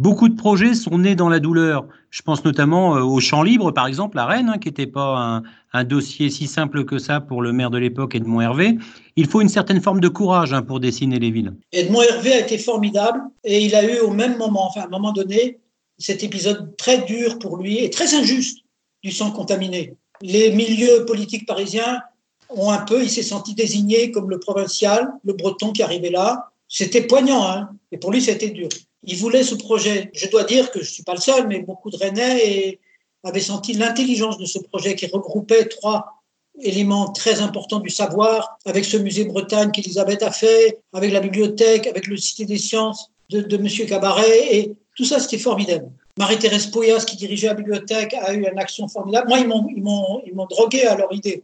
Beaucoup 0.00 0.30
de 0.30 0.34
projets 0.34 0.72
sont 0.72 0.96
nés 0.96 1.14
dans 1.14 1.28
la 1.28 1.40
douleur. 1.40 1.86
Je 2.08 2.22
pense 2.22 2.42
notamment 2.42 2.96
euh, 2.96 3.02
au 3.02 3.20
Champ 3.20 3.42
Libre, 3.42 3.70
par 3.70 3.86
exemple, 3.86 4.18
à 4.18 4.24
Rennes, 4.24 4.48
hein, 4.48 4.56
qui 4.56 4.68
n'était 4.68 4.86
pas 4.86 5.42
un, 5.74 5.84
dossier 5.84 6.30
si 6.30 6.46
simple 6.46 6.86
que 6.86 6.96
ça 6.96 7.20
pour 7.20 7.42
le 7.42 7.52
maire 7.52 7.68
de 7.68 7.76
l'époque, 7.76 8.14
Edmond 8.14 8.40
Hervé. 8.40 8.78
Il 9.16 9.26
faut 9.26 9.42
une 9.42 9.50
certaine 9.50 9.82
forme 9.82 10.00
de 10.00 10.08
courage 10.08 10.54
hein, 10.54 10.62
pour 10.62 10.80
dessiner 10.80 11.18
les 11.18 11.30
villes. 11.30 11.52
Edmond 11.72 12.00
Hervé 12.00 12.32
a 12.32 12.40
été 12.40 12.56
formidable 12.56 13.20
et 13.44 13.62
il 13.62 13.74
a 13.74 13.84
eu 13.84 13.98
au 13.98 14.10
même 14.10 14.38
moment, 14.38 14.68
enfin 14.68 14.80
à 14.80 14.86
un 14.86 14.88
moment 14.88 15.12
donné, 15.12 15.58
cet 15.98 16.24
épisode 16.24 16.74
très 16.78 17.02
dur 17.02 17.38
pour 17.38 17.58
lui 17.58 17.84
et 17.84 17.90
très 17.90 18.14
injuste 18.14 18.60
du 19.02 19.12
sang 19.12 19.30
contaminé. 19.32 19.96
Les 20.22 20.50
milieux 20.50 21.04
politiques 21.04 21.46
parisiens 21.46 22.00
ont 22.48 22.70
un 22.70 22.78
peu, 22.78 23.02
il 23.02 23.10
s'est 23.10 23.22
senti 23.22 23.54
désigné 23.54 24.12
comme 24.12 24.30
le 24.30 24.40
provincial, 24.40 25.12
le 25.24 25.34
breton 25.34 25.72
qui 25.72 25.82
arrivait 25.82 26.08
là. 26.08 26.52
C'était 26.68 27.02
poignant, 27.02 27.46
hein, 27.46 27.68
et 27.92 27.98
pour 27.98 28.10
lui, 28.10 28.22
c'était 28.22 28.48
dur. 28.48 28.70
Il 29.02 29.16
voulait 29.16 29.42
ce 29.42 29.54
projet. 29.54 30.10
Je 30.12 30.28
dois 30.28 30.44
dire 30.44 30.70
que 30.70 30.80
je 30.80 30.88
ne 30.88 30.92
suis 30.92 31.02
pas 31.02 31.14
le 31.14 31.20
seul, 31.20 31.46
mais 31.48 31.60
beaucoup 31.60 31.90
de 31.90 31.96
Rennais 31.96 32.78
avaient 33.24 33.40
senti 33.40 33.72
l'intelligence 33.72 34.38
de 34.38 34.46
ce 34.46 34.58
projet 34.58 34.94
qui 34.94 35.06
regroupait 35.06 35.66
trois 35.66 36.22
éléments 36.62 37.12
très 37.12 37.40
importants 37.40 37.80
du 37.80 37.90
savoir, 37.90 38.58
avec 38.66 38.84
ce 38.84 38.96
musée 38.96 39.24
Bretagne 39.24 39.70
qu'Elisabeth 39.70 40.22
a 40.22 40.30
fait, 40.30 40.78
avec 40.92 41.12
la 41.12 41.20
bibliothèque, 41.20 41.86
avec 41.86 42.06
le 42.06 42.16
Cité 42.16 42.44
des 42.44 42.58
sciences 42.58 43.10
de, 43.30 43.40
de 43.40 43.56
M. 43.56 43.86
Cabaret, 43.86 44.56
et 44.56 44.72
tout 44.96 45.04
ça, 45.04 45.18
c'était 45.20 45.38
formidable. 45.38 45.90
Marie-Thérèse 46.18 46.66
Poyas, 46.66 47.04
qui 47.06 47.16
dirigeait 47.16 47.46
la 47.46 47.54
bibliothèque, 47.54 48.14
a 48.14 48.34
eu 48.34 48.46
une 48.46 48.58
action 48.58 48.88
formidable. 48.88 49.28
Moi, 49.28 49.38
ils 49.38 49.48
m'ont, 49.48 49.66
ils 49.74 49.82
ils 50.26 50.46
drogué 50.50 50.82
à 50.82 50.96
leur 50.96 51.12
idée. 51.14 51.42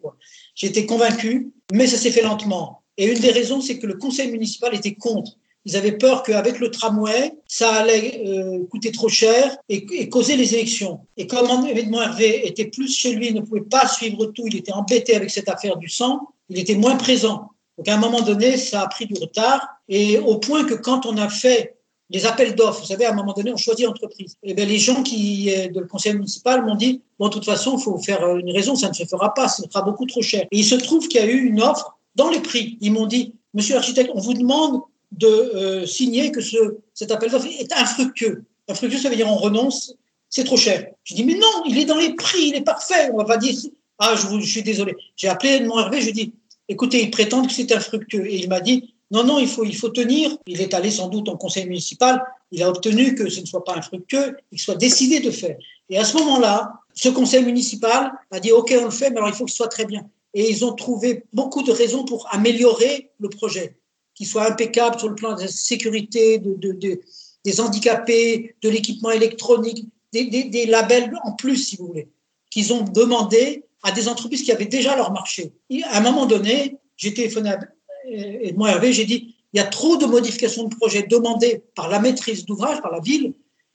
J'étais 0.54 0.84
convaincu, 0.84 1.52
mais 1.72 1.86
ça 1.86 1.96
s'est 1.96 2.10
fait 2.10 2.22
lentement. 2.22 2.82
Et 2.98 3.06
une 3.06 3.18
des 3.18 3.30
raisons, 3.30 3.60
c'est 3.60 3.78
que 3.78 3.86
le 3.86 3.94
conseil 3.94 4.30
municipal 4.30 4.74
était 4.74 4.94
contre. 4.94 5.32
Ils 5.66 5.76
avaient 5.76 5.98
peur 5.98 6.22
qu'avec 6.22 6.60
le 6.60 6.70
tramway, 6.70 7.32
ça 7.48 7.74
allait 7.74 8.22
euh, 8.24 8.64
coûter 8.70 8.92
trop 8.92 9.08
cher 9.08 9.56
et, 9.68 10.08
causer 10.08 10.36
les 10.36 10.54
élections. 10.54 11.00
Et 11.16 11.26
comme 11.26 11.66
Edmond 11.66 12.02
Hervé 12.02 12.46
était 12.46 12.66
plus 12.66 12.96
chez 12.96 13.12
lui, 13.12 13.28
il 13.28 13.34
ne 13.34 13.40
pouvait 13.40 13.62
pas 13.62 13.88
suivre 13.88 14.26
tout, 14.26 14.44
il 14.46 14.54
était 14.54 14.72
embêté 14.72 15.16
avec 15.16 15.28
cette 15.28 15.48
affaire 15.48 15.76
du 15.76 15.88
sang, 15.88 16.20
il 16.48 16.60
était 16.60 16.76
moins 16.76 16.94
présent. 16.94 17.50
Donc 17.76 17.88
à 17.88 17.94
un 17.94 17.98
moment 17.98 18.20
donné, 18.20 18.56
ça 18.56 18.82
a 18.82 18.86
pris 18.86 19.06
du 19.06 19.14
retard. 19.20 19.66
Et 19.88 20.18
au 20.18 20.38
point 20.38 20.64
que 20.64 20.74
quand 20.74 21.04
on 21.04 21.16
a 21.16 21.28
fait 21.28 21.74
les 22.10 22.26
appels 22.26 22.54
d'offres, 22.54 22.82
vous 22.82 22.86
savez, 22.86 23.04
à 23.04 23.10
un 23.10 23.16
moment 23.16 23.32
donné, 23.32 23.52
on 23.52 23.56
choisit 23.56 23.86
l'entreprise. 23.86 24.36
Et 24.44 24.50
eh 24.50 24.54
bien, 24.54 24.66
les 24.66 24.78
gens 24.78 25.02
qui, 25.02 25.52
euh, 25.52 25.66
de 25.66 25.80
le 25.80 25.86
conseil 25.88 26.14
municipal 26.14 26.64
m'ont 26.64 26.76
dit, 26.76 27.02
bon, 27.18 27.26
de 27.26 27.32
toute 27.32 27.44
façon, 27.44 27.76
il 27.76 27.82
faut 27.82 27.98
faire 27.98 28.36
une 28.36 28.52
raison, 28.52 28.76
ça 28.76 28.88
ne 28.88 28.94
se 28.94 29.04
fera 29.04 29.34
pas, 29.34 29.48
ce 29.48 29.64
sera 29.64 29.82
beaucoup 29.82 30.06
trop 30.06 30.22
cher. 30.22 30.46
Et 30.52 30.58
il 30.58 30.64
se 30.64 30.76
trouve 30.76 31.08
qu'il 31.08 31.20
y 31.20 31.24
a 31.24 31.26
eu 31.26 31.44
une 31.44 31.60
offre 31.60 31.98
dans 32.14 32.30
les 32.30 32.40
prix. 32.40 32.78
Ils 32.80 32.92
m'ont 32.92 33.06
dit, 33.06 33.34
monsieur 33.52 33.74
l'architecte, 33.74 34.12
on 34.14 34.20
vous 34.20 34.34
demande 34.34 34.82
de 35.12 35.26
euh, 35.26 35.86
signer 35.86 36.32
que 36.32 36.40
ce, 36.40 36.78
cet 36.94 37.10
appel 37.10 37.30
d'offres 37.30 37.46
est 37.46 37.72
infructueux. 37.72 38.44
Infructueux, 38.68 38.98
ça 38.98 39.08
veut 39.08 39.16
dire 39.16 39.30
on 39.30 39.36
renonce, 39.36 39.94
c'est 40.28 40.44
trop 40.44 40.56
cher. 40.56 40.86
Je 41.04 41.14
dis, 41.14 41.24
mais 41.24 41.34
non, 41.34 41.62
il 41.66 41.78
est 41.78 41.84
dans 41.84 41.96
les 41.96 42.14
prix, 42.14 42.48
il 42.48 42.56
est 42.56 42.64
parfait. 42.64 43.10
On 43.12 43.18
va 43.18 43.24
pas 43.24 43.36
dire, 43.36 43.54
ah, 43.98 44.14
je, 44.16 44.46
suis 44.46 44.62
désolé. 44.62 44.94
J'ai 45.16 45.28
appelé 45.28 45.54
Edmond 45.54 45.78
Hervé, 45.78 45.98
je 46.00 46.04
lui 46.04 46.10
ai 46.10 46.24
dit, 46.24 46.34
écoutez, 46.68 47.02
ils 47.02 47.10
prétendent 47.10 47.46
que 47.46 47.52
c'est 47.52 47.72
infructueux. 47.72 48.26
Et 48.26 48.36
il 48.36 48.48
m'a 48.48 48.60
dit, 48.60 48.94
non, 49.10 49.24
non, 49.24 49.38
il 49.38 49.48
faut, 49.48 49.64
il 49.64 49.76
faut 49.76 49.88
tenir. 49.88 50.36
Il 50.46 50.60
est 50.60 50.74
allé 50.74 50.90
sans 50.90 51.08
doute 51.08 51.28
en 51.28 51.36
conseil 51.36 51.66
municipal. 51.66 52.22
Il 52.50 52.62
a 52.62 52.68
obtenu 52.68 53.14
que 53.14 53.30
ce 53.30 53.40
ne 53.40 53.46
soit 53.46 53.64
pas 53.64 53.76
infructueux, 53.76 54.36
qu'il 54.50 54.60
soit 54.60 54.74
décidé 54.74 55.20
de 55.20 55.30
faire. 55.30 55.56
Et 55.88 55.98
à 55.98 56.04
ce 56.04 56.16
moment-là, 56.16 56.72
ce 56.94 57.08
conseil 57.08 57.44
municipal 57.44 58.12
a 58.30 58.40
dit, 58.40 58.52
OK, 58.52 58.74
on 58.80 58.86
le 58.86 58.90
fait, 58.90 59.10
mais 59.10 59.18
alors 59.18 59.28
il 59.28 59.34
faut 59.34 59.44
que 59.44 59.50
ce 59.50 59.56
soit 59.56 59.68
très 59.68 59.84
bien. 59.84 60.08
Et 60.34 60.50
ils 60.50 60.64
ont 60.64 60.72
trouvé 60.72 61.24
beaucoup 61.32 61.62
de 61.62 61.72
raisons 61.72 62.04
pour 62.04 62.26
améliorer 62.30 63.10
le 63.20 63.28
projet 63.28 63.76
qui 64.16 64.24
soit 64.24 64.50
impeccable 64.50 64.98
sur 64.98 65.08
le 65.08 65.14
plan 65.14 65.36
de 65.36 65.42
la 65.42 65.48
sécurité, 65.48 66.38
de, 66.38 67.00
des 67.44 67.60
handicapés, 67.60 68.56
de 68.62 68.68
l'équipement 68.68 69.10
électronique, 69.10 69.86
des, 70.12 70.66
labels 70.66 71.12
en 71.22 71.32
plus, 71.32 71.56
si 71.56 71.76
vous 71.76 71.88
voulez, 71.88 72.08
qu'ils 72.50 72.72
ont 72.72 72.82
demandé 72.82 73.64
à 73.82 73.92
des 73.92 74.08
entreprises 74.08 74.42
qui 74.42 74.50
avaient 74.50 74.64
déjà 74.64 74.96
leur 74.96 75.12
marché. 75.12 75.52
à 75.84 75.98
un 75.98 76.00
moment 76.00 76.24
donné, 76.24 76.78
j'ai 76.96 77.12
téléphoné 77.12 77.50
à 77.50 77.58
Edmond 78.10 78.66
Hervé, 78.66 78.92
j'ai 78.92 79.04
dit, 79.04 79.36
il 79.52 79.58
y 79.58 79.60
a 79.60 79.64
trop 79.64 79.96
de 79.98 80.06
modifications 80.06 80.64
de 80.64 80.74
projets 80.74 81.02
demandées 81.02 81.62
par 81.74 81.88
la 81.88 82.00
maîtrise 82.00 82.46
d'ouvrage, 82.46 82.80
par 82.80 82.90
la 82.90 83.00
ville, 83.00 83.34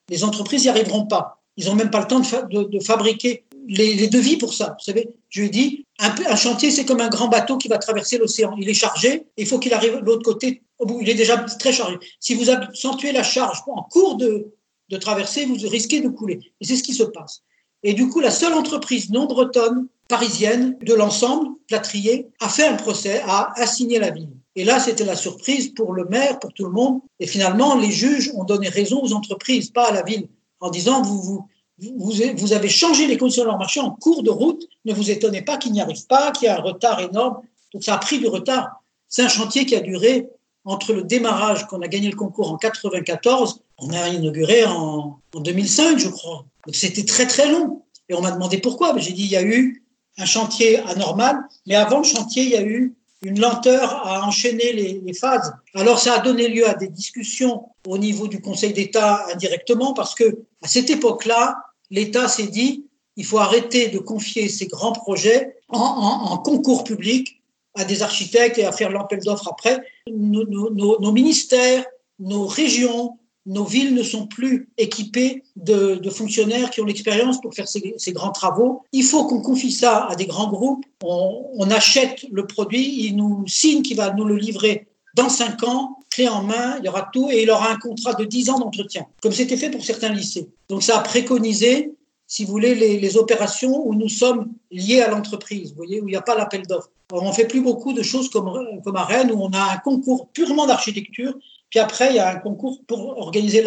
les 0.09 0.23
entreprises 0.23 0.63
n'y 0.63 0.69
arriveront 0.69 1.05
pas. 1.05 1.43
Ils 1.55 1.67
n'ont 1.67 1.75
même 1.75 1.91
pas 1.91 1.99
le 1.99 2.07
temps 2.07 2.19
de 2.19 2.79
fabriquer 2.79 3.45
les, 3.67 4.07
devis 4.07 4.37
pour 4.37 4.53
ça. 4.53 4.75
Vous 4.79 4.83
savez, 4.83 5.09
je 5.29 5.41
lui 5.41 5.47
ai 5.47 5.49
dit, 5.49 5.85
un, 5.99 6.35
chantier, 6.35 6.71
c'est 6.71 6.85
comme 6.85 7.01
un 7.01 7.09
grand 7.09 7.27
bateau 7.27 7.57
qui 7.57 7.67
va 7.67 7.77
traverser 7.77 8.17
l'océan. 8.17 8.55
Il 8.57 8.69
est 8.69 8.73
chargé, 8.73 9.23
il 9.37 9.45
faut 9.45 9.59
qu'il 9.59 9.73
arrive 9.73 9.99
de 9.99 10.05
l'autre 10.05 10.23
côté. 10.23 10.63
Au 10.79 10.85
bout, 10.85 10.99
il 11.01 11.09
est 11.09 11.15
déjà 11.15 11.37
très 11.37 11.71
chargé. 11.71 11.97
Si 12.19 12.35
vous 12.35 12.49
accentuez 12.49 13.11
la 13.11 13.23
charge 13.23 13.59
en 13.67 13.83
cours 13.83 14.15
de, 14.15 14.53
de 14.89 14.97
traversée, 14.97 15.45
vous 15.45 15.55
risquez 15.67 16.01
de 16.01 16.09
couler. 16.09 16.39
Et 16.59 16.65
c'est 16.65 16.75
ce 16.75 16.83
qui 16.83 16.93
se 16.93 17.03
passe. 17.03 17.43
Et 17.83 17.93
du 17.93 18.09
coup, 18.09 18.19
la 18.19 18.31
seule 18.31 18.53
entreprise 18.53 19.09
non 19.09 19.25
bretonne, 19.25 19.87
parisienne, 20.07 20.77
de 20.81 20.93
l'ensemble, 20.93 21.47
Plâtrier, 21.67 22.27
a 22.39 22.49
fait 22.49 22.67
un 22.67 22.75
procès, 22.75 23.21
a 23.25 23.53
assigné 23.55 23.97
la 23.97 24.11
ville. 24.11 24.29
Et 24.55 24.65
là, 24.65 24.79
c'était 24.79 25.05
la 25.05 25.15
surprise 25.15 25.69
pour 25.69 25.93
le 25.93 26.05
maire, 26.05 26.39
pour 26.39 26.53
tout 26.53 26.65
le 26.65 26.71
monde. 26.71 26.99
Et 27.19 27.27
finalement, 27.27 27.77
les 27.77 27.91
juges 27.91 28.31
ont 28.35 28.43
donné 28.43 28.67
raison 28.67 29.01
aux 29.01 29.13
entreprises, 29.13 29.69
pas 29.69 29.87
à 29.87 29.93
la 29.93 30.03
ville, 30.03 30.27
en 30.59 30.69
disant, 30.69 31.01
vous, 31.01 31.21
vous, 31.21 31.47
vous, 31.81 32.53
avez 32.53 32.69
changé 32.69 33.07
les 33.07 33.17
conditions 33.17 33.43
de 33.43 33.47
leur 33.47 33.57
marché 33.57 33.79
en 33.79 33.91
cours 33.91 34.23
de 34.23 34.29
route. 34.29 34.67
Ne 34.85 34.93
vous 34.93 35.09
étonnez 35.09 35.41
pas 35.41 35.57
qu'ils 35.57 35.71
n'y 35.71 35.81
arrivent 35.81 36.05
pas, 36.07 36.31
qu'il 36.31 36.45
y 36.45 36.49
a 36.49 36.57
un 36.57 36.61
retard 36.61 36.99
énorme. 36.99 37.41
Donc 37.73 37.83
ça 37.83 37.95
a 37.95 37.97
pris 37.97 38.19
du 38.19 38.27
retard. 38.27 38.83
C'est 39.07 39.23
un 39.23 39.27
chantier 39.27 39.65
qui 39.65 39.75
a 39.75 39.79
duré 39.79 40.27
entre 40.63 40.93
le 40.93 41.03
démarrage, 41.03 41.65
qu'on 41.67 41.81
a 41.81 41.87
gagné 41.87 42.09
le 42.09 42.15
concours 42.15 42.51
en 42.51 42.57
94, 42.57 43.61
on 43.79 43.89
a 43.89 44.09
inauguré 44.09 44.63
en, 44.65 45.19
en 45.33 45.39
2005, 45.39 45.97
je 45.97 46.09
crois. 46.09 46.45
Donc 46.67 46.75
c'était 46.75 47.03
très 47.03 47.25
très 47.25 47.49
long. 47.49 47.83
Et 48.09 48.13
on 48.13 48.21
m'a 48.21 48.31
demandé 48.31 48.59
pourquoi. 48.59 48.95
J'ai 48.99 49.13
dit 49.13 49.23
il 49.23 49.31
y 49.31 49.37
a 49.37 49.41
eu 49.41 49.83
un 50.17 50.25
chantier 50.25 50.79
anormal, 50.81 51.39
mais 51.65 51.75
avant 51.75 51.99
le 51.99 52.03
chantier, 52.03 52.43
il 52.43 52.49
y 52.49 52.57
a 52.57 52.61
eu 52.61 52.95
une 53.23 53.39
lenteur 53.39 54.05
à 54.05 54.25
enchaîner 54.27 54.73
les, 54.73 55.01
les, 55.03 55.13
phases. 55.13 55.53
Alors 55.75 55.99
ça 55.99 56.15
a 56.15 56.19
donné 56.19 56.47
lieu 56.47 56.67
à 56.67 56.73
des 56.73 56.87
discussions 56.87 57.69
au 57.87 57.97
niveau 57.97 58.27
du 58.27 58.41
Conseil 58.41 58.73
d'État 58.73 59.25
indirectement 59.33 59.93
parce 59.93 60.15
que 60.15 60.39
à 60.63 60.67
cette 60.67 60.89
époque-là, 60.89 61.55
l'État 61.91 62.27
s'est 62.27 62.47
dit, 62.47 62.85
il 63.17 63.25
faut 63.25 63.37
arrêter 63.37 63.89
de 63.89 63.99
confier 63.99 64.47
ces 64.49 64.65
grands 64.65 64.93
projets 64.93 65.55
en, 65.69 66.37
concours 66.37 66.83
public 66.83 67.41
à 67.75 67.85
des 67.85 68.01
architectes 68.01 68.57
et 68.57 68.65
à 68.65 68.71
faire 68.71 68.89
l'appel 68.89 69.19
d'offres 69.19 69.49
après. 69.49 69.81
Nos, 70.09 71.11
ministères, 71.11 71.85
nos 72.19 72.47
régions, 72.47 73.17
nos 73.45 73.65
villes 73.65 73.93
ne 73.93 74.03
sont 74.03 74.27
plus 74.27 74.69
équipées 74.77 75.43
de, 75.55 76.09
fonctionnaires 76.09 76.71
qui 76.71 76.81
ont 76.81 76.85
l'expérience 76.85 77.39
pour 77.41 77.53
faire 77.53 77.67
ces, 77.67 78.13
grands 78.13 78.31
travaux. 78.31 78.81
Il 78.91 79.03
faut 79.03 79.25
qu'on 79.27 79.41
confie 79.41 79.71
ça 79.71 80.07
à 80.07 80.15
des 80.15 80.25
grands 80.25 80.49
groupes. 80.49 80.85
On, 81.03 81.51
on 81.53 81.69
achète 81.69 82.25
le 82.31 82.47
produit, 82.47 83.05
il 83.05 83.17
nous 83.17 83.45
signe 83.47 83.81
qu'il 83.81 83.97
va 83.97 84.13
nous 84.13 84.25
le 84.25 84.35
livrer 84.35 84.87
dans 85.15 85.29
cinq 85.29 85.63
ans, 85.63 85.99
clé 86.11 86.27
en 86.27 86.43
main, 86.43 86.77
il 86.79 86.85
y 86.85 86.89
aura 86.89 87.09
tout 87.11 87.31
et 87.31 87.41
il 87.41 87.49
aura 87.49 87.71
un 87.71 87.77
contrat 87.77 88.13
de 88.13 88.25
dix 88.25 88.49
ans 88.49 88.59
d'entretien, 88.59 89.05
comme 89.21 89.31
c'était 89.31 89.57
fait 89.57 89.71
pour 89.71 89.83
certains 89.83 90.09
lycées. 90.09 90.49
Donc 90.69 90.83
ça 90.83 90.99
a 90.99 91.01
préconisé, 91.01 91.93
si 92.27 92.45
vous 92.45 92.51
voulez, 92.51 92.75
les, 92.75 93.17
opérations 93.17 93.85
où 93.85 93.95
nous 93.95 94.09
sommes 94.09 94.53
liés 94.69 95.01
à 95.01 95.09
l'entreprise, 95.09 95.71
vous 95.71 95.77
voyez, 95.77 96.01
où 96.01 96.07
il 96.07 96.11
n'y 96.11 96.17
a 96.17 96.21
pas 96.21 96.35
l'appel 96.35 96.67
d'offres. 96.67 96.91
On 97.11 97.33
fait 97.33 97.47
plus 97.47 97.61
beaucoup 97.61 97.93
de 97.93 98.03
choses 98.03 98.29
comme, 98.29 98.81
comme 98.83 98.95
à 98.95 99.03
Rennes, 99.03 99.31
où 99.31 99.41
on 99.41 99.51
a 99.51 99.73
un 99.73 99.77
concours 99.77 100.29
purement 100.29 100.67
d'architecture, 100.67 101.33
puis 101.69 101.79
après, 101.79 102.09
il 102.09 102.17
y 102.17 102.19
a 102.19 102.29
un 102.29 102.39
concours 102.39 102.79
pour 102.85 103.17
organiser 103.17 103.65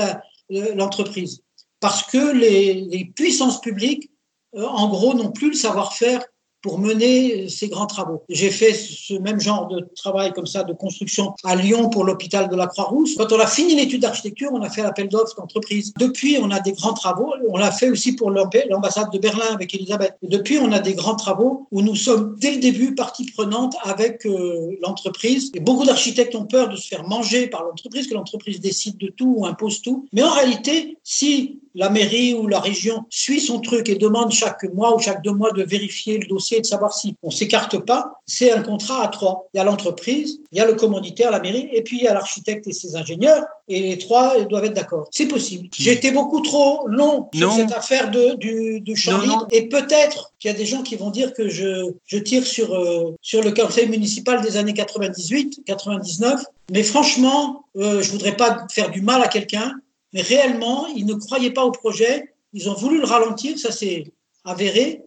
l'entreprise. 0.51 1.43
Parce 1.81 2.03
que 2.03 2.33
les, 2.33 3.13
puissances 3.17 3.61
publiques, 3.61 4.11
euh, 4.55 4.65
en 4.65 4.89
gros, 4.89 5.15
n'ont 5.15 5.33
plus 5.33 5.49
le 5.49 5.57
savoir-faire 5.57 6.23
pour 6.64 6.79
mener 6.79 7.50
ces 7.50 7.68
grands 7.68 7.87
travaux. 7.87 8.22
J'ai 8.31 8.50
fait 8.50 8.72
ce 8.72 9.12
même 9.12 9.38
genre 9.38 9.68
de 9.68 9.87
travail 9.94 10.33
comme 10.33 10.46
ça 10.46 10.64
de 10.64 10.72
construction 10.72 11.35
à 11.44 11.57
Lyon 11.57 11.90
pour 11.90 12.05
l'hôpital 12.05 12.48
de 12.48 12.57
la 12.57 12.66
Croix-Rousse. 12.66 13.16
Quand 13.18 13.31
on 13.33 13.38
a 13.38 13.46
fini 13.46 13.74
l'étude 13.74 14.00
d'architecture, 14.00 14.48
on 14.50 14.62
a 14.62 14.70
fait 14.70 14.83
l'appel 14.83 15.11
d'offres 15.11 15.37
d'entreprise. 15.37 15.92
Depuis, 15.98 16.38
on 16.40 16.50
a 16.50 16.61
des 16.61 16.72
grands 16.72 16.94
travaux. 16.94 17.35
On 17.50 17.59
l'a 17.59 17.70
fait 17.70 17.90
aussi 17.90 18.16
pour 18.16 18.31
l'ambassade 18.31 19.11
de 19.12 19.18
Berlin 19.18 19.44
avec 19.53 19.74
Elisabeth. 19.74 20.14
Et 20.22 20.29
depuis, 20.29 20.57
on 20.57 20.72
a 20.72 20.79
des 20.81 20.94
grands 20.94 21.16
travaux 21.16 21.68
où 21.70 21.83
nous 21.83 21.96
sommes 21.96 22.35
dès 22.40 22.53
le 22.53 22.61
début 22.61 22.94
partie 22.94 23.27
prenante 23.31 23.77
avec 23.83 24.24
euh, 24.24 24.79
l'entreprise. 24.83 25.53
Et 25.55 25.61
beaucoup 25.61 25.85
d'architectes 25.85 26.35
ont 26.35 26.46
peur 26.46 26.70
de 26.70 26.77
se 26.77 26.88
faire 26.88 27.07
manger 27.07 27.46
par 27.46 27.64
l'entreprise, 27.64 28.07
que 28.07 28.14
l'entreprise 28.14 28.60
décide 28.60 28.96
de 28.96 29.08
tout 29.08 29.35
ou 29.37 29.44
impose 29.44 29.83
tout. 29.83 30.06
Mais 30.15 30.23
en 30.23 30.31
réalité, 30.31 30.96
si 31.04 31.60
la 31.75 31.90
mairie 31.90 32.35
ou 32.35 32.46
la 32.46 32.60
région 32.60 33.04
suit 33.10 33.40
son 33.40 33.60
truc 33.60 33.88
et 33.88 33.96
demande 33.96 34.33
chaque 34.33 34.64
mois 34.75 34.94
ou 34.94 34.98
chaque 34.98 35.22
deux 35.22 35.33
mois 35.33 35.52
de 35.52 35.62
vérifier 35.62 36.18
le 36.18 36.27
dossier 36.27 36.58
et 36.58 36.60
de 36.60 36.66
savoir 36.66 36.92
si 36.92 37.16
on 37.22 37.31
s'écarte 37.31 37.79
pas, 37.85 38.20
c'est 38.27 38.52
un 38.52 38.62
contrat 38.62 39.04
à 39.04 39.08
trois. 39.08 39.48
Il 39.52 39.58
y 39.58 39.60
a 39.60 39.64
l'entreprise, 39.64 40.40
il 40.52 40.58
y 40.58 40.60
a 40.60 40.66
le 40.66 40.75
commanditaire, 40.75 41.31
la 41.31 41.40
mairie, 41.40 41.68
et 41.72 41.83
puis 41.83 41.98
il 41.98 42.04
y 42.04 42.08
a 42.08 42.14
l'architecte 42.14 42.66
et 42.68 42.72
ses 42.72 42.96
ingénieurs, 42.96 43.44
et 43.68 43.81
les 43.81 43.98
trois 43.98 44.40
doivent 44.42 44.66
être 44.66 44.75
d'accord. 44.75 45.08
C'est 45.10 45.27
possible. 45.27 45.68
J'ai 45.77 45.92
été 45.92 46.10
beaucoup 46.10 46.40
trop 46.40 46.87
long 46.87 47.29
sur 47.35 47.52
cette 47.52 47.72
affaire 47.72 48.10
de, 48.10 48.35
du, 48.37 48.81
du 48.81 48.96
champ 48.96 49.20
libre, 49.20 49.46
et 49.50 49.68
peut-être 49.68 50.33
qu'il 50.38 50.50
y 50.50 50.54
a 50.54 50.56
des 50.56 50.66
gens 50.66 50.83
qui 50.83 50.96
vont 50.96 51.10
dire 51.10 51.33
que 51.33 51.48
je, 51.48 51.92
je 52.06 52.18
tire 52.18 52.46
sur, 52.46 52.75
euh, 52.75 53.14
sur 53.20 53.42
le 53.42 53.52
conseil 53.52 53.88
municipal 53.88 54.42
des 54.42 54.56
années 54.56 54.75
98, 54.75 55.62
99, 55.66 56.44
mais 56.70 56.83
franchement, 56.83 57.64
euh, 57.77 58.02
je 58.02 58.10
voudrais 58.10 58.37
pas 58.37 58.66
faire 58.70 58.90
du 58.90 59.02
mal 59.02 59.22
à 59.22 59.29
quelqu'un, 59.29 59.75
Mais 60.15 60.23
réellement, 60.23 60.87
ils 60.87 61.04
ne 61.04 61.15
croyaient 61.15 61.52
pas 61.52 61.65
au 61.65 61.73
projet. 61.73 62.33
Ils 62.52 62.71
ont 62.71 62.75
voulu 62.75 62.98
le 62.98 63.04
ralentir, 63.04 63.58
ça 63.58 63.73
s'est 63.73 64.12
avéré, 64.44 65.02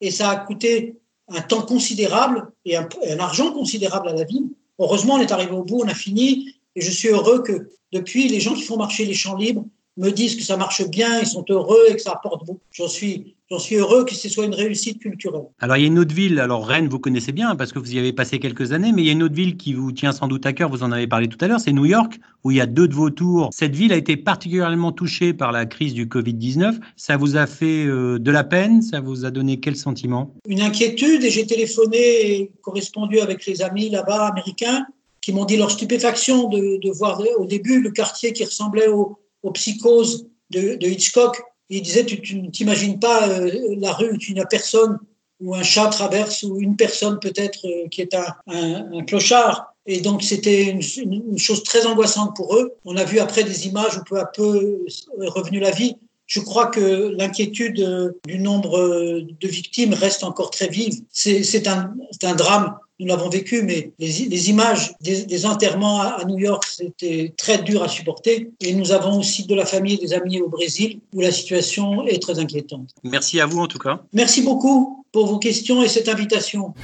et 0.00 0.10
ça 0.10 0.28
a 0.28 0.36
coûté 0.36 1.00
un 1.28 1.40
temps 1.40 1.62
considérable 1.62 2.52
et 2.64 2.76
un, 2.76 2.86
argent 3.18 3.52
considérable 3.52 4.08
à 4.08 4.12
la 4.12 4.24
ville. 4.24 4.48
Heureusement, 4.78 5.14
on 5.14 5.20
est 5.20 5.32
arrivé 5.32 5.52
au 5.52 5.64
bout, 5.64 5.80
on 5.82 5.88
a 5.88 5.94
fini, 5.94 6.54
et 6.76 6.82
je 6.82 6.90
suis 6.90 7.08
heureux 7.08 7.42
que 7.42 7.70
depuis, 7.92 8.28
les 8.28 8.38
gens 8.38 8.54
qui 8.54 8.62
font 8.62 8.76
marcher 8.76 9.06
les 9.06 9.14
champs 9.14 9.36
libres 9.36 9.64
me 9.96 10.10
disent 10.10 10.36
que 10.36 10.42
ça 10.42 10.56
marche 10.56 10.88
bien, 10.88 11.20
ils 11.20 11.26
sont 11.26 11.44
heureux 11.50 11.84
et 11.88 11.94
que 11.94 12.00
ça 12.00 12.12
apporte 12.12 12.46
beaucoup. 12.46 12.60
J'en 12.72 12.88
suis, 12.88 13.34
j'en 13.50 13.58
suis 13.58 13.76
heureux 13.76 14.04
que 14.04 14.14
ce 14.14 14.28
soit 14.28 14.44
une 14.44 14.54
réussite 14.54 14.98
culturelle. 14.98 15.44
Alors 15.58 15.76
il 15.76 15.80
y 15.80 15.84
a 15.84 15.88
une 15.88 15.98
autre 15.98 16.14
ville, 16.14 16.38
alors 16.38 16.66
Rennes, 16.66 16.88
vous 16.88 16.98
connaissez 16.98 17.32
bien 17.32 17.56
parce 17.56 17.72
que 17.72 17.78
vous 17.78 17.94
y 17.94 17.98
avez 17.98 18.12
passé 18.12 18.38
quelques 18.38 18.72
années, 18.72 18.92
mais 18.92 19.02
il 19.02 19.06
y 19.06 19.08
a 19.08 19.12
une 19.12 19.22
autre 19.22 19.34
ville 19.34 19.56
qui 19.56 19.74
vous 19.74 19.92
tient 19.92 20.12
sans 20.12 20.28
doute 20.28 20.46
à 20.46 20.52
cœur, 20.52 20.70
vous 20.70 20.82
en 20.82 20.92
avez 20.92 21.06
parlé 21.06 21.28
tout 21.28 21.38
à 21.40 21.48
l'heure, 21.48 21.60
c'est 21.60 21.72
New 21.72 21.84
York, 21.84 22.18
où 22.44 22.50
il 22.50 22.56
y 22.56 22.60
a 22.60 22.66
deux 22.66 22.88
de 22.88 22.94
vos 22.94 23.10
tours. 23.10 23.50
Cette 23.52 23.74
ville 23.74 23.92
a 23.92 23.96
été 23.96 24.16
particulièrement 24.16 24.92
touchée 24.92 25.34
par 25.34 25.52
la 25.52 25.66
crise 25.66 25.92
du 25.92 26.06
Covid-19. 26.06 26.78
Ça 26.96 27.16
vous 27.16 27.36
a 27.36 27.46
fait 27.46 27.84
euh, 27.84 28.18
de 28.18 28.30
la 28.30 28.44
peine? 28.44 28.82
Ça 28.82 29.00
vous 29.00 29.24
a 29.24 29.30
donné 29.30 29.60
quel 29.60 29.76
sentiment? 29.76 30.34
Une 30.46 30.62
inquiétude 30.62 31.24
et 31.24 31.30
j'ai 31.30 31.46
téléphoné 31.46 31.98
et 31.98 32.52
correspondu 32.62 33.20
avec 33.20 33.44
les 33.46 33.60
amis 33.62 33.90
là-bas 33.90 34.28
américains 34.28 34.86
qui 35.20 35.32
m'ont 35.34 35.44
dit 35.44 35.58
leur 35.58 35.70
stupéfaction 35.70 36.48
de, 36.48 36.78
de, 36.80 36.90
voir 36.90 37.20
au 37.38 37.44
début 37.44 37.82
le 37.82 37.90
quartier 37.90 38.32
qui 38.32 38.42
ressemblait 38.42 38.88
au, 38.88 39.18
aux 39.42 39.50
psychoses 39.52 40.26
de, 40.50 40.76
Hitchcock. 40.86 41.40
Il 41.68 41.82
disait, 41.82 42.04
tu, 42.04 42.40
ne 42.40 42.50
t'imagines 42.50 42.98
pas 42.98 43.28
euh, 43.28 43.76
la 43.78 43.92
rue 43.92 44.12
où 44.12 44.16
tu 44.16 44.34
n'as 44.34 44.44
personne, 44.44 44.98
où 45.40 45.54
un 45.54 45.62
chat 45.62 45.86
traverse, 45.86 46.42
ou 46.42 46.60
une 46.60 46.76
personne 46.76 47.18
peut-être 47.20 47.60
euh, 47.64 47.88
qui 47.88 48.00
est 48.00 48.14
un, 48.14 48.34
un, 48.48 49.04
clochard. 49.04 49.74
Et 49.86 50.00
donc 50.00 50.22
c'était 50.22 50.64
une, 50.64 51.38
chose 51.38 51.62
très 51.62 51.86
angoissante 51.86 52.34
pour 52.36 52.56
eux. 52.56 52.74
On 52.84 52.96
a 52.96 53.04
vu 53.04 53.18
après 53.18 53.44
des 53.44 53.66
images 53.66 53.96
où 53.96 54.04
peu 54.04 54.18
à 54.18 54.26
peu 54.26 54.84
est 55.22 55.28
revenue 55.28 55.60
la 55.60 55.70
vie. 55.70 55.96
Je 56.26 56.40
crois 56.40 56.66
que 56.66 57.12
l'inquiétude 57.16 58.14
du 58.26 58.38
nombre 58.38 58.78
de 59.20 59.48
victimes 59.48 59.94
reste 59.94 60.22
encore 60.22 60.50
très 60.50 60.68
vive. 60.68 61.00
C'est 61.10 61.66
un 61.66 62.34
drame 62.36 62.76
nous 63.00 63.06
l'avons 63.06 63.28
vécu, 63.28 63.62
mais 63.62 63.92
les, 63.98 64.06
les 64.06 64.50
images 64.50 64.92
des, 65.00 65.24
des, 65.24 65.46
enterrements 65.46 66.00
à, 66.02 66.24
New 66.26 66.38
York, 66.38 66.64
c'était 66.70 67.32
très 67.36 67.58
dur 67.58 67.82
à 67.82 67.88
supporter. 67.88 68.50
Et 68.60 68.74
nous 68.74 68.92
avons 68.92 69.18
aussi 69.18 69.46
de 69.46 69.54
la 69.54 69.64
famille 69.64 69.94
et 69.94 69.98
des 69.98 70.12
amis 70.12 70.40
au 70.40 70.48
Brésil, 70.48 71.00
où 71.14 71.20
la 71.20 71.32
situation 71.32 72.06
est 72.06 72.20
très 72.20 72.38
inquiétante. 72.38 72.90
Merci 73.02 73.40
à 73.40 73.46
vous 73.46 73.60
en 73.60 73.66
tout 73.66 73.78
cas. 73.78 74.02
Merci 74.12 74.42
beaucoup 74.42 75.04
pour 75.12 75.26
vos 75.26 75.38
questions 75.38 75.82
et 75.82 75.88
cette 75.88 76.08
invitation. 76.08 76.74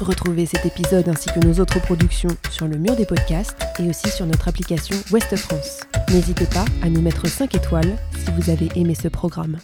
Retrouvez 0.00 0.46
cet 0.46 0.64
épisode 0.64 1.08
ainsi 1.08 1.28
que 1.28 1.40
nos 1.40 1.60
autres 1.60 1.80
productions 1.80 2.30
sur 2.50 2.68
le 2.68 2.76
mur 2.76 2.94
des 2.94 3.06
podcasts 3.06 3.56
et 3.80 3.88
aussi 3.88 4.08
sur 4.10 4.26
notre 4.26 4.48
application 4.48 4.96
Ouest 5.10 5.34
France. 5.36 5.80
N'hésitez 6.10 6.46
pas 6.46 6.64
à 6.82 6.88
nous 6.88 7.02
mettre 7.02 7.26
5 7.26 7.54
étoiles 7.54 7.96
si 8.24 8.30
vous 8.36 8.50
avez 8.50 8.68
aimé 8.76 8.94
ce 8.94 9.08
programme. 9.08 9.58